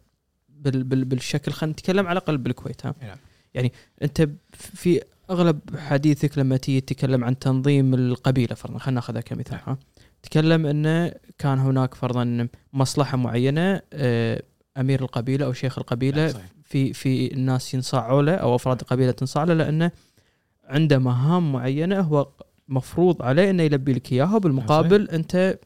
[0.49, 1.51] بال بال بالشكل.
[1.51, 3.17] خلينا نتكلم على الأقل بالكويت ها؟ نعم.
[3.53, 9.59] يعني أنت في أغلب حديثك لما تيجي تتكلم عن تنظيم القبيلة فرضا خلينا ناخذها كمثال
[9.65, 9.77] ها؟
[10.23, 14.43] تكلم انه كان هناك فرضا مصلحة معينة آه،
[14.77, 16.33] أمير القبيلة أو شيخ القبيلة
[16.63, 19.91] في في الناس ينصاعوا له أو أفراد القبيلة تنصاع له لأنه
[20.63, 22.27] عنده مهام معينة هو
[22.67, 25.59] مفروض عليه إنه يلبي لك إياها بالمقابل أنت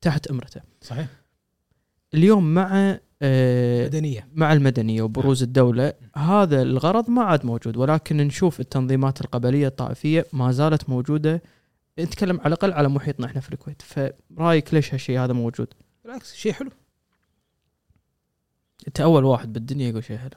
[0.00, 0.60] تحت أمرته.
[0.80, 1.06] صحيح.
[2.14, 5.48] اليوم مع آه، مدنية مع المدنية وبروز نعم.
[5.48, 11.42] الدولة هذا الغرض ما عاد موجود ولكن نشوف التنظيمات القبلية الطائفية ما زالت موجودة
[11.98, 15.68] نتكلم على الأقل على محيطنا إحنا في الكويت فرأيك ليش هالشيء هذا موجود؟
[16.04, 16.70] بالعكس شيء حلو
[18.88, 20.30] أنت أول واحد بالدنيا يقول شيء حلو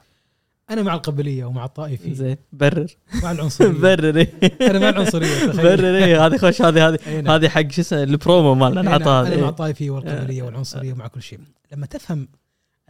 [0.70, 2.36] أنا مع القبلية ومع الطائفي زين.
[2.52, 2.96] برر.
[3.22, 3.80] مع العنصرية.
[3.96, 4.32] برر إيه.
[4.60, 6.26] أنا مع العنصرية برر إيه.
[6.26, 7.28] هذه خوش هذه هذه نعم.
[7.28, 11.40] هذه حق شو اسمه البرومو مالنا نعطاها أنا مع الطائفية والقبلية والعنصرية ومع كل شيء.
[11.72, 12.28] لما تفهم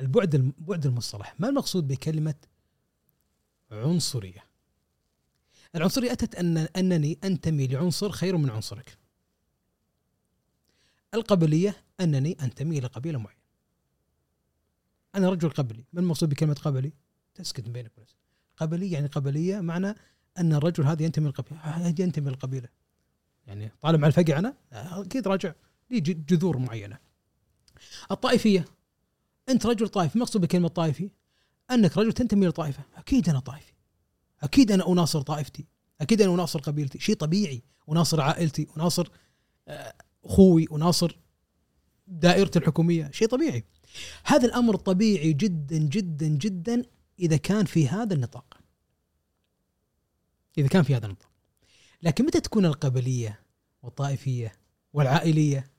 [0.01, 2.35] البعد بعد المصطلح ما المقصود بكلمة
[3.73, 4.45] عنصرية؟
[5.77, 8.99] العنصرية أتت ان أنني أنتمي لعنصر خير من عنصرك.
[11.15, 13.41] القبلية أنني أنتمي لقبيله معينة.
[15.15, 15.85] أنا رجل قبلي.
[15.93, 16.93] ما المقصود بكلمة قبلي؟
[17.35, 18.17] تسكت بينك ونفسك
[18.57, 19.95] قبلي يعني قبلية معنى
[20.39, 21.95] أن الرجل هذا ينتمي للقبيلة.
[21.99, 22.69] ينتمي للقبيلة.
[23.47, 25.53] يعني طالب مع الفقع أنا؟ أكيد راجع.
[25.91, 26.99] لي جذور معينة.
[28.11, 28.65] الطائفية.
[29.49, 31.11] أنت رجل طائفي مقصود بكلمة طائفي؟
[31.71, 32.83] أنك رجل تنتمي لطائفة.
[32.97, 33.73] أكيد أنا طائفي.
[34.43, 35.67] أكيد أنا أناصر طائفتي.
[36.01, 36.99] أكيد أنا أناصر قبيلتي.
[36.99, 37.63] شيء طبيعي.
[37.89, 38.67] أناصر عائلتي.
[38.77, 39.11] أناصر
[39.69, 39.95] آه،
[40.25, 40.67] أخوي.
[40.73, 41.19] أناصر
[42.07, 43.11] دائرتي الحكومية.
[43.13, 43.65] شيء طبيعي.
[44.25, 46.83] هذا الأمر طبيعي جدا جدا جدا
[47.21, 48.61] إذا كان في هذا النطاق.
[50.59, 51.31] إذا كان في هذا النطاق.
[52.03, 53.41] لكن متى تكون القبلية
[53.83, 54.53] والطائفية
[54.93, 55.71] والعائلية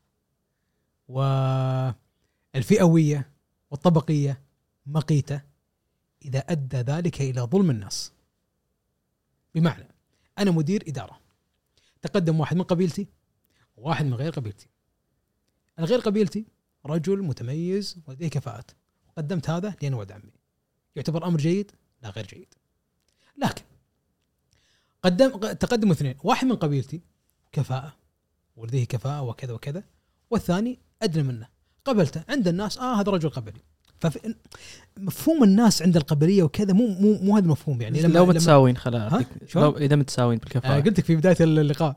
[2.53, 3.31] والفئوية
[3.71, 4.41] والطبقية
[4.85, 5.41] مقيتة؟
[6.25, 8.11] إذا أدى ذلك إلى ظلم الناس.
[9.55, 9.87] بمعنى
[10.39, 11.21] أنا مدير إدارة.
[12.01, 13.07] تقدم واحد من قبيلتي
[13.77, 14.67] وواحد من غير قبيلتي.
[15.79, 16.45] الغير قبيلتي
[16.85, 18.71] رجل متميز ولديه كفاءات.
[19.17, 20.40] قدمت هذا لأن ولد عمي.
[20.95, 21.71] يعتبر أمر جيد؟
[22.03, 22.53] لا غير جيد.
[23.37, 23.61] لكن
[25.03, 27.01] قدم تقدم اثنين، واحد من قبيلتي
[27.51, 27.93] كفاءة
[28.55, 29.83] ولديه كفاءة وكذا وكذا،
[30.29, 31.47] والثاني أدنى منه،
[31.85, 33.61] قبلته عند الناس آه هذا رجل قبلي.
[34.97, 38.01] مفهوم الناس عند القبلية وكذا مو مو مو هذا المفهوم يعني.
[38.01, 39.13] لما لو متساويين خلاص.
[39.55, 40.77] إذا متساويين بالكفاءة.
[40.77, 41.95] آه قلت لك في بداية اللقاء.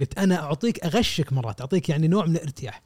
[0.00, 2.82] قلت أنا أعطيك أغشك مرات أعطيك يعني نوع من الارتياح.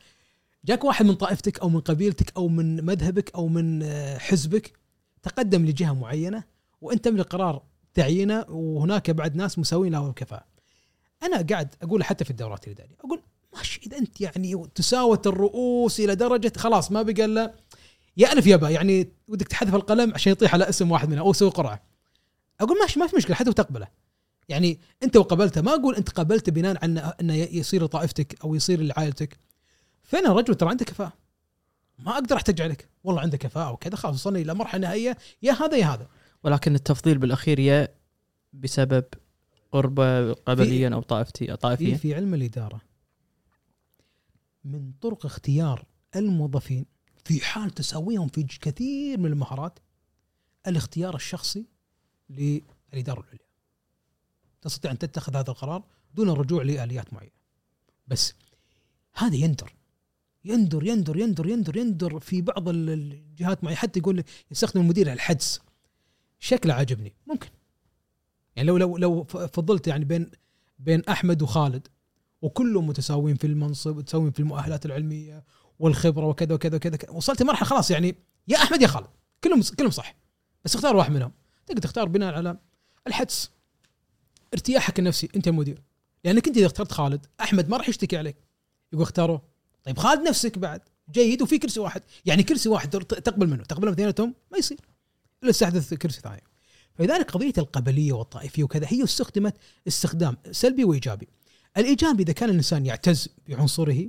[0.65, 4.73] جاك واحد من طائفتك أو من قبيلتك أو من مذهبك أو من آه، حزبك
[5.23, 6.45] تقدم لجهة معينة
[6.81, 7.63] وأنت تملك قرار
[7.95, 10.45] تعيينه وهناك بعد ناس مساوين له الكفاءه.
[11.23, 13.23] أنا قاعد أقول حتى في الدورات الاداريه أقول
[13.55, 17.55] ماشي إذا أنت يعني تساوت الرؤوس إلى درجة خلاص ما بقى إلا
[18.17, 21.31] يا ألف يا باء يعني ودك تحذف القلم عشان يطيح على اسم واحد منها أو
[21.31, 21.83] يسوي قرعة.
[22.61, 23.89] أقول ماشي ما في مشكلة حتى وتقبله.
[24.49, 29.37] يعني أنت وقبلته ما أقول أنت قبلته بناء على أنه يصير لطائفتك أو يصير لعائلتك.
[30.03, 31.13] فأنا رجل ترى عنده كفاءة.
[31.99, 32.89] ما أقدر أحتج عليك.
[33.05, 33.97] والله عنده كفاءة وكذا.
[33.97, 35.19] خلاص وصلنا إلى مرحلة نهائية.
[35.43, 36.09] يا هذا يا هذا.
[36.43, 37.89] ولكن التفضيل بالأخير يا
[38.53, 39.05] بسبب
[39.73, 42.81] قربه قبليا أو طائفتي في طائفيا في علم الإدارة.
[44.65, 45.85] من طرق اختيار
[46.17, 46.87] الموظفين
[47.25, 49.79] في حال تساويهم في كثير من المهارات
[50.67, 51.67] الاختيار الشخصي
[52.31, 53.47] للإدارة العليا.
[54.63, 57.33] تستطيع أن تتخذ هذا القرار دون الرجوع لآليات معينة.
[58.07, 58.35] بس
[59.15, 59.75] هذا يندر.
[60.45, 65.13] يندر يندر يندر يندر يندر في بعض ال- الجهات معينه حتى يقول لك يستخدم المدير
[65.13, 65.61] الحدس.
[66.39, 67.49] شكله عجبني ممكن.
[68.57, 70.31] يعني لو لو لو فضلت يعني بين
[70.79, 71.89] بين أحمد وخالد
[72.43, 75.45] وكلهم متساويين في المنصب متساويين في المؤهلات العلمية
[75.79, 77.11] والخبرة وكذا وكذا وكذا كذا.
[77.11, 78.15] وصلت مرحله خلاص يعني
[78.49, 79.07] يا أحمد يا خالد.
[79.45, 80.15] كلهم كلهم صح.
[80.65, 81.33] بس اختار واحد منهم.
[81.67, 82.59] تقدر تختار بناء على
[83.07, 83.51] الحدس.
[84.55, 85.29] ارتياحك النفسي.
[85.37, 85.83] أنت المدير
[86.25, 88.37] لأنك أنت إذا اخترت خالد أحمد ما راح يشتكي عليك.
[88.93, 89.43] يقول اختاره.
[89.85, 90.81] طيب خالد نفسك بعد.
[91.13, 92.03] جيد وفي كرسي واحد.
[92.25, 93.63] يعني كرسي واحد تقبل منه.
[93.63, 94.79] تقبل من اثنيناتهم ما يصير.
[95.43, 96.43] إلا استحدث كرسي ثاني.
[96.95, 99.55] فلذلك قضية القبلية والطائفية وكذا هي استخدمت
[99.89, 101.29] استخدام سلبي وإيجابي.
[101.77, 104.09] الايجابي إذا كان الإنسان يعتز بعنصره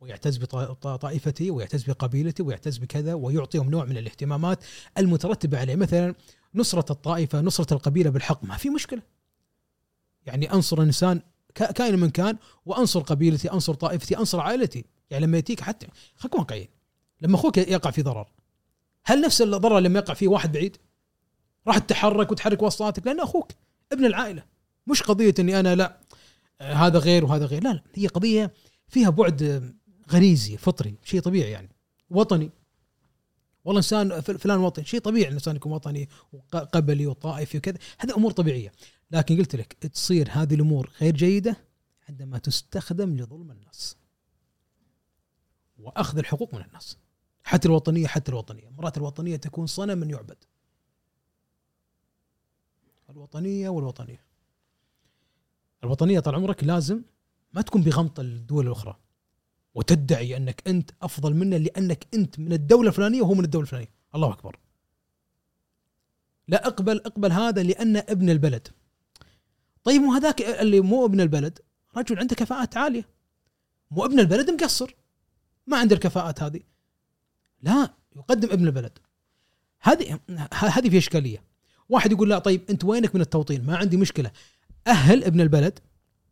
[0.00, 4.64] ويعتز بطائفته ويعتز بقبيلته ويعتز بكذا ويعطيهم نوع من الاهتمامات
[4.98, 5.76] المترتبة عليه.
[5.76, 6.14] مثلا
[6.54, 9.02] نصرة الطائفة نصرة القبيلة بالحق ما في مشكلة.
[10.26, 11.20] يعني أنصر الانسان
[11.54, 12.36] ك- كائن من كان
[12.66, 14.84] وأنصر قبيلتي أنصر طائفتي أنصر عائلتي.
[15.12, 15.86] يعني لما يأتيك حتى
[16.16, 16.68] خليكم واقعيين
[17.20, 18.26] لما أخوك يقع في ضرر
[19.04, 20.76] هل نفس الضرر لما يقع فيه واحد بعيد؟
[21.66, 23.52] راح تتحرك وتحرك وسطاتك لأنه أخوك
[23.92, 24.44] ابن العائلة
[24.86, 25.98] مش قضية إني أنا لا
[26.60, 28.52] آه، هذا غير وهذا غير لا لا هي قضية
[28.88, 29.72] فيها بعد
[30.10, 31.68] غريزي فطري شيء طبيعي يعني
[32.10, 32.50] وطني.
[33.64, 38.72] والله إنسان فلان وطني شيء طبيعي الإنسان يكون وطني وقبلي وطائفي وكذا هذه أمور طبيعية.
[39.10, 41.56] لكن قلت لك تصير هذه الأمور غير جيدة
[42.08, 43.96] عندما تستخدم لظلم الناس.
[45.82, 46.98] وأخذ الحقوق من الناس.
[47.44, 48.68] حتى الوطنية حتى الوطنية.
[48.68, 50.36] مرات الوطنية تكون صنم يعبد.
[53.10, 54.24] الوطنية والوطنية.
[55.84, 57.02] الوطنية طال عمرك لازم
[57.52, 58.96] ما تكون بغمط الدول الأخرى.
[59.74, 63.92] وتدعي أنك أنت أفضل منه لأنك أنت من الدولة الفلانية وهو من الدولة الفلانية.
[64.14, 64.58] الله أكبر.
[66.48, 68.68] لا أقبل أقبل هذا لأنه ابن البلد.
[69.84, 71.58] طيب مو هذاك اللي مو ابن البلد؟
[71.96, 73.08] رجل عنده كفاءات عالية.
[73.90, 74.94] مو ابن البلد مقصر.
[75.66, 76.60] ما عنده الكفاءات هذه.
[77.62, 78.98] لا يقدم ابن البلد.
[79.80, 80.20] هذه
[80.54, 81.42] هذه في إشكالية.
[81.88, 84.30] واحد يقول لا طيب أنت وينك من التوطين؟ ما عندي مشكلة.
[84.86, 85.78] أهل ابن البلد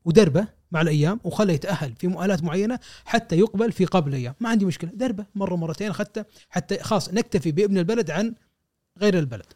[0.04, 4.64] ودربه مع الأيام وخله يتأهل في مؤهلات معينة حتى يقبل في قبل أيام ما عندي
[4.64, 4.90] مشكلة.
[4.94, 8.34] دربه مرة مرتين حتى حتى خلاص نكتفي بابن البلد عن
[8.98, 9.46] غير البلد.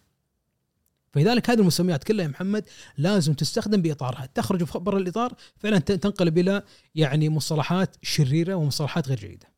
[1.12, 2.64] فلذلك هذه المسميات كلها يا محمد
[2.98, 4.28] لازم تستخدم بإطارها.
[4.34, 6.62] تخرج برا الإطار فعلا تنقلب إلى
[6.94, 9.53] يعني مصطلحات شريرة ومصطلحات غير جيدة.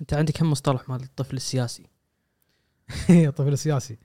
[0.00, 1.86] انت عندك كم مصطلح مال الطفل السياسي؟
[3.10, 3.98] الطفل السياسي.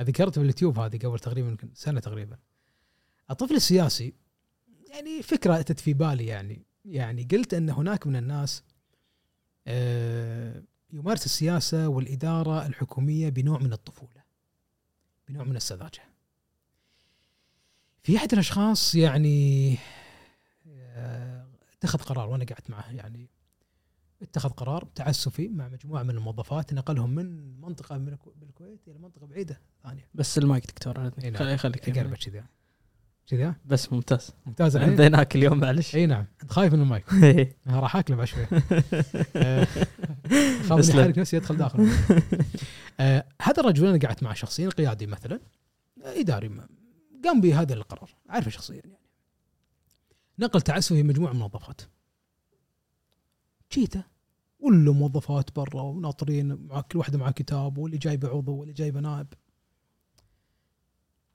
[0.00, 2.38] ذكرت في اليوتيوب هذه قبل تقريبا يمكن سنة تقريبا.
[3.30, 4.14] الطفل السياسي
[4.88, 6.66] يعني فكرة أتت في بالي يعني.
[6.84, 8.62] يعني قلت أن هناك من الناس
[9.66, 10.62] آه،
[10.92, 14.22] يمارس السياسة والإدارة الحكومية بنوع من الطفولة
[15.28, 16.02] بنوع من السذاجة.
[18.02, 19.78] في أحد الأشخاص يعني
[20.68, 21.46] آه،
[21.78, 23.30] اتخذ قرار وأنا قعدت معه يعني
[24.22, 29.26] اتخذ قرار تعسفي مع مجموعة من الموظفات نقلهم من منطقة من الكو- بالكويت إلى منطقة
[29.26, 30.08] بعيدة ثانية.
[30.14, 30.98] بس المايك دكتور.
[31.00, 31.12] نعم.
[31.34, 32.44] خلي خليك قربت كذا.
[33.26, 34.30] كذا؟ بس ممتاز.
[34.46, 35.96] ممتاز عندناك اليوم معلش.
[35.96, 36.26] إي نعم.
[36.42, 37.04] أنت خايف من المايك؟
[37.66, 38.46] أنا راح اكله بعد شوي
[40.62, 41.02] خاف اني.
[41.02, 41.88] أحرك نفسي أدخل داخل.
[43.00, 45.40] آه، هذا الرجل أنا قعدت معه شخصيا قيادي مثلا
[46.04, 46.50] إداري
[47.24, 48.10] قام بهذا القرار.
[48.30, 48.98] اعرفه شخصيا يعني.
[50.38, 51.80] نقل تعسفي مجموعة من الموظفات.
[53.72, 54.04] جيته
[54.58, 59.26] ولا موظفات برا وناطرين مع كل واحدة مع كتاب واللي جايبه عضو واللي جايبه نائب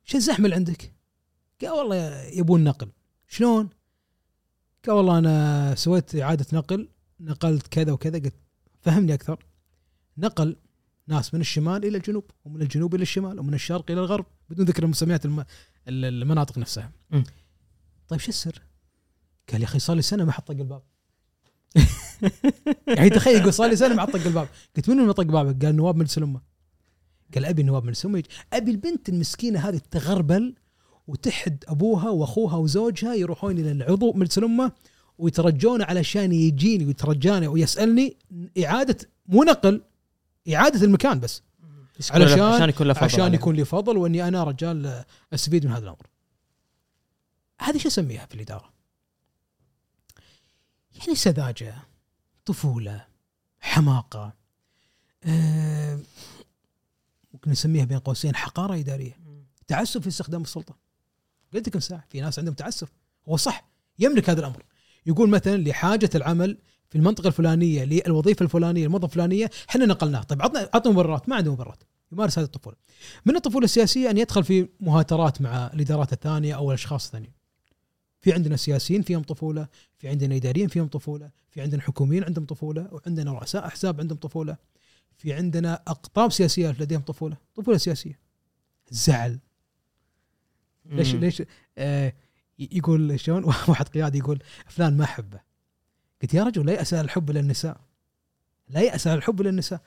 [0.03, 0.93] شو الزحمة اللي عندك؟
[1.61, 2.91] قال والله يبون نقل
[3.27, 3.69] شلون؟
[4.85, 6.89] قال والله أنا سويت إعادة نقل
[7.19, 8.35] نقلت كذا وكذا قلت
[8.81, 9.45] فهمني أكثر
[10.17, 10.55] نقل
[11.07, 14.83] ناس من الشمال إلى الجنوب ومن الجنوب إلى الشمال ومن الشرق إلى الغرب بدون ذكر
[14.83, 15.39] المسميات الم...
[15.87, 17.23] ال- المناطق نفسها م.
[18.07, 18.61] طيب شو السر؟
[19.51, 20.83] قال يا أخي صار لي سنة ما حط طق الباب
[22.97, 25.65] يعني تخيل يقول صار لي سنة ما حط طق الباب قلت منو اللي طق بابك؟
[25.65, 26.41] قال نواب من الأمة
[27.35, 28.23] قال أبي نواب من الأمة
[28.53, 30.55] أبي البنت المسكينة هذه تغربل
[31.07, 34.71] وتحد أبوها وأخوها وزوجها يروحون إلى العضو مجلس الأمة
[35.17, 38.17] ويترجون علشان يجيني ويترجاني ويسألني
[38.65, 39.81] إعادة مو نقل
[40.53, 41.41] إعادة المكان بس
[42.11, 43.33] علشان عشان يكون له فضل عشان.
[43.33, 45.03] يكون لي فضل وإني أنا رجال
[45.33, 46.07] أستفيد من هذا الأمر.
[47.61, 48.70] هذه شو أسميها في الإدارة؟
[50.99, 51.75] يعني سذاجة،
[52.45, 53.05] طفولة،
[53.59, 54.33] حماقة،
[55.23, 55.99] آه،
[57.33, 59.19] ممكن نسميها بين قوسين حقارة اداريه،
[59.67, 60.75] تعسف في استخدام السلطة.
[61.53, 62.89] قلت لك ساعه في ناس عندهم تعسف،
[63.29, 63.69] هو صح
[63.99, 64.63] يملك هذا الأمر.
[65.05, 66.57] يقول مثلا لحاجة العمل
[66.89, 71.51] في المنطقة الفلانية للوظيفة الفلانية الموظفه الفلانية إحنا نقلناه، طيب عطنا عطنا مبررات، ما عنده
[71.51, 71.83] مبررات.
[72.11, 72.77] يمارس هذه الطفولة.
[73.25, 77.33] من الطفولة السياسية أن يدخل في مهاترات مع الإدارات الثانية أو الأشخاص الثانيين.
[78.21, 79.67] في عندنا سياسيين فيهم طفولة،
[79.97, 84.57] في عندنا إداريين فيهم طفولة، في عندنا حكوميين عندهم طفولة، وعندنا رؤساء أحزاب عندهم طفولة.
[85.17, 88.19] في عندنا أقطاب سياسيه لديهم طفولة، طفولة سياسية.
[88.91, 89.39] الزعل،
[90.85, 91.15] ليش.
[91.15, 91.43] ليش
[91.77, 92.13] آه
[92.59, 95.39] يقول شلون واحد قيادي يقول فلان ما أحبه.
[96.21, 97.81] قلت يا رجل لا يأس الحب للنساء.
[98.69, 99.81] لا يأس الحب للنساء.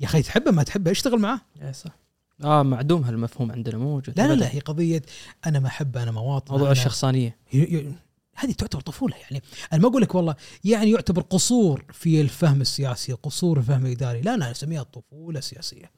[0.00, 1.40] يا أخي تحبه ما تحبه اشتغل معاه.
[1.62, 1.98] إيه صح
[2.44, 4.34] آه معدوم هالمفهوم عندنا مو موجود لا لا.
[4.34, 5.02] لا هي قضية
[5.46, 7.36] أنا ما أحب أنا مواطن موضوع أنا الشخصانية.
[7.52, 7.92] ي- ي-
[8.36, 9.42] هذه تعتبر طفولة يعني.
[9.72, 14.20] أنا ما أقول لك والله يعني يعتبر قصور في الفهم السياسي قصور الفهم الإداري.
[14.20, 15.90] لا أنا اسميها طفولة سياسية.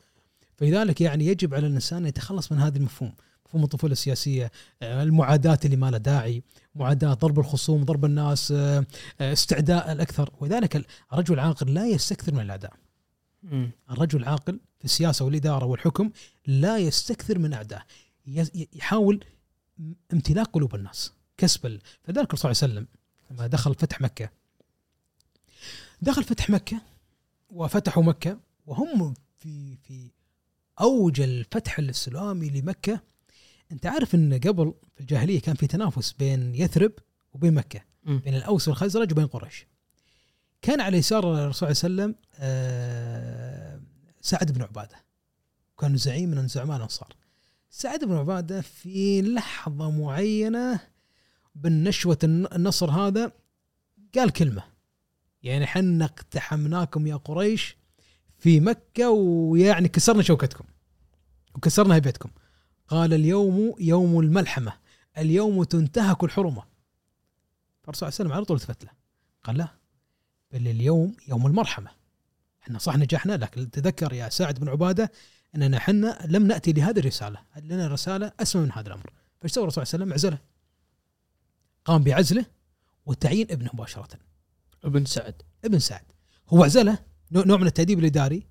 [0.56, 3.12] فلذلك يعني يجب على الإنسان أن يتخلص من هذا المفهوم
[3.46, 4.50] مفهوم الطفولة السياسية
[4.82, 6.42] آه، المعاداة اللي ما لها داعي
[6.74, 8.84] معاداة ضرب الخصوم ضرب الناس آه،
[9.20, 10.30] آه، استعداء الأكثر.
[10.40, 12.72] ولذلك الرجل العاقل لا يستكثر من الأعداء.
[13.90, 16.10] الرجل العاقل في السياسة والإدارة والحكم
[16.46, 17.82] لا يستكثر من اعدائه
[18.74, 19.24] يحاول
[20.12, 22.86] امتلاك قلوب الناس كسب فذلك الرسول صلى الله عليه وسلم
[23.30, 24.30] لما دخل فتح مكة
[26.02, 26.80] دخل فتح مكة
[27.50, 30.10] وفتحوا مكة وهم في في
[30.80, 33.00] أوج الفتح الإسلامي لمكة
[33.72, 36.92] أنت عارف إن قبل في الجاهلية كان في تنافس بين يثرب
[37.32, 38.18] وبين مكة مم.
[38.18, 39.66] بين الأوس والخزرج وبين قريش.
[40.62, 43.67] كان على يسار الرسول صلى الله عليه وسلم آه،
[44.28, 44.96] سعد بن عبادة.
[45.80, 47.16] كان زعيم من زعماء الأنصار.
[47.70, 50.80] سعد بن عبادة في لحظة معينة
[51.54, 53.32] بالنشوة الن- النصر هذا
[54.14, 54.62] قال كلمة
[55.42, 57.76] يعني حنا اقتحمناكم يا قريش
[58.38, 60.64] في مكة ويعني كسرنا شوكتكم
[61.54, 62.30] وكسرنا هيبتكم.
[62.88, 64.72] قال اليوم يوم الملحمة
[65.18, 66.62] اليوم تنتهك الحرمة.
[67.82, 68.90] فالرسول عليه وسلم على طول التفت له
[69.44, 69.68] قال لا
[70.52, 71.90] بل اليوم يوم المرحمة
[72.62, 75.12] إحنا صح نجحنا لكن تذكر يا سعد بن عبادة
[75.54, 77.40] إننا إحنا لم نأتي لهذه الرسالة.
[77.62, 79.12] لنا رساله أسمى من هذا الأمر.
[79.40, 80.38] فإيش سوى الرسول صلى الله عليه وسلم؟ عزله.
[81.84, 82.46] قام بعزله
[83.06, 84.08] وتعيين ابنه مباشرة.
[84.84, 85.42] ابن سعد.
[85.64, 86.04] ابن سعد.
[86.48, 86.98] هو عزله
[87.32, 88.46] نوع من التأديب الإداري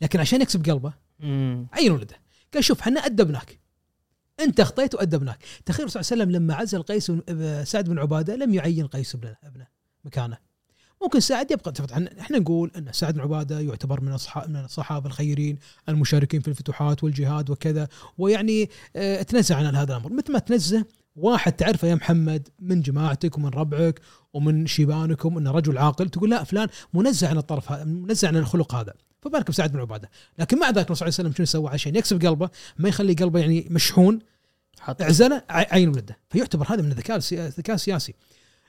[0.00, 0.92] لكن عشان يكسب قلبه.
[1.72, 2.16] عين ولده.
[2.54, 3.60] قال شوف إحنا ادبناك
[4.40, 7.12] أنت أخطيت وادبناك تخيل الرسول صلى الله عليه وسلم لما عزل قيس
[7.68, 9.66] سعد بن عبادة لم يعين قيس ابنه
[10.04, 10.38] مكانه.
[11.02, 15.06] ممكن سعد يبقى طبعا إحنا نقول إن سعد بن عبادة يعتبر من اصحاب من الصحابة
[15.06, 15.58] الخيرين
[15.88, 17.88] المشاركين في الفتوحات والجهاد وكذا.
[18.18, 20.12] ويعني آه تنزه عن هذا الأمر.
[20.12, 20.84] مثل ما تنزه
[21.16, 24.00] واحد تعرفه يا محمد من جماعتك ومن ربعك
[24.32, 28.74] ومن شيبانكم إنه رجل عاقل تقول لا فلان منزه عن الطرف هذا منزه عن الخلق
[28.74, 28.94] هذا.
[29.22, 30.10] فبالك بسعد بن عبادة.
[30.38, 33.12] لكن مع ذلك الرسول صلى الله عليه وسلم شنو سوى؟ عشان يكسب قلبه ما يخلي
[33.12, 34.18] قلبه يعني مشحون
[34.80, 35.02] حط.
[35.02, 36.18] اعزله عين ولده.
[36.30, 38.14] فيعتبر هذا من الذكاء الذكاء السياسي.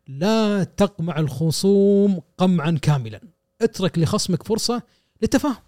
[0.07, 3.21] لا تقمع الخصوم قمعا كاملا.
[3.61, 4.83] اترك لخصمك فرصة
[5.21, 5.63] للتفاهم.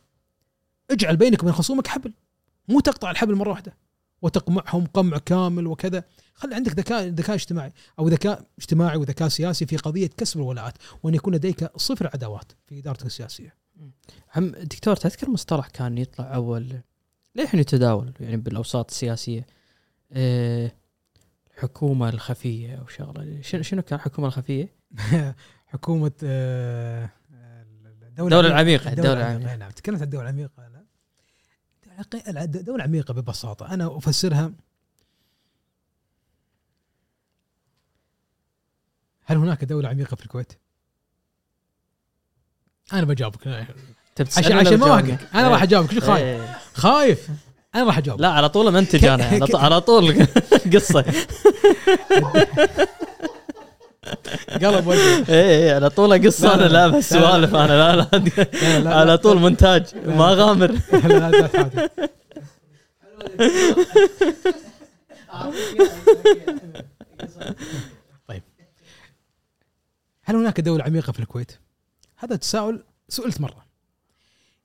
[0.91, 2.13] اجعل بينك وبين خصومك حبل.
[2.67, 3.77] مو تقطع الحبل مرة واحدة.
[4.21, 6.03] وتقمعهم قمع كامل وكذا.
[6.33, 11.15] خلي عندك ذكاء ذكاء اجتماعي أو ذكاء اجتماعي وذكاء سياسي في قضية كسب الولاءات وأن
[11.15, 13.55] يكون لديك صفر عداوات في إدارتك السياسية.
[14.35, 16.81] هم دكتور تذكر مصطلح كان يطلع أول
[17.35, 19.45] للحين يتداول يعني بالأوساط السياسية؟
[20.15, 20.80] إيه
[21.57, 23.41] الحكومة الخفية أو شغلة.
[23.41, 24.75] شنو شنو كان الحكومة الخفية؟
[25.73, 27.09] حكومة آه،
[28.19, 29.37] الدولة العميقة، الدولة العميقة.
[29.37, 29.55] العميقة.
[29.55, 30.71] نعم تكلمت عن الدولة العميقة
[32.27, 33.73] أنا الدولة العميقه ببساطة.
[33.73, 34.51] أنا أفسرها.
[39.25, 40.53] هل هناك دولة عميقة في الكويت؟
[42.93, 43.47] أنا بجاوبك.
[44.37, 45.91] عشان عشان ما أنا راح أجاوبك.
[45.93, 46.59] شو خايف؟ إيه.
[46.73, 47.29] خايف.
[47.75, 48.21] أنا راح أجاوب.
[48.21, 50.27] لا على طول منتج أنا على طول- على طول
[50.73, 51.05] قصة.
[54.61, 57.95] قلب وجهي اي اي على طول قصة أنا لا، بس سوالف أنا لا
[58.79, 58.95] لا.
[58.99, 59.17] على.
[59.17, 60.77] طول مونتاج ما غامر.
[68.27, 68.43] طيب.
[70.23, 71.51] هل هناك دولة عميقة في الكويت؟
[72.17, 73.65] هذا تساؤل سئلت مرة.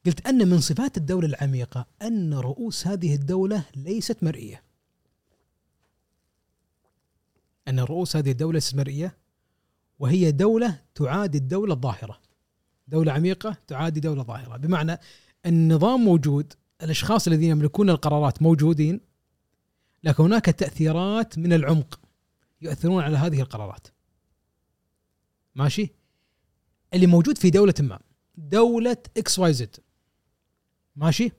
[0.07, 4.63] قلت أن من صفات الدولة العميقة أن رؤوس هذه الدولة ليست مرئية.
[7.69, 9.19] أن رؤوس هذه الدولة استثماريه
[9.99, 12.21] وهي دولة تعادي الدولة الظاهرة.
[12.89, 14.57] دولة عميقة تعادي دولة ظاهرة.
[14.57, 14.99] بمعنى
[15.47, 16.53] النظام موجود
[16.83, 19.01] الأشخاص الذين يملكون القرارات موجودين
[20.05, 22.01] لكن هناك تأثيرات من العمق
[22.63, 23.89] يؤثرون على هذه القرارات.
[25.55, 25.89] ماشي؟
[26.95, 27.99] اللي موجود في دولة ما
[28.37, 29.77] دولة X Y Z.
[30.97, 31.33] ماشي؟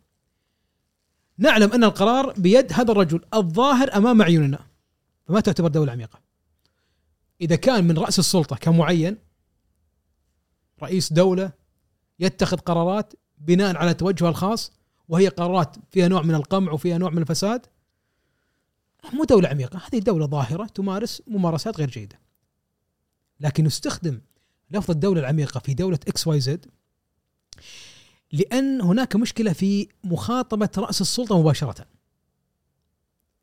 [1.37, 4.59] نعلم أن القرار بيد هذا الرجل الظاهر أمام اعيننا
[5.25, 6.19] فما تعتبر دولة عميقة.
[7.41, 9.17] إذا كان من رأس السلطة كمعين
[10.83, 11.51] رئيس دولة
[12.19, 14.71] يتخذ قرارات بناء على توجهه الخاص
[15.09, 17.65] وهي قرارات فيها نوع من القمع وفيها نوع من الفساد
[19.13, 22.19] مو دولة عميقة هذه دولة ظاهرة تمارس ممارسات غير جيدة.
[23.39, 24.21] لكن يستخدم
[24.71, 26.65] لفظ الدولة العميقة في دولة X Y Z
[28.31, 31.85] لأن هناك مشكلة في مخاطبة رأس السلطة مباشرة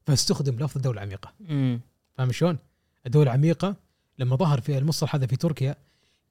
[0.06, 1.80] فاستخدم لفظ الدولة العميقة مم.
[2.14, 2.58] فاهم شلون؟
[3.06, 3.76] الدولة العميقة
[4.18, 5.76] لما ظهر في المصطلح هذا في تركيا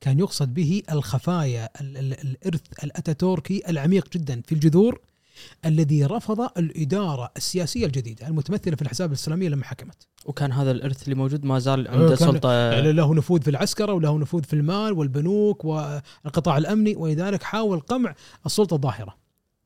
[0.02, 5.02] كان يقصد به الخفايا ال- ال- الإرث الأتاتوركي العميق جدا في الجذور
[5.66, 10.08] الذي رفض الإدارة السياسية الجديدة المتمثلة في الأحزاب الإسلامية لما حكمت.
[10.26, 13.50] وكان هذا الإرث اللي موجود ما زال آه، عنده كان- سلطه يعني له نفوذ في
[13.50, 18.16] العسكرة وله نفوذ في المال والبنوك والقطاع الأمني ولذلك حاول قمع
[18.46, 19.16] السلطة الظاهرة.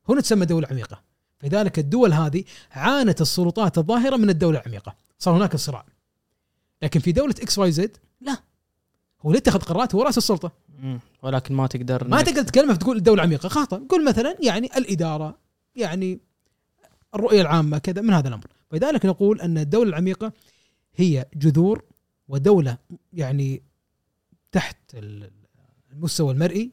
[0.08, 1.00] هنا تسمى دولة عميقة
[1.42, 4.94] لذلك الدول هذه عانت السلطات الظاهرة من الدولة العميقة.
[5.18, 5.84] صار هناك صراع.
[6.82, 8.32] لكن في دولة X Y Z لا.
[9.22, 10.52] هو اللي اتخذ قرارات هو رأس السلطة.
[10.82, 11.00] مم.
[11.22, 13.76] ولكن ما تقدر ما تقدر تتكلم تقول الدولة عميقة خاطئ.
[13.88, 15.38] قول مثلا يعني الإدارة
[15.78, 16.20] يعني
[17.14, 18.46] الرؤية العامة كذا من هذا الأمر.
[18.70, 20.32] فلذلك نقول أن الدولة العميقة
[20.96, 21.84] هي جذور
[22.28, 22.78] ودولة
[23.12, 23.62] يعني
[24.52, 25.30] تحت ال-
[25.92, 26.70] المستوى المرئي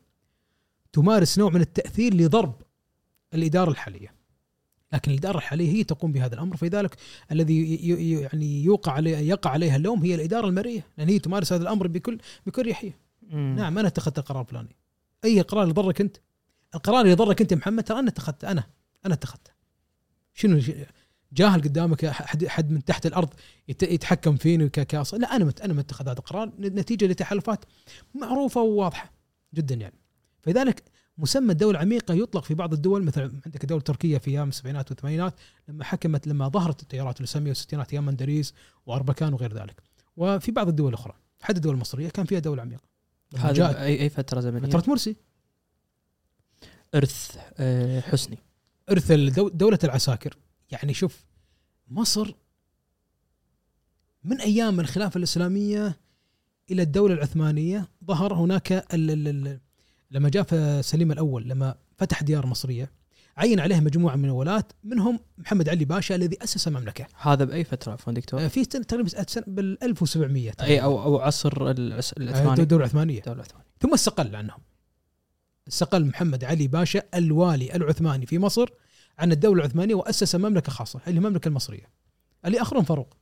[0.94, 2.62] تمارس نوع من التأثير لضرب
[3.34, 4.14] الإدارة الحالية.
[4.94, 6.58] لكن الإدارة الحالية هي تقوم بهذا الأمر.
[6.58, 6.96] فلذلك
[7.32, 7.76] الذي
[8.22, 12.18] يعني يوقع عليه يقع عليها اللوم هي الإدارة المرئية لأن هي تمارس هذا الأمر بكل
[12.46, 12.98] بكل ريحية
[13.30, 13.56] مم.
[13.58, 14.76] نعم أنا اتخذت القرار الفلاني.
[15.26, 16.18] أي قرار يضرك أنت؟
[16.76, 18.64] القرار اللي يضرك أنت يا محمد ترى أنا اتخذته أنا.
[19.06, 19.52] أنا اتخذته.
[20.34, 20.62] شنو
[21.34, 23.34] جاهل قدامك حد حد من تحت الأرض
[23.68, 26.52] يت- يتحكم فيني ككاس لا أنا مت أنا متخذ هذا القرار.
[26.60, 27.66] نتيجة لتحالفات
[28.16, 29.12] معروفة وواضحة
[29.54, 29.96] جدا يعني.
[30.42, 30.84] فلذلك
[31.18, 35.34] مسمى الدولة العميقه يطلق في بعض الدول مثلا عندك الدولة التركيه في أيام السبعينات والثمانينات
[35.68, 38.54] لما حكمت لما ظهرت التيارات الاسلاميه والستينات أيام مندريس
[38.86, 39.82] وأربكان وغير ذلك.
[40.18, 42.84] وفي بعض الدول الأخرى حتى الدول المصرية كان فيها دولة عميقة.
[43.36, 45.16] هذا أي أي فترة زمنية؟ فترة مرسي.
[46.96, 48.38] إرث آه، حسني.
[48.90, 50.38] ارث دولة العساكر.
[50.72, 51.26] يعني شوف
[51.88, 52.34] مصر
[54.24, 55.98] من أيام الخلافة الإسلامية
[56.72, 58.94] إلى الدولة العثمانية ظهر هناك
[60.12, 62.92] لما جاء سليم الأول لما فتح ديار مصرية
[63.38, 67.06] عين عليه مجموعة من الولاة منهم محمد علي باشا الذي أسس المملكة.
[67.22, 69.10] هذا بأي فترة عفوا دكتور؟ آه، في تقريبا
[69.48, 72.62] بال 1700 أي أو أو عصر آه، العثماني.
[72.62, 73.20] الدولة العثمانية.
[73.20, 73.66] الدولة العثمانية.
[73.80, 74.60] ثم استقل عنهم.
[75.68, 78.70] استقل محمد علي باشا الوالي العثماني في مصر
[79.20, 81.90] عن الدولة العثمانية وأسس مملكة خاصة اللي هي المملكة المصرية.
[82.46, 83.18] اللي آخرهم فاروق.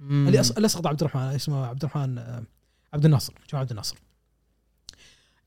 [0.00, 2.42] اللي أسقط عبد الرحمن اسمه عبد الرحمن آه،
[2.94, 3.96] عبد الناصر جمال عبد الناصر.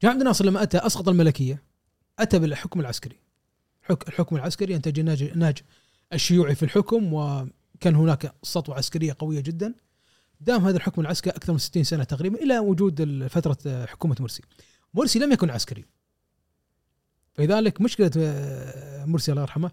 [0.02, 1.64] جمال عبد الناصر لما أتى أسقط الملكية
[2.19, 3.19] أتى بالحكم العسكري.
[3.81, 4.99] حك- الحكم العسكري ينتج
[5.36, 5.57] ناج
[6.14, 9.73] الشيوعي في الحكم وكان هناك سطوة عسكرية قوية جدا.
[10.41, 14.41] دام هذا الحكم العسكري أكثر من 60 سنة تقريبا إلى وجود فترة حكومة مرسي.
[14.94, 15.86] مرسي لم يكن عسكري.
[17.40, 19.72] فلذلك مشكلة آه، مرسي الله يرحمه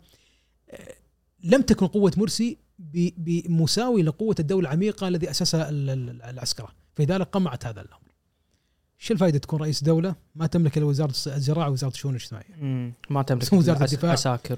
[0.71, 0.95] آه،
[1.45, 2.59] لم تكن قوة مرسي
[3.19, 6.69] بمساوي لقوة الدولة العميقة الذي أسسها ال- ال- العسكرة.
[6.95, 8.01] فلذلك قمعت هذا الأمر.
[8.99, 12.55] شو الفائدة تكون رئيس دولة؟ ما تملك إلا وزارة الزراعة ووزارة الشؤون الاجتماعية.
[12.61, 12.93] مم.
[13.11, 13.43] ما تملك
[13.83, 14.11] العس- الدفاع.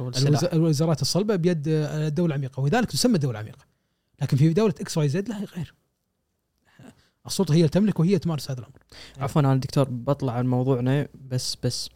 [0.02, 0.40] والسلاح.
[0.42, 2.60] الوز- الوزارات الصلبة بيد آه، الدولة العميقة.
[2.60, 3.64] ولذلك تسمى الدولة العميقة.
[4.22, 5.74] لكن في دولة X Y Z لا غير.
[7.26, 8.78] السلطة هي اللي تملك وهي تمارس هذا الأمر.
[9.18, 11.88] عفوا أنا دكتور بطلع عن موضوعنا بس بس.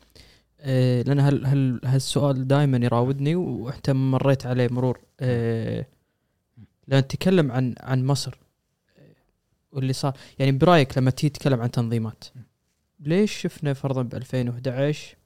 [0.64, 5.00] آه لأن هال هال هالسؤال دائما يراودني وأنت مريت عليه مرور.
[5.20, 5.86] آه
[6.88, 8.34] لأن تتكلم عن عن مصر
[8.98, 9.02] آه،
[9.72, 10.16] واللي صار.
[10.38, 12.24] يعني برأيك لما تيجي تتكلم عن تنظيمات
[13.00, 15.16] ليش شفنا فرضا ب 2011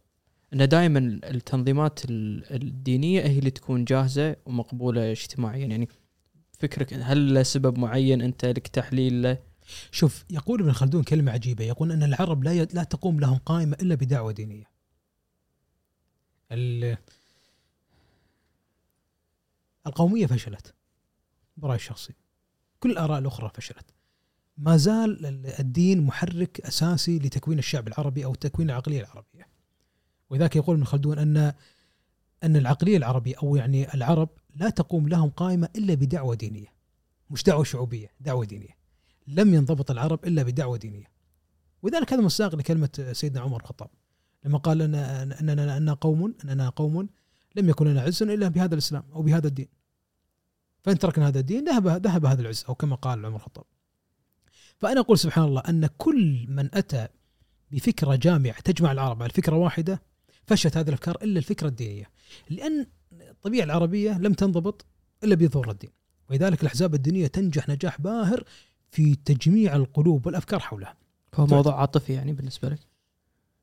[0.54, 5.88] إن دائما التنظيمات ال- الدينية هي اللي تكون جاهزة ومقبولة اجتماعيا؟ يعني
[6.58, 9.38] فكرك هل له سبب معين أنت لك تحليل له؟
[9.90, 13.94] شوف يقول ابن خلدون كلمة عجيبة يقول أن العرب لا لا تقوم لهم قائمة إلا
[13.94, 14.62] بدعوة دينية.
[14.62, 14.75] ال-
[19.86, 20.74] القومية فشلت.
[21.56, 22.12] برأيي الشخصي.
[22.80, 23.94] كل الآراء الأخرى فشلت.
[24.58, 29.48] ما زال ال- الدين محرك أساسي لتكوين الشعب العربي أو تكوين العقلية العربية.
[30.30, 31.52] ولذلك يقول ابن خلدون أن
[32.44, 36.72] أن العقلية العربية أو يعني العرب لا تقوم لهم قائمة إلا بدعوة دينية.
[37.30, 38.76] مش دعوة شعوبية دعوة دينية.
[39.26, 41.10] لم ينضبط العرب إلا بدعوة دينية.
[41.82, 43.90] ولذلك هذا مصداق لكلمة سيدنا عمر الخطاب
[44.46, 44.94] لما قال ان
[45.32, 47.08] اننا أننا قوم أننا قوم
[47.56, 49.68] لم يكن لنا عز إلا بهذا الإسلام أو بهذا الدين.
[50.82, 53.64] فإن تركنا هذا الدين ذهب ذهب هذا العز أو كما قال عمر الخطاب.
[54.78, 57.08] فأنا أقول سبحان الله أن كل من أتى
[57.70, 60.02] بفكرة جامعة تجمع العرب على فكرة واحدة
[60.46, 62.10] فشت هذه الأفكار إلا الفكرة الدينية.
[62.50, 64.86] لأن الطبيعة العربية لم تنضبط
[65.24, 65.90] إلا بظهور الدين.
[66.30, 68.44] ولذلك الأحزاب الدينية تنجح نجاح باهر
[68.90, 70.96] في تجميع القلوب والأفكار حولها.
[71.34, 72.80] هو موضوع عاطفي يعني بالنسبة لك؟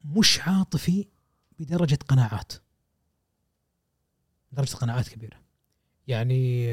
[0.03, 1.07] مش عاطفي
[1.59, 2.53] بدرجة قناعات.
[4.51, 5.38] درجة قناعات كبيرة.
[6.07, 6.67] يعني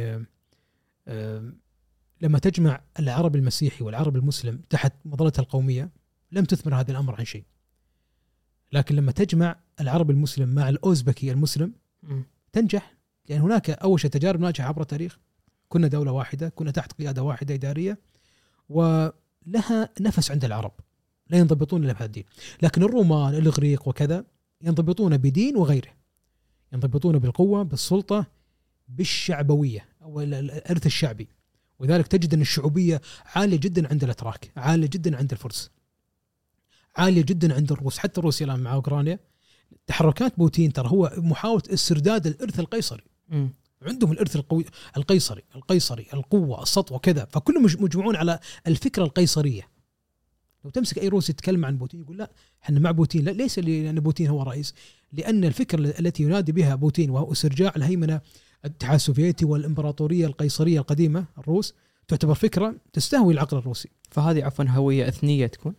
[2.21, 5.91] لما تجمع العرب المسيحي والعرب المسلم تحت مظلة القومية
[6.33, 7.45] لم تثمر هذا الأمر عن شيء.
[8.73, 11.75] لكن لما تجمع العرب المسلم مع الأوزبكي المسلم
[12.53, 12.95] تنجح.
[13.29, 15.19] لأن هناك أول شيء تجارب ناجحة عبر التاريخ.
[15.69, 17.99] كنا دولة واحدة كنا تحت قيادة واحدة إدارية
[18.69, 20.73] ولها نفس عند العرب.
[21.31, 22.25] لا ينضبطون إلا بهذا الدين
[22.63, 24.25] لكن الرومان الإغريق وكذا
[24.63, 25.91] ينضبطون بدين وغيره.
[26.73, 28.27] ينضبطون بالقوة بالسلطة
[28.89, 31.29] بالشعبوية أو الإرث الشعبي.
[31.79, 33.01] ولذلك تجد أن الشعوبية
[33.35, 35.71] عالية جدا عند الأتراك عالية جدا عند الفرس
[36.97, 37.99] عالية جدا عند الروس.
[37.99, 39.19] حتى روسيا الان مع أوكرانيا
[39.87, 43.05] تحركات بوتين ترى هو محاولة استرداد الإرث القيصري.
[43.29, 43.49] م.
[43.83, 44.65] عندهم الإرث القوي
[44.97, 49.69] القيصري القيصري القوة السطوه كذا فكلهم مجموعون على الفكرة القيصرية.
[50.65, 52.31] لو تمسك أي روسي يتكلم عن بوتين يقول لا
[52.63, 53.25] إحنا مع بوتين.
[53.25, 54.75] لا ليس لأن بوتين هو رئيس.
[55.13, 58.21] لأن الفكرة التي ينادي بها بوتين وهو استرجاع الهيمنة
[58.65, 61.75] الاتحاد السوفيتي والإمبراطورية القيصرية القديمة الروس
[62.09, 63.89] تعتبر فكرة تستهوي العقل الروسي.
[64.11, 65.75] فهذه عفوا هوية إثنية تكون؟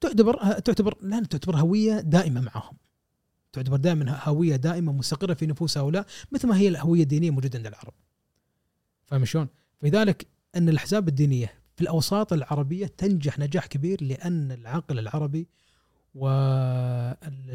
[0.00, 2.76] تعتبر تعتبر لا تعتبر هوية دائمة معهم.
[3.52, 7.66] تعتبر دائما هوية دائمة مستقرة في نفوس هؤلاء مثل ما هي الهوية الدينية موجودة عند
[7.66, 7.92] العرب.
[9.06, 9.48] فاهم شلون؟
[9.80, 10.26] فلذلك
[10.56, 15.48] أن الأحزاب الدينية في الأوساط العربية تنجح نجاح كبير لأن العقل العربي
[16.14, 17.50] والعرب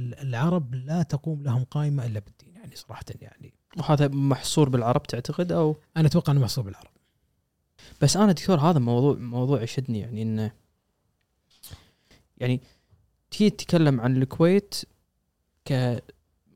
[0.76, 3.54] لا تقوم لهم قائمة إلا بالدين يعني صراحة يعني.
[3.78, 6.90] وهذا محصور بالعرب تعتقد أو؟ أنا أتوقع أنه محصور بالعرب.
[8.02, 10.52] بس أنا دكتور هذا موضوع موضوع يشدني يعني إنه
[12.38, 12.62] يعني
[13.32, 14.76] تيجي تتكلم عن الكويت
[15.66, 15.74] ك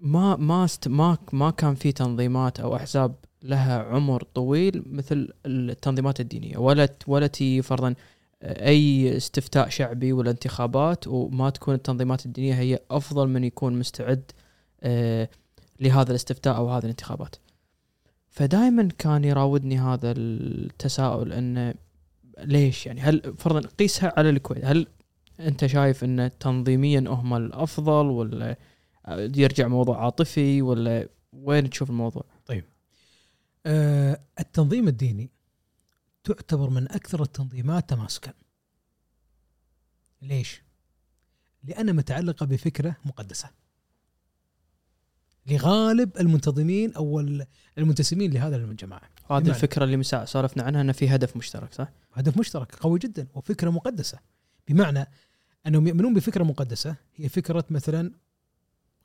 [0.02, 6.57] ما ما ما ما كان في تنظيمات أو أحزاب لها عمر طويل مثل التنظيمات الدينية
[6.57, 7.95] ولا ولا تي فرضا
[8.44, 14.32] أي استفتاء شعبي ولا انتخابات وما تكون التنظيمات الدينية هي أفضل من يكون مستعد
[14.82, 15.30] آه،
[15.80, 17.36] لهذا الاستفتاء أو هذه الانتخابات.
[18.30, 21.74] فدائما كان يراودني هذا التساؤل انه
[22.38, 24.88] ليش يعني هل فرضا قيسها على الكويت هل
[25.40, 28.56] أنت شايف انه تنظيميا هم الأفضل ولا
[29.36, 32.24] يرجع موضوع عاطفي ولا وين تشوف الموضوع؟
[33.70, 35.30] آه التنظيم الديني
[36.24, 38.34] تعتبر من أكثر التنظيمات تماسكا.
[40.22, 40.62] ليش؟
[41.64, 43.50] لانها متعلقة بفكرة مقدسة.
[45.48, 47.20] لغالب المنتظمين أو
[47.78, 49.10] المنتسبين لهذا الجماعة.
[49.32, 53.70] هذه الفكرة اللي سالفنا عنها إنه في هدف مشترك صح؟ هدف مشترك قوي جدا وفكرة
[53.70, 54.20] مقدسة.
[54.68, 55.08] بمعنى
[55.68, 58.12] أنهم يؤمنون بفكرة مقدسة هي فكرة مثلا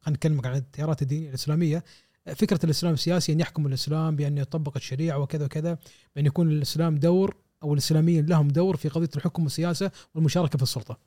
[0.00, 1.84] خلينا نتكلم عن التيارات الدينية الإسلامية
[2.32, 5.78] فكرة الإسلام السياسي أن يحكم الإسلام بأن يطبق الشريعة وكذا وكذا
[6.16, 10.98] بأن يكون الإسلام دور أو الإسلاميين لهم دور في قضية الحكم والسياسة والمشاركة في السلطة.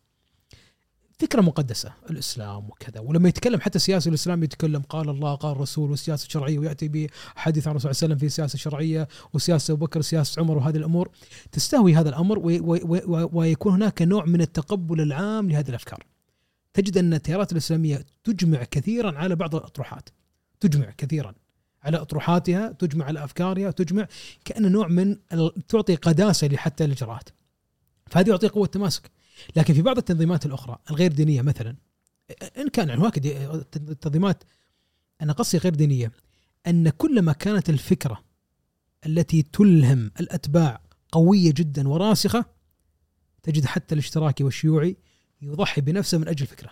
[1.19, 6.26] فكرة مقدسة الإسلام وكذا ولما يتكلم حتى السياسي الاسلامي يتكلم قال الله قال الرسول والسياسة
[6.26, 10.02] الشرعية ويأتي بحديث عن الرسول صلى الله عليه وسلم في سياسة شرعية وسياسة أبو بكر
[10.02, 11.10] سياسة عمر وهذه الأمور
[11.52, 12.39] تستهوي هذا الأمر
[13.34, 16.03] ويكون هناك نوع من التقبل العام لهذه الأفكار.
[16.73, 20.10] تجد أن التيارات الإسلامية تجمع كثيرا على بعض الأطروحات.
[20.60, 21.34] تجمع كثيرا
[21.84, 24.08] على أطروحاتها، تجمع على أفكارها، تجمع
[24.46, 25.18] كأن نوع من
[25.68, 27.30] تعطي قداسة لحتى الإجراءات.
[28.12, 29.12] فهذه يعطي قوة تماسك.
[29.56, 31.76] لكن في بعض التنظيمات الأخرى الغير دينية مثلا
[32.58, 33.18] إن كان هناك
[33.76, 34.44] التنظيمات
[35.22, 36.12] أنا قصدي غير دينية
[36.68, 38.24] أن كلما كانت الفكرة
[39.06, 40.82] التي تلهم الأتباع
[41.12, 42.46] قوية جدا وراسخة
[43.44, 44.98] تجد حتى الاشتراكي والشيوعي
[45.42, 46.72] يضحي بنفسه من أجل فكره.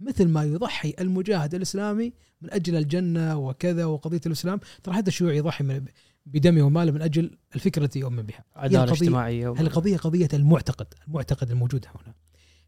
[0.00, 5.64] مثل ما يضحي المجاهد الإسلامي من أجل الجنة وكذا وقضية الإسلام ترى حتى الشيوعي يضحي
[5.64, 5.84] من
[6.26, 8.44] بدمه وماله من أجل الفكرة التي يؤمن بها.
[8.56, 12.14] عدالة اجتماعية القضية قضية المعتقد، المعتقد الموجود هنا.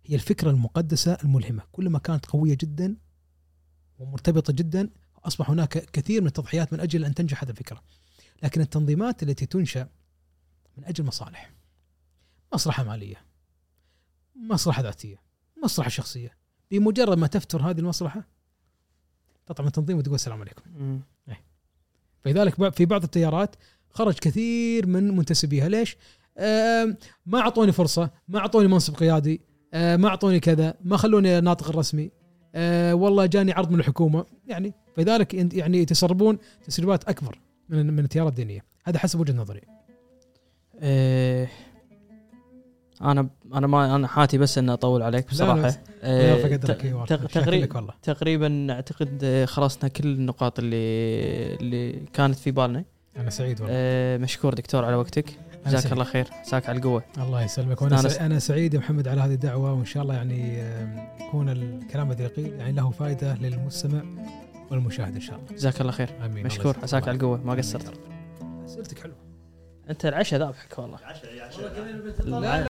[0.04, 2.96] هي الفكرة المقدسة الملهمة، كلما كانت قوية جدا
[3.98, 4.90] ومرتبطة جدا
[5.24, 7.82] أصبح هناك كثير من التضحيات من أجل أن تنجح هذه الفكرة.
[8.42, 9.88] لكن التنظيمات التي تنشأ
[10.76, 11.52] من أجل مصالح
[12.54, 13.26] مصلحة مالية
[14.36, 15.22] مصلحة ذاتية
[15.64, 16.39] مصلحة شخصية
[16.70, 18.22] بمجرد ما تفتر هذه المصلحة
[19.46, 20.62] تطلع من التنظيم وتقول السلام عليكم.
[22.24, 23.56] فلذلك في بعض التيارات
[23.90, 25.68] خرج كثير من منتسبيها.
[25.68, 25.96] ليش؟
[26.38, 29.40] آه، ما أعطوني فرصة ما أعطوني منصب قيادي
[29.74, 32.10] آه، ما أعطوني كذا ما خلوني الناطق الرسمي.
[32.54, 34.26] آه، والله جاني عرض من الحكومة.
[34.46, 34.74] يعني
[35.34, 37.38] ينت- يعني يتسربون تسريبات أكبر
[37.68, 38.64] من من التيارات الدينية.
[38.84, 39.60] هذا حسب وجهة نظري.
[40.82, 41.48] إيه.
[43.02, 45.70] أنا أنا ما أنا حاتي بس إني أطول عليك بصراحة.
[46.02, 46.56] شاكر
[47.26, 50.76] تقريبا تقريبا أعتقد آه، خلصنا كل النقاط اللي
[51.54, 52.84] اللي كانت في بالنا.
[53.16, 53.74] أنا سعيد والله.
[53.76, 55.24] آه، مشكور دكتور على وقتك.
[55.66, 55.92] جزاك.
[55.92, 56.28] الله خير.
[56.40, 57.02] عساك على القوة.
[57.18, 57.82] الله يسلمك.
[57.82, 57.96] وأنا.
[58.08, 60.58] سع- أنا سعيد يا محمد على هذه الدعوة وإن شاء الله يعني
[61.20, 64.02] يكون الكلام الذي يعني له فائدة للمستمع
[64.70, 65.48] والمشاهد إن شاء الله.
[65.56, 66.10] جزاك الله خير.
[66.24, 66.46] آمين.
[66.46, 66.76] مشكور.
[66.82, 67.40] عساك على القوة.
[67.44, 67.92] ما قصرت.
[68.64, 69.16] أسئلتك حلوة.
[69.90, 70.98] أنت العشاء ذابحك والله.
[72.40, 72.69] لا